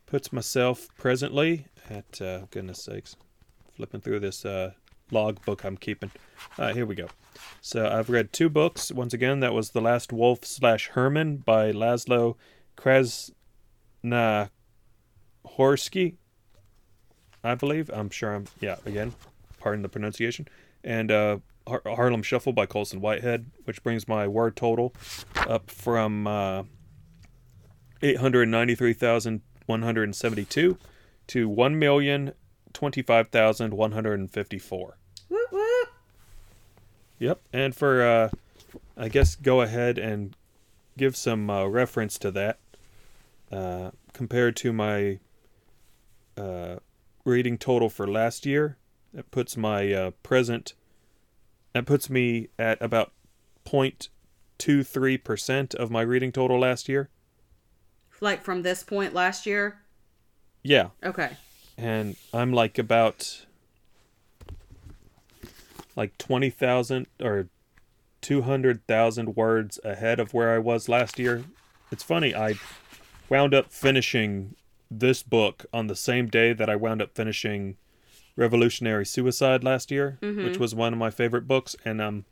puts 0.07 0.31
myself 0.33 0.87
presently 0.97 1.65
at 1.89 2.21
uh, 2.21 2.41
goodness 2.51 2.83
sakes, 2.83 3.15
flipping 3.75 4.01
through 4.01 4.19
this 4.19 4.45
uh, 4.45 4.71
log 5.11 5.43
book 5.45 5.63
I'm 5.63 5.77
keeping. 5.77 6.11
Uh, 6.57 6.73
here 6.73 6.85
we 6.85 6.95
go. 6.95 7.07
So 7.61 7.87
I've 7.87 8.09
read 8.09 8.33
two 8.33 8.49
books. 8.49 8.91
Once 8.91 9.13
again, 9.13 9.39
that 9.41 9.53
was 9.53 9.69
The 9.71 9.81
Last 9.81 10.11
Wolf 10.11 10.43
slash 10.45 10.87
Herman 10.89 11.37
by 11.37 11.71
Laszlo 11.71 12.35
Krasnohorsky. 12.75 13.29
I 17.43 17.53
believe. 17.55 17.89
I'm 17.93 18.09
sure 18.09 18.33
I'm. 18.33 18.45
Yeah. 18.59 18.77
Again, 18.85 19.13
pardon 19.59 19.83
the 19.83 19.89
pronunciation. 19.89 20.47
And 20.83 21.11
uh, 21.11 21.37
Har- 21.67 21.83
Harlem 21.85 22.23
Shuffle 22.23 22.53
by 22.53 22.65
Colson 22.65 23.01
Whitehead, 23.01 23.51
which 23.65 23.83
brings 23.83 24.07
my 24.07 24.27
word 24.27 24.55
total 24.55 24.93
up 25.35 25.69
from 25.69 26.25
uh, 26.27 26.63
893,172 28.01 30.77
to 31.27 31.49
1,025,154. 32.77 34.91
Whoop 35.29 35.51
whoop. 35.51 35.89
Yep. 37.19 37.41
And 37.51 37.75
for, 37.75 38.03
uh, 38.03 38.29
I 38.95 39.09
guess, 39.09 39.35
go 39.35 39.61
ahead 39.61 39.97
and 39.97 40.35
give 40.97 41.15
some 41.15 41.49
uh, 41.49 41.65
reference 41.65 42.19
to 42.19 42.29
that 42.31 42.59
uh, 43.51 43.89
compared 44.13 44.55
to 44.57 44.71
my 44.73 45.17
uh, 46.37 46.75
reading 47.25 47.57
total 47.57 47.89
for 47.89 48.07
last 48.07 48.45
year. 48.45 48.77
That 49.13 49.31
puts 49.31 49.57
my 49.57 49.91
uh, 49.91 50.11
present. 50.21 50.75
That 51.73 51.85
puts 51.85 52.09
me 52.09 52.47
at 52.59 52.81
about 52.81 53.11
0.23% 53.65 55.75
of 55.75 55.91
my 55.91 56.01
reading 56.01 56.31
total 56.31 56.59
last 56.59 56.89
year. 56.89 57.09
Like 58.19 58.43
from 58.43 58.63
this 58.63 58.83
point 58.83 59.13
last 59.13 59.45
year. 59.45 59.79
Yeah. 60.63 60.87
Okay. 61.03 61.29
And 61.77 62.15
I'm 62.33 62.51
like 62.51 62.77
about 62.77 63.45
like 65.95 66.17
20,000 66.17 67.07
or 67.21 67.47
200,000 68.21 69.35
words 69.35 69.79
ahead 69.83 70.19
of 70.19 70.33
where 70.33 70.53
I 70.53 70.59
was 70.59 70.89
last 70.89 71.19
year. 71.19 71.45
It's 71.91 72.03
funny, 72.03 72.35
I 72.35 72.55
wound 73.29 73.53
up 73.53 73.71
finishing 73.71 74.55
this 74.89 75.23
book 75.23 75.65
on 75.73 75.87
the 75.87 75.95
same 75.95 76.27
day 76.27 76.53
that 76.53 76.69
I 76.69 76.75
wound 76.75 77.01
up 77.01 77.13
finishing 77.13 77.77
Revolutionary 78.35 79.05
Suicide 79.05 79.63
last 79.63 79.91
year, 79.91 80.17
mm-hmm. 80.21 80.45
which 80.45 80.59
was 80.59 80.75
one 80.75 80.93
of 80.93 80.99
my 80.99 81.09
favorite 81.09 81.47
books, 81.47 81.75
and 81.83 82.01
I'm 82.01 82.25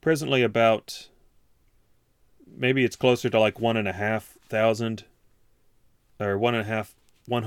presently 0.00 0.42
about 0.42 1.08
maybe 2.46 2.84
it's 2.84 2.96
closer 2.96 3.28
to 3.28 3.38
like 3.38 3.60
one 3.60 3.76
and 3.76 3.86
a 3.86 3.92
half 3.92 4.36
thousand 4.48 5.04
or 6.18 6.38
one 6.38 6.54
and 6.54 6.62
a 6.62 6.68
half 6.68 6.94
one 7.26 7.44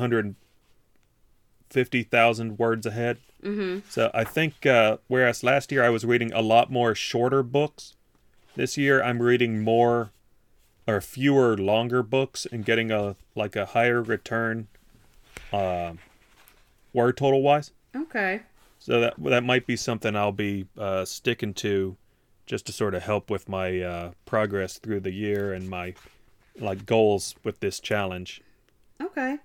hundred 1.74 1.86
fifty 1.86 2.04
thousand 2.04 2.58
words 2.58 2.86
ahead. 2.86 3.18
Mm-hmm. 3.44 3.80
So 3.90 4.10
I 4.14 4.24
think 4.24 4.66
uh, 4.66 4.98
whereas 5.08 5.44
last 5.44 5.72
year 5.72 5.84
I 5.84 5.90
was 5.90 6.06
reading 6.06 6.32
a 6.34 6.42
lot 6.42 6.72
more 6.72 6.96
shorter 6.96 7.44
books, 7.44 7.96
this 8.56 8.78
year 8.78 9.04
I'm 9.04 9.22
reading 9.22 9.64
more 9.64 10.12
or 10.88 11.02
fewer 11.02 11.58
longer 11.58 12.04
books 12.04 12.46
and 12.52 12.66
getting 12.66 12.92
a 12.92 13.16
like 13.36 13.56
a 13.56 13.66
higher 13.66 14.02
return, 14.02 14.68
uh, 15.52 15.94
word 16.94 17.18
total 17.18 17.42
wise. 17.42 17.72
Okay. 17.96 18.42
So 18.80 19.00
that 19.00 19.14
that 19.24 19.44
might 19.44 19.66
be 19.66 19.76
something 19.76 20.16
I'll 20.16 20.32
be 20.32 20.66
uh, 20.78 21.06
sticking 21.06 21.54
to, 21.56 21.96
just 22.46 22.66
to 22.66 22.72
sort 22.72 22.96
of 22.96 23.04
help 23.04 23.30
with 23.30 23.48
my 23.48 23.82
uh, 23.82 24.12
progress 24.26 24.78
through 24.78 25.02
the 25.02 25.14
year 25.14 25.54
and 25.54 25.70
my 25.70 25.96
like 26.60 26.86
goals 26.86 27.36
with 27.44 27.60
this 27.60 27.80
challenge. 27.80 28.42
Okay. 29.02 29.38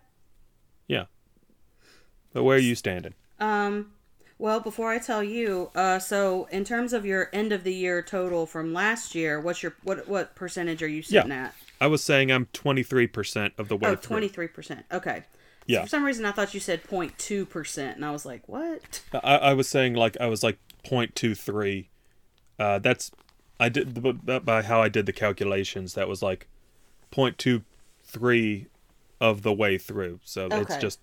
Yeah. 2.30 2.34
But 2.34 2.44
where 2.44 2.56
are 2.56 2.60
you 2.60 2.74
standing? 2.74 3.14
Um, 3.40 3.92
well, 4.38 4.60
before 4.60 4.90
I 4.90 4.98
tell 4.98 5.22
you, 5.22 5.70
uh, 5.74 5.98
so 5.98 6.46
in 6.52 6.64
terms 6.64 6.92
of 6.92 7.04
your 7.04 7.28
end 7.32 7.52
of 7.52 7.64
the 7.64 7.74
year 7.74 8.02
total 8.02 8.46
from 8.46 8.72
last 8.72 9.14
year, 9.14 9.40
what's 9.40 9.62
your 9.62 9.74
what 9.82 10.08
what 10.08 10.34
percentage 10.36 10.82
are 10.82 10.88
you 10.88 11.02
sitting 11.02 11.32
at? 11.32 11.54
I 11.80 11.86
was 11.88 12.02
saying 12.02 12.30
I'm 12.30 12.46
23% 12.46 13.52
of 13.58 13.68
the 13.68 13.76
way 13.76 13.90
Oh, 13.90 13.94
23 13.94 14.48
percent. 14.48 14.84
Okay. 14.92 15.24
Yeah. 15.66 15.82
For 15.82 15.88
some 15.88 16.04
reason, 16.04 16.24
I 16.24 16.32
thought 16.32 16.54
you 16.54 16.60
said 16.60 16.84
0.2 16.84 17.48
percent, 17.48 17.96
and 17.96 18.04
I 18.04 18.10
was 18.10 18.24
like, 18.24 18.48
what? 18.48 19.02
I, 19.12 19.36
I 19.36 19.52
was 19.54 19.68
saying 19.68 19.94
like 19.94 20.16
I 20.20 20.26
was 20.26 20.42
like 20.42 20.58
0.23. 20.84 21.86
Uh, 22.58 22.78
that's 22.78 23.10
I 23.60 23.68
did 23.68 24.24
but 24.24 24.44
by 24.44 24.62
how 24.62 24.80
I 24.80 24.88
did 24.88 25.06
the 25.06 25.12
calculations. 25.12 25.94
That 25.94 26.08
was 26.08 26.22
like 26.22 26.46
0.23 27.12 28.66
of 29.20 29.42
the 29.42 29.52
way 29.52 29.78
through. 29.78 30.20
So 30.24 30.48
it's 30.50 30.76
just 30.76 31.00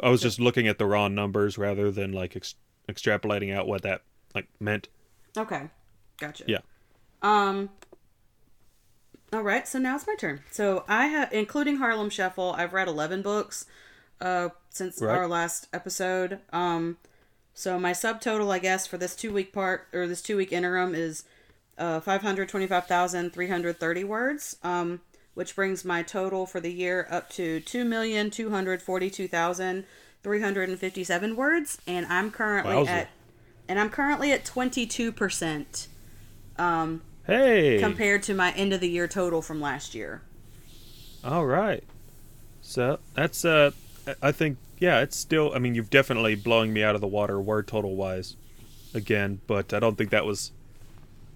I 0.00 0.08
was 0.10 0.22
just 0.22 0.40
looking 0.40 0.68
at 0.68 0.78
the 0.78 0.86
raw 0.86 1.08
numbers 1.08 1.58
rather 1.58 1.90
than 1.90 2.12
like 2.12 2.36
ex- 2.36 2.54
extrapolating 2.88 3.54
out 3.54 3.66
what 3.66 3.82
that 3.82 4.02
like 4.34 4.48
meant. 4.60 4.88
Okay. 5.36 5.68
Gotcha. 6.18 6.44
Yeah. 6.46 6.58
Um. 7.22 7.70
All 9.32 9.42
right, 9.42 9.66
so 9.66 9.78
now 9.78 9.96
it's 9.96 10.06
my 10.06 10.14
turn. 10.14 10.42
So 10.50 10.84
I 10.88 11.06
have, 11.06 11.32
including 11.32 11.76
Harlem 11.76 12.10
Shuffle, 12.10 12.54
I've 12.56 12.74
read 12.74 12.86
eleven 12.86 13.22
books, 13.22 13.64
uh, 14.20 14.50
since 14.68 15.00
Right. 15.00 15.16
our 15.16 15.26
last 15.26 15.68
episode. 15.72 16.40
Um, 16.52 16.98
so 17.54 17.78
my 17.78 17.92
subtotal, 17.92 18.50
I 18.52 18.58
guess, 18.58 18.86
for 18.86 18.98
this 18.98 19.16
two 19.16 19.32
week 19.32 19.50
part 19.52 19.88
or 19.94 20.06
this 20.06 20.20
two 20.20 20.36
week 20.36 20.52
interim 20.52 20.94
is, 20.94 21.24
uh, 21.78 22.00
five 22.00 22.20
hundred 22.20 22.50
twenty 22.50 22.66
five 22.66 22.86
thousand 22.86 23.32
three 23.32 23.48
hundred 23.48 23.78
thirty 23.80 24.04
words. 24.04 24.56
Um, 24.62 25.00
which 25.34 25.56
brings 25.56 25.84
my 25.84 26.02
total 26.02 26.46
for 26.46 26.60
the 26.60 26.72
year 26.72 27.06
up 27.10 27.30
to 27.30 27.60
two 27.60 27.84
million 27.84 28.30
two 28.30 28.50
hundred 28.50 28.82
forty 28.82 29.10
two 29.10 29.28
thousand 29.28 29.84
three 30.22 30.40
hundred 30.40 30.68
and 30.68 30.78
fifty 30.78 31.04
seven 31.04 31.36
words, 31.36 31.78
and 31.86 32.06
I'm 32.06 32.30
currently 32.30 32.74
Wowza. 32.74 32.88
at, 32.88 33.08
and 33.68 33.78
I'm 33.78 33.90
currently 33.90 34.32
at 34.32 34.44
twenty 34.44 34.86
two 34.86 35.12
percent 35.12 35.88
Hey. 37.26 37.78
compared 37.80 38.22
to 38.24 38.34
my 38.34 38.52
end 38.52 38.72
of 38.72 38.80
the 38.80 38.88
year 38.88 39.08
total 39.08 39.42
from 39.42 39.60
last 39.60 39.94
year. 39.94 40.22
All 41.24 41.46
right. 41.46 41.84
So 42.60 42.98
that's 43.14 43.44
uh, 43.44 43.70
I 44.20 44.32
think 44.32 44.58
yeah, 44.78 45.00
it's 45.00 45.16
still. 45.16 45.52
I 45.54 45.58
mean, 45.58 45.74
you've 45.74 45.90
definitely 45.90 46.34
blowing 46.34 46.72
me 46.72 46.82
out 46.82 46.94
of 46.94 47.00
the 47.00 47.06
water 47.06 47.40
word 47.40 47.68
total 47.68 47.94
wise, 47.94 48.36
again. 48.94 49.40
But 49.46 49.72
I 49.72 49.78
don't 49.80 49.96
think 49.96 50.10
that 50.10 50.24
was 50.26 50.52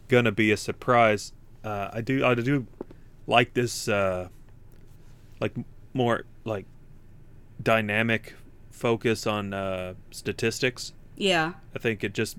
gonna 0.09 0.33
be 0.33 0.51
a 0.53 0.57
surprise. 0.57 1.33
Uh, 1.65 1.91
I 1.93 2.01
do 2.01 2.25
I 2.25 2.35
do 2.35 2.67
like 3.27 3.55
this 3.55 3.89
uh, 3.89 4.29
like 5.41 5.55
more 5.93 6.24
like 6.45 6.66
dynamic 7.62 8.35
focus 8.70 9.27
on 9.27 9.53
uh, 9.55 9.95
statistics. 10.11 10.93
Yeah. 11.16 11.55
I 11.74 11.79
think 11.79 12.05
it 12.05 12.12
just 12.12 12.37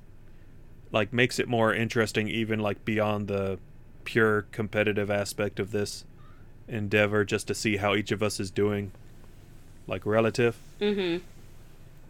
like 0.91 1.11
makes 1.11 1.39
it 1.39 1.47
more 1.47 1.73
interesting 1.73 2.27
even 2.29 2.59
like 2.59 2.85
beyond 2.85 3.27
the 3.27 3.59
pure 4.03 4.43
competitive 4.51 5.09
aspect 5.11 5.59
of 5.59 5.71
this 5.71 6.05
endeavor 6.67 7.25
just 7.25 7.47
to 7.47 7.55
see 7.55 7.77
how 7.77 7.95
each 7.95 8.11
of 8.11 8.21
us 8.23 8.39
is 8.39 8.51
doing 8.51 8.91
like 9.87 10.05
relative. 10.05 10.57
Mhm. 10.79 11.21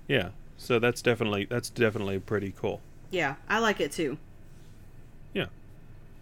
Yeah. 0.07 0.29
So 0.57 0.79
that's 0.79 1.01
definitely 1.01 1.45
that's 1.45 1.69
definitely 1.69 2.19
pretty 2.19 2.53
cool. 2.57 2.81
Yeah, 3.11 3.35
I 3.47 3.59
like 3.59 3.79
it 3.79 3.91
too. 3.91 4.17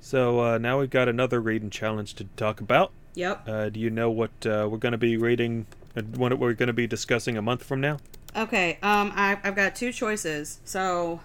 So 0.05 0.39
uh, 0.39 0.57
now 0.59 0.79
we've 0.79 0.91
got 0.91 1.09
another 1.09 1.41
reading 1.41 1.71
challenge 1.71 2.13
to 2.15 2.25
talk 2.37 2.61
about. 2.61 2.91
Yep. 3.15 3.49
Uh, 3.49 3.69
do 3.69 3.79
you 3.79 3.89
know 3.89 4.11
what 4.11 4.29
uh, 4.45 4.67
we're 4.69 4.77
going 4.77 4.91
to 4.91 4.99
be 4.99 5.17
reading? 5.17 5.65
Uh, 5.97 6.03
what 6.03 6.37
we're 6.37 6.53
going 6.53 6.67
to 6.67 6.73
be 6.73 6.85
discussing 6.85 7.37
a 7.37 7.41
month 7.41 7.63
from 7.63 7.81
now? 7.81 7.97
Okay. 8.35 8.77
Um, 8.83 9.11
I, 9.15 9.39
I've 9.43 9.55
got 9.55 9.73
two 9.73 9.91
choices. 9.91 10.59
So 10.63 11.21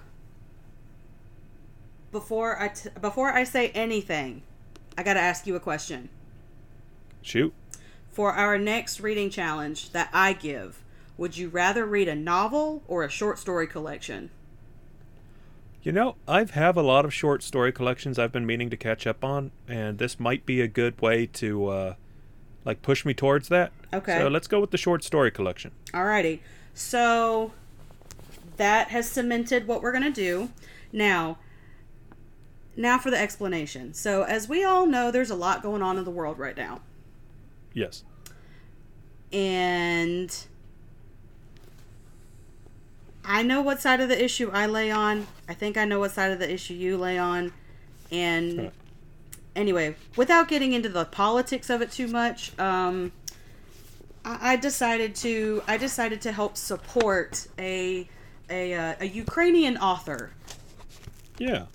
before 2.11 2.59
I 2.59 2.69
t- 2.69 2.89
before 2.99 3.35
I 3.35 3.45
say 3.45 3.69
anything, 3.73 4.45
I 4.97 5.03
got 5.03 5.13
to 5.13 5.21
ask 5.21 5.47
you 5.47 5.55
a 5.57 5.61
question. 5.61 6.09
Shoot. 7.21 7.53
For 8.11 8.33
our 8.33 8.57
next 8.57 8.99
reading 8.99 9.29
challenge 9.29 9.91
that 9.91 10.09
I 10.11 10.33
give, 10.33 10.83
would 11.19 11.37
you 11.37 11.51
rather 11.51 11.85
read 11.85 12.09
a 12.09 12.15
novel 12.15 12.83
or 12.89 13.05
a 13.05 13.11
short 13.11 13.39
story 13.39 13.67
collection? 13.67 14.31
You 15.83 15.93
know, 15.93 16.17
I 16.29 16.45
have 16.45 16.77
a 16.77 16.83
lot 16.83 17.05
of 17.07 17.15
short 17.15 17.43
story 17.43 17.73
collections 17.73 18.19
I've 18.19 18.33
been 18.33 18.45
meaning 18.45 18.69
to 18.71 18.77
catch 18.77 19.07
up 19.07 19.25
on, 19.25 19.51
and 19.67 19.99
this 19.99 20.21
might 20.21 20.45
be 20.45 20.61
a 20.61 20.69
good 20.69 21.01
way 21.01 21.25
to, 21.27 21.67
uh, 21.69 21.95
like, 22.67 22.83
push 22.83 23.07
me 23.07 23.15
towards 23.15 23.49
that. 23.49 23.73
Okay. 23.93 24.19
So 24.19 24.29
let's 24.29 24.47
go 24.47 24.61
with 24.61 24.73
the 24.73 24.77
short 24.77 25.03
story 25.03 25.31
collection. 25.31 25.71
Alrighty. 25.93 26.41
So 26.75 27.53
that 28.59 28.89
has 28.89 29.09
cemented 29.09 29.67
what 29.67 29.83
we're 29.83 29.93
gonna 29.93 30.11
do. 30.11 30.51
Now, 30.93 31.39
now 32.77 32.99
for 32.99 33.11
the 33.11 33.19
explanation. 33.19 33.95
So 33.95 34.23
as 34.25 34.49
we 34.51 34.63
all 34.63 34.87
know, 34.87 35.11
there's 35.11 35.31
a 35.31 35.35
lot 35.35 35.63
going 35.63 35.81
on 35.81 35.97
in 35.97 36.05
the 36.05 36.11
world 36.11 36.39
right 36.39 36.57
now, 36.57 36.83
Yes. 37.73 38.05
and 39.33 40.47
I 43.31 43.45
know 43.45 43.63
what 43.63 43.81
side 43.81 44.01
of 44.01 44.09
the 44.09 44.23
issue 44.23 44.51
I 44.53 44.67
lay 44.67 44.91
on. 44.91 45.29
I 45.49 45.55
think 45.55 45.77
I 45.77 45.85
know 45.85 46.01
what 46.01 46.11
side 46.11 46.33
of 46.33 46.41
the 46.41 46.53
issue 46.53 46.75
you 46.75 46.97
lay 46.97 47.17
on, 47.17 47.53
and 48.11 48.73
anyway, 49.55 49.95
without 50.17 50.49
getting 50.49 50.73
into 50.73 50.89
the 50.89 51.05
politics 51.05 51.71
of 51.71 51.81
it 51.81 51.93
too 51.93 52.09
much, 52.09 52.59
um, 52.59 53.13
I, 54.25 54.55
I 54.55 54.57
decided 54.57 55.15
to 55.17 55.63
I 55.69 55.77
decided 55.77 56.21
to 56.23 56.33
help 56.33 56.57
support 56.57 57.47
a 57.57 58.09
a, 58.51 58.75
uh, 58.75 58.95
a 58.99 59.07
Ukrainian 59.07 59.77
author. 59.77 60.33
Yeah. 61.39 61.67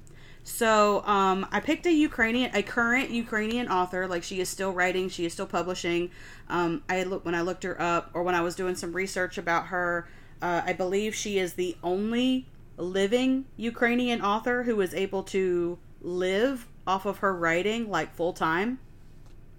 So 0.44 1.04
um, 1.06 1.48
I 1.54 1.62
picked 1.62 1.86
a 1.86 1.92
Ukrainian, 1.92 2.54
a 2.54 2.64
current 2.64 3.12
Ukrainian 3.12 3.70
author. 3.70 4.08
Like 4.08 4.24
she 4.24 4.42
is 4.42 4.50
still 4.50 4.74
writing, 4.74 5.08
she 5.08 5.26
is 5.26 5.32
still 5.32 5.48
publishing. 5.48 6.12
Um, 6.50 6.84
I 6.90 7.04
look 7.04 7.24
when 7.24 7.34
I 7.34 7.42
looked 7.42 7.64
her 7.64 7.82
up, 7.82 8.12
or 8.14 8.24
when 8.24 8.36
I 8.36 8.42
was 8.42 8.56
doing 8.56 8.76
some 8.76 8.92
research 8.92 9.38
about 9.38 9.68
her. 9.68 10.06
Uh, 10.42 10.62
I 10.66 10.74
believe 10.74 11.16
she 11.16 11.38
is 11.40 11.54
the 11.54 11.76
only 11.84 12.48
living 12.78 13.46
Ukrainian 13.58 14.22
author 14.22 14.64
who 14.64 14.82
is 14.82 14.94
able 14.94 15.24
to 15.24 15.78
live 16.02 16.68
off 16.86 17.06
of 17.06 17.20
her 17.20 17.34
writing 17.36 17.90
like 17.90 18.14
full 18.14 18.34
time. 18.34 18.80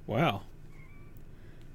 Wow. 0.07 0.43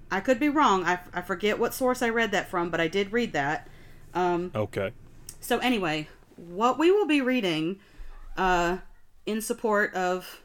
I 0.09 0.19
could 0.19 0.39
be 0.39 0.49
wrong. 0.49 0.83
I, 0.85 0.99
I 1.13 1.21
forget 1.21 1.57
what 1.57 1.73
source 1.73 2.01
I 2.01 2.09
read 2.09 2.31
that 2.31 2.49
from, 2.49 2.69
but 2.69 2.79
I 2.79 2.87
did 2.87 3.11
read 3.11 3.33
that. 3.33 3.67
Um, 4.13 4.51
Okay. 4.53 4.91
so 5.39 5.57
anyway, 5.59 6.07
what 6.35 6.77
we 6.77 6.91
will 6.91 7.07
be 7.07 7.21
reading 7.21 7.79
uh, 8.37 8.77
in 9.25 9.41
support 9.41 9.93
of 9.93 10.41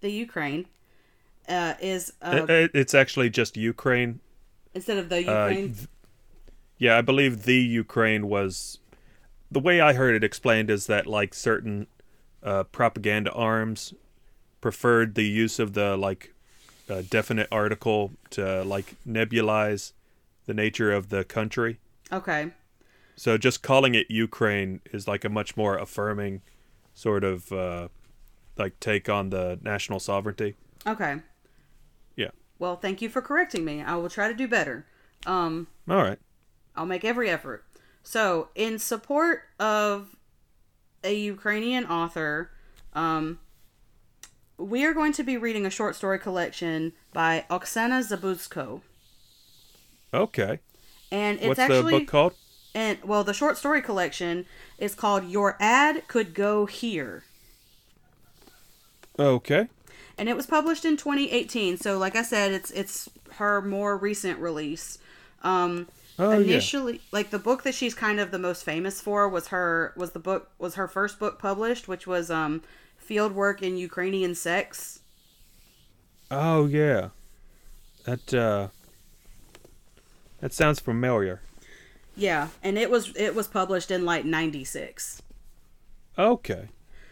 the 0.00 0.10
Ukraine 0.10 0.66
uh, 1.48 1.74
is 1.80 2.12
uh, 2.22 2.44
It- 2.44 2.50
it- 2.50 2.70
it's 2.74 2.94
actually 2.94 3.28
just 3.30 3.56
Ukraine. 3.56 4.20
instead 4.74 4.98
of 4.98 5.08
the 5.08 5.16
Uh, 5.16 5.48
Ukraine. 5.48 5.74
th- 5.74 5.88
yeah, 6.80 6.98
I 6.98 7.02
believe 7.02 7.44
the 7.44 7.54
Ukraine 7.84 8.28
was. 8.28 8.80
The 9.52 9.60
way 9.60 9.80
I 9.80 9.92
heard 9.92 10.14
it 10.16 10.24
explained 10.24 10.70
is 10.70 10.86
that, 10.86 11.06
like, 11.06 11.34
certain 11.34 11.86
uh, 12.42 12.64
propaganda 12.64 13.30
arms 13.32 13.94
preferred 14.60 15.14
the 15.14 15.24
use 15.24 15.58
of 15.60 15.74
the, 15.74 15.96
like, 15.96 16.32
uh, 16.88 17.02
definite 17.08 17.46
article 17.52 18.12
to, 18.30 18.64
like, 18.64 18.94
nebulize 19.06 19.92
the 20.46 20.54
nature 20.54 20.90
of 20.92 21.10
the 21.10 21.22
country. 21.24 21.78
okay, 22.10 22.50
So 23.14 23.36
just 23.38 23.62
calling 23.62 23.94
it 23.94 24.06
Ukraine 24.10 24.80
is 24.92 25.06
like 25.06 25.24
a 25.24 25.28
much 25.28 25.56
more 25.56 25.76
affirming 25.76 26.40
sort 26.94 27.22
of 27.22 27.52
uh, 27.52 27.88
like 28.56 28.80
take 28.80 29.08
on 29.08 29.30
the 29.30 29.58
national 29.62 30.00
sovereignty. 30.00 30.56
okay. 30.86 31.20
Yeah. 32.16 32.30
Well, 32.58 32.76
thank 32.76 33.00
you 33.02 33.08
for 33.08 33.22
correcting 33.22 33.64
me. 33.64 33.82
I 33.82 33.94
will 33.96 34.08
try 34.08 34.26
to 34.28 34.34
do 34.34 34.48
better. 34.48 34.86
Um, 35.26 35.66
All 35.88 36.02
right. 36.02 36.18
I'll 36.80 36.86
make 36.86 37.04
every 37.04 37.28
effort. 37.28 37.62
So, 38.02 38.48
in 38.54 38.78
support 38.78 39.42
of 39.58 40.16
a 41.04 41.14
Ukrainian 41.14 41.84
author, 41.84 42.52
um, 42.94 43.38
we 44.56 44.86
are 44.86 44.94
going 44.94 45.12
to 45.12 45.22
be 45.22 45.36
reading 45.36 45.66
a 45.66 45.70
short 45.70 45.94
story 45.94 46.18
collection 46.18 46.94
by 47.12 47.44
Oksana 47.50 48.00
Zabuzko. 48.00 48.80
Okay. 50.14 50.60
And 51.12 51.36
it's 51.36 51.48
What's 51.48 51.60
actually 51.60 51.92
the 51.92 51.98
book 51.98 52.08
called? 52.08 52.34
and 52.74 52.96
well, 53.04 53.24
the 53.24 53.34
short 53.34 53.58
story 53.58 53.82
collection 53.82 54.46
is 54.78 54.94
called 54.94 55.28
Your 55.28 55.58
Ad 55.60 56.08
Could 56.08 56.32
Go 56.32 56.64
Here. 56.64 57.24
Okay. 59.18 59.68
And 60.16 60.30
it 60.30 60.36
was 60.36 60.46
published 60.46 60.86
in 60.86 60.96
2018. 60.96 61.76
So 61.76 61.98
like 61.98 62.16
I 62.16 62.22
said, 62.22 62.52
it's 62.52 62.70
it's 62.70 63.10
her 63.32 63.60
more 63.60 63.98
recent 63.98 64.38
release. 64.38 64.96
Um 65.42 65.86
Oh 66.22 66.38
yeah. 66.38 66.42
initially 66.44 67.00
like 67.12 67.30
the 67.30 67.38
book 67.38 67.62
that 67.64 67.74
she's 67.74 67.94
kind 67.94 68.20
of 68.20 68.30
the 68.30 68.38
most 68.38 68.64
famous 68.64 69.00
for 69.00 69.28
was 69.28 69.48
her 69.48 69.92
was 69.96 70.12
the 70.12 70.18
book 70.20 70.50
was 70.58 70.74
her 70.74 70.88
first 70.88 71.18
book 71.18 71.38
published 71.38 71.88
which 71.88 72.06
was 72.06 72.30
um 72.30 72.62
field 72.96 73.32
work 73.32 73.62
in 73.62 73.76
ukrainian 73.76 74.34
sex 74.34 75.00
Oh 76.30 76.66
yeah. 76.66 77.10
That 78.04 78.34
uh 78.34 78.68
That 80.40 80.52
sounds 80.52 80.80
familiar. 80.80 81.40
yeah 82.16 82.48
and 82.62 82.78
it 82.78 82.90
was 82.90 83.12
it 83.16 83.34
was 83.34 83.48
published 83.48 83.90
in 83.90 84.04
like 84.04 84.24
96 84.24 85.22
Okay. 86.18 86.68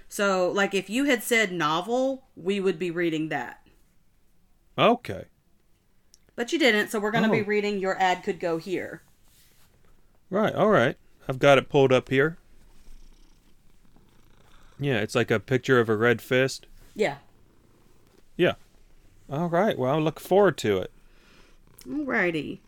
so 0.08 0.50
like 0.50 0.74
if 0.74 0.90
you 0.90 1.04
had 1.04 1.22
said 1.22 1.52
novel 1.52 2.24
we 2.36 2.60
would 2.60 2.78
be 2.78 2.90
reading 2.90 3.28
that 3.28 3.60
Okay. 4.78 5.26
But 6.38 6.52
you 6.52 6.58
didn't 6.58 6.88
so 6.88 6.98
we're 7.00 7.10
going 7.10 7.24
to 7.24 7.30
be 7.30 7.42
Oh. 7.42 7.44
reading 7.44 7.78
your 7.78 8.00
ad 8.00 8.22
could 8.22 8.38
go 8.40 8.56
here 8.56 9.02
Right. 10.30 10.54
All 10.54 10.68
right. 10.68 10.96
I've 11.26 11.38
got 11.38 11.56
it 11.56 11.70
pulled 11.70 11.90
up 11.90 12.10
here. 12.10 12.36
Yeah, 14.78 14.98
it's 14.98 15.14
like 15.14 15.30
a 15.30 15.40
picture 15.40 15.80
of 15.80 15.88
a 15.88 15.96
red 15.96 16.20
fist. 16.22 16.66
yeah 16.94 17.16
Yeah. 18.36 18.54
All 19.30 19.48
right. 19.48 19.76
Well, 19.78 19.94
I 19.94 19.98
look 19.98 20.20
forward 20.20 20.56
to 20.58 20.78
it. 20.78 20.90
Alrighty. 21.86 22.58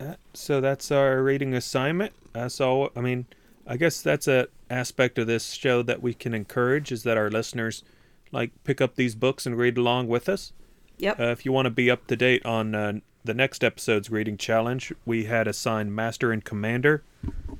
Uh, 0.00 0.14
so 0.34 0.60
that's 0.60 0.90
our 0.90 1.22
reading 1.22 1.54
assignment. 1.54 2.12
Uh, 2.34 2.48
so 2.48 2.90
I 2.94 3.00
mean, 3.00 3.26
I 3.66 3.76
guess 3.76 4.00
that's 4.02 4.28
a 4.28 4.48
aspect 4.70 5.18
of 5.18 5.26
this 5.26 5.52
show 5.52 5.82
that 5.82 6.02
we 6.02 6.12
can 6.12 6.34
encourage 6.34 6.92
is 6.92 7.02
that 7.04 7.16
our 7.16 7.30
listeners 7.30 7.82
like 8.30 8.50
pick 8.64 8.80
up 8.80 8.96
these 8.96 9.14
books 9.14 9.46
and 9.46 9.56
read 9.56 9.78
along 9.78 10.08
with 10.08 10.28
us. 10.28 10.52
Yep. 10.98 11.20
Uh, 11.20 11.24
if 11.24 11.44
you 11.44 11.52
want 11.52 11.66
to 11.66 11.70
be 11.70 11.90
up 11.90 12.06
to 12.08 12.16
date 12.16 12.44
on 12.44 12.74
uh, 12.74 12.92
the 13.24 13.34
next 13.34 13.62
episode's 13.64 14.10
reading 14.10 14.36
challenge, 14.36 14.92
we 15.04 15.24
had 15.24 15.46
assigned 15.46 15.94
Master 15.94 16.32
and 16.32 16.44
Commander 16.44 17.02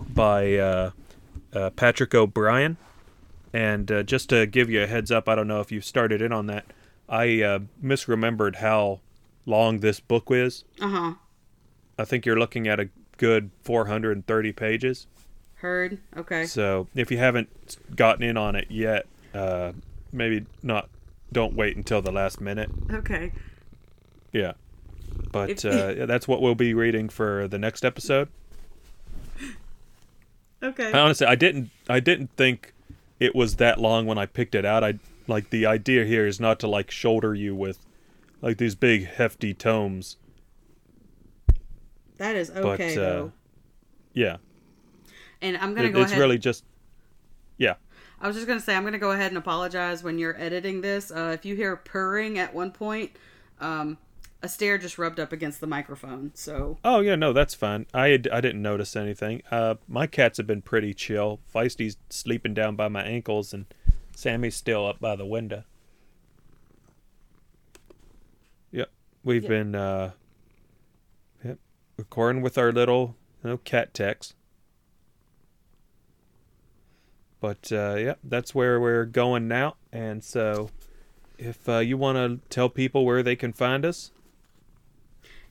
by 0.00 0.56
uh, 0.56 0.90
uh, 1.52 1.70
Patrick 1.70 2.14
O'Brian. 2.14 2.76
And 3.52 3.90
uh, 3.90 4.02
just 4.02 4.28
to 4.30 4.46
give 4.46 4.68
you 4.68 4.82
a 4.82 4.86
heads 4.86 5.10
up, 5.10 5.28
I 5.28 5.34
don't 5.34 5.48
know 5.48 5.60
if 5.60 5.72
you 5.72 5.80
started 5.80 6.20
in 6.20 6.32
on 6.32 6.46
that. 6.46 6.66
I 7.08 7.42
uh, 7.42 7.58
misremembered 7.82 8.56
how 8.56 9.00
long 9.46 9.80
this 9.80 10.00
book 10.00 10.26
is. 10.30 10.64
Uh 10.80 10.88
huh. 10.88 11.14
I 11.98 12.04
think 12.04 12.26
you're 12.26 12.38
looking 12.38 12.68
at 12.68 12.78
a 12.78 12.88
good 13.16 13.50
430 13.62 14.52
pages. 14.52 15.06
Heard. 15.56 15.98
Okay. 16.16 16.46
So 16.46 16.86
if 16.94 17.10
you 17.10 17.18
haven't 17.18 17.48
gotten 17.96 18.22
in 18.22 18.36
on 18.36 18.54
it 18.54 18.70
yet, 18.70 19.06
uh, 19.34 19.72
maybe 20.12 20.46
not. 20.62 20.88
Don't 21.32 21.54
wait 21.54 21.76
until 21.76 22.00
the 22.02 22.12
last 22.12 22.40
minute. 22.40 22.70
Okay. 22.90 23.32
Yeah. 24.32 24.52
But 25.32 25.50
If- 25.50 25.64
uh, 25.64 26.06
that's 26.06 26.26
what 26.28 26.40
we'll 26.40 26.54
be 26.54 26.74
reading 26.74 27.08
for 27.08 27.46
the 27.48 27.58
next 27.58 27.84
episode. 27.84 28.28
Okay. 30.62 30.90
Honestly, 30.92 31.26
I 31.26 31.34
didn't. 31.36 31.70
I 31.88 32.00
didn't 32.00 32.30
think 32.36 32.72
it 33.20 33.34
was 33.34 33.56
that 33.56 33.80
long 33.80 34.06
when 34.06 34.18
I 34.18 34.26
picked 34.26 34.54
it 34.54 34.64
out. 34.64 34.82
I 34.82 34.98
like 35.28 35.50
the 35.50 35.66
idea 35.66 36.04
here 36.04 36.26
is 36.26 36.40
not 36.40 36.58
to 36.60 36.66
like 36.68 36.90
shoulder 36.90 37.34
you 37.34 37.54
with 37.54 37.78
like 38.42 38.58
these 38.58 38.74
big 38.74 39.06
hefty 39.06 39.54
tomes. 39.54 40.16
that 42.16 42.34
is 42.34 42.50
But 42.50 42.64
okay 42.64 42.96
uh, 42.96 43.00
though. 43.00 43.32
yeah, 44.14 44.36
And 45.40 45.56
I'm 45.58 45.74
gonna 45.74 45.88
It- 45.88 45.92
go 45.92 46.00
it's 46.02 46.10
ahead. 46.10 46.20
really 46.20 46.38
just 46.38 46.64
yeah. 47.56 47.74
I 48.20 48.26
was 48.26 48.36
just 48.36 48.48
gonna 48.48 48.60
say 48.60 48.74
I'm 48.74 48.84
gonna 48.84 48.98
go 48.98 49.12
ahead 49.12 49.28
and 49.30 49.38
apologize 49.38 50.02
when 50.02 50.18
you're 50.18 50.38
editing 50.40 50.80
this. 50.80 51.10
Uh, 51.10 51.30
if 51.34 51.44
you 51.44 51.54
hear 51.54 51.76
purring 51.76 52.38
at 52.38 52.52
one 52.54 52.72
point, 52.72 53.12
um, 53.60 53.98
a 54.42 54.48
stair 54.48 54.76
just 54.78 54.98
rubbed 54.98 55.18
up 55.20 55.32
against 55.32 55.60
the 55.60 55.66
microphone. 55.66 56.32
So 56.34 56.78
Oh 56.84 57.00
yeah, 57.00 57.14
no, 57.16 57.32
that's 57.32 57.54
fine. 57.54 57.86
I 57.94 58.08
had, 58.08 58.28
I 58.32 58.40
didn't 58.40 58.62
notice 58.62 58.96
anything. 58.96 59.42
Uh, 59.50 59.76
my 59.86 60.06
cats 60.06 60.36
have 60.38 60.46
been 60.46 60.62
pretty 60.62 60.94
chill. 60.94 61.40
Feisty's 61.54 61.96
sleeping 62.10 62.54
down 62.54 62.74
by 62.76 62.88
my 62.88 63.02
ankles, 63.02 63.52
and 63.54 63.66
Sammy's 64.16 64.56
still 64.56 64.86
up 64.86 65.00
by 65.00 65.14
the 65.16 65.26
window. 65.26 65.64
Yep, 68.72 68.90
we've 69.24 69.42
Yep. 69.44 69.48
been 69.48 69.74
uh, 69.74 70.10
yep, 71.44 71.58
recording 71.96 72.42
with 72.42 72.58
our 72.58 72.72
little 72.72 73.16
you 73.42 73.50
know, 73.50 73.56
cat 73.58 73.94
techs. 73.94 74.34
But 77.40 77.70
uh, 77.72 77.94
yeah, 77.96 78.14
that's 78.24 78.54
where 78.54 78.80
we're 78.80 79.04
going 79.04 79.48
now. 79.48 79.76
And 79.92 80.22
so, 80.24 80.70
if 81.38 81.68
uh, 81.68 81.78
you 81.78 81.96
want 81.96 82.16
to 82.16 82.48
tell 82.48 82.68
people 82.68 83.04
where 83.04 83.22
they 83.22 83.36
can 83.36 83.52
find 83.52 83.84
us, 83.84 84.10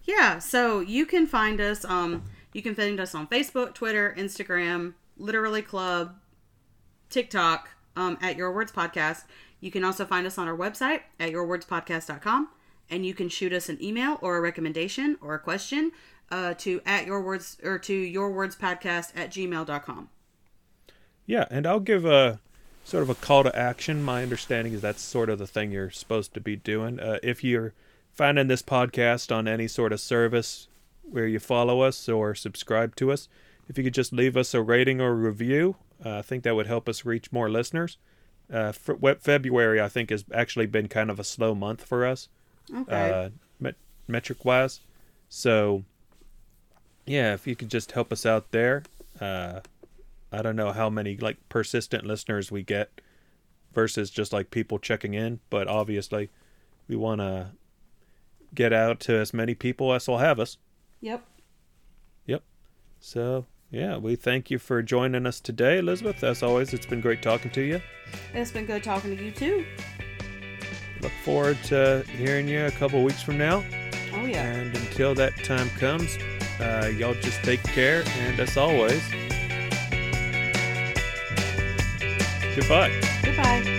yeah, 0.04 0.40
so 0.40 0.80
you 0.80 1.06
can 1.06 1.28
find 1.28 1.62
us. 1.62 1.86
Um, 1.86 2.24
you 2.54 2.62
can 2.62 2.76
find 2.76 3.00
us 3.00 3.14
on 3.14 3.28
Facebook, 3.28 3.74
Twitter, 3.74 4.16
Instagram, 4.18 4.94
Literally 5.18 5.62
Club, 5.62 6.16
TikTok. 7.10 7.70
Um, 7.98 8.16
at 8.22 8.38
Your 8.38 8.54
Words 8.54 8.72
Podcast. 8.72 9.24
You 9.60 9.72
can 9.72 9.84
also 9.84 10.06
find 10.06 10.28
us 10.28 10.38
on 10.38 10.48
our 10.48 10.56
website 10.56 11.02
at 11.20 11.32
yourwordspodcast.com, 11.32 12.50
and 12.92 13.06
you 13.06 13.16
can 13.16 13.28
shoot 13.28 13.52
us 13.52 13.70
an 13.70 13.84
email 13.84 14.20
or 14.22 14.38
a 14.38 14.42
recommendation 14.42 15.18
or 15.20 15.34
a 15.34 15.40
question 15.40 15.92
uh, 16.30 16.54
to 16.56 16.80
at 16.86 17.08
your 17.08 17.22
words 17.22 17.58
or 17.64 17.80
to 17.80 17.94
your 17.94 18.32
words 18.32 18.56
podcast 18.56 19.14
at 19.16 19.32
gmail.com. 19.32 20.10
Yeah, 21.28 21.46
and 21.52 21.68
I'll 21.68 21.80
give 21.82 22.06
a 22.06 22.40
sort 22.84 23.04
of 23.04 23.10
a 23.10 23.16
call 23.16 23.44
to 23.44 23.56
action. 23.56 24.02
My 24.02 24.24
understanding 24.24 24.74
is 24.74 24.82
that's 24.82 25.02
sort 25.02 25.30
of 25.30 25.38
the 25.38 25.46
thing 25.46 25.72
you're 25.72 25.92
supposed 25.92 26.34
to 26.34 26.40
be 26.42 26.56
doing. 26.56 27.00
Uh, 27.00 27.20
if 27.22 27.44
you're 27.44 27.74
finding 28.14 28.48
this 28.48 28.64
podcast 28.64 29.36
on 29.36 29.48
any 29.48 29.68
sort 29.68 29.92
of 29.94 30.00
service 30.00 30.68
where 31.04 31.28
you 31.28 31.38
follow 31.40 31.82
us 31.82 32.08
or 32.10 32.34
subscribe 32.34 32.96
to 32.96 33.12
us, 33.12 33.28
if 33.68 33.78
you 33.78 33.84
could 33.84 33.94
just 33.94 34.14
leave 34.14 34.36
us 34.38 34.54
a 34.54 34.62
rating 34.62 35.02
or 35.02 35.14
review, 35.14 35.76
uh, 36.04 36.20
I 36.20 36.22
think 36.22 36.44
that 36.44 36.56
would 36.56 36.68
help 36.68 36.88
us 36.88 37.04
reach 37.06 37.32
more 37.32 37.50
listeners. 37.50 37.98
Uh, 38.52 38.72
February, 38.72 39.82
I 39.82 39.90
think, 39.90 40.10
has 40.10 40.24
actually 40.34 40.68
been 40.68 40.88
kind 40.88 41.12
of 41.12 41.20
a 41.20 41.24
slow 41.26 41.54
month 41.54 41.84
for 41.84 42.06
us, 42.06 42.30
Okay. 42.74 43.12
uh, 43.12 43.30
met, 43.60 43.76
metric 44.08 44.46
wise. 44.46 44.80
So, 45.28 45.84
yeah, 47.06 47.34
if 47.34 47.46
you 47.46 47.58
could 47.58 47.70
just 47.70 47.92
help 47.92 48.14
us 48.14 48.26
out 48.26 48.52
there. 48.52 48.84
I 50.32 50.42
don't 50.42 50.56
know 50.56 50.72
how 50.72 50.90
many 50.90 51.18
like 51.18 51.38
persistent 51.50 52.06
listeners 52.06 52.52
we 52.52 52.64
get 52.64 53.02
versus 53.74 54.10
just 54.10 54.34
like 54.34 54.52
people 54.52 54.80
checking 54.80 55.14
in, 55.14 55.40
but 55.50 55.68
obviously 55.68 56.30
we 56.88 56.96
want 56.96 57.22
to 57.22 57.52
get 58.54 58.74
out 58.74 59.00
to 59.02 59.14
as 59.14 59.34
many 59.34 59.54
people 59.54 59.94
as 59.94 60.08
will 60.08 60.18
have 60.18 60.40
us. 60.40 60.58
Yep. 61.02 61.26
Yep. 62.26 62.44
So, 63.00 63.46
yeah, 63.70 63.98
we 63.98 64.16
thank 64.16 64.50
you 64.50 64.58
for 64.58 64.82
joining 64.82 65.26
us 65.26 65.40
today, 65.40 65.78
Elizabeth. 65.78 66.24
As 66.24 66.42
always, 66.42 66.74
it's 66.74 66.86
been 66.86 67.02
great 67.02 67.22
talking 67.22 67.52
to 67.52 67.62
you. 67.62 67.82
It's 68.34 68.52
been 68.52 68.66
good 68.66 68.84
talking 68.84 69.16
to 69.16 69.24
you 69.24 69.32
too. 69.32 69.66
Look 71.02 71.12
forward 71.24 71.58
to 71.66 72.04
hearing 72.18 72.48
you 72.48 72.66
a 72.66 72.72
couple 72.72 73.04
weeks 73.04 73.22
from 73.22 73.38
now. 73.38 73.64
Oh 74.14 74.26
yeah. 74.26 74.44
And 74.44 74.76
until 74.76 75.14
that 75.16 75.44
time 75.44 75.70
comes, 75.72 76.18
uh, 76.60 76.92
y'all 76.98 77.14
just 77.16 77.44
take 77.44 77.62
care. 77.64 78.04
And 78.22 78.40
as 78.40 78.58
always, 78.58 79.04
goodbye. 82.58 82.92
Goodbye. 83.24 83.77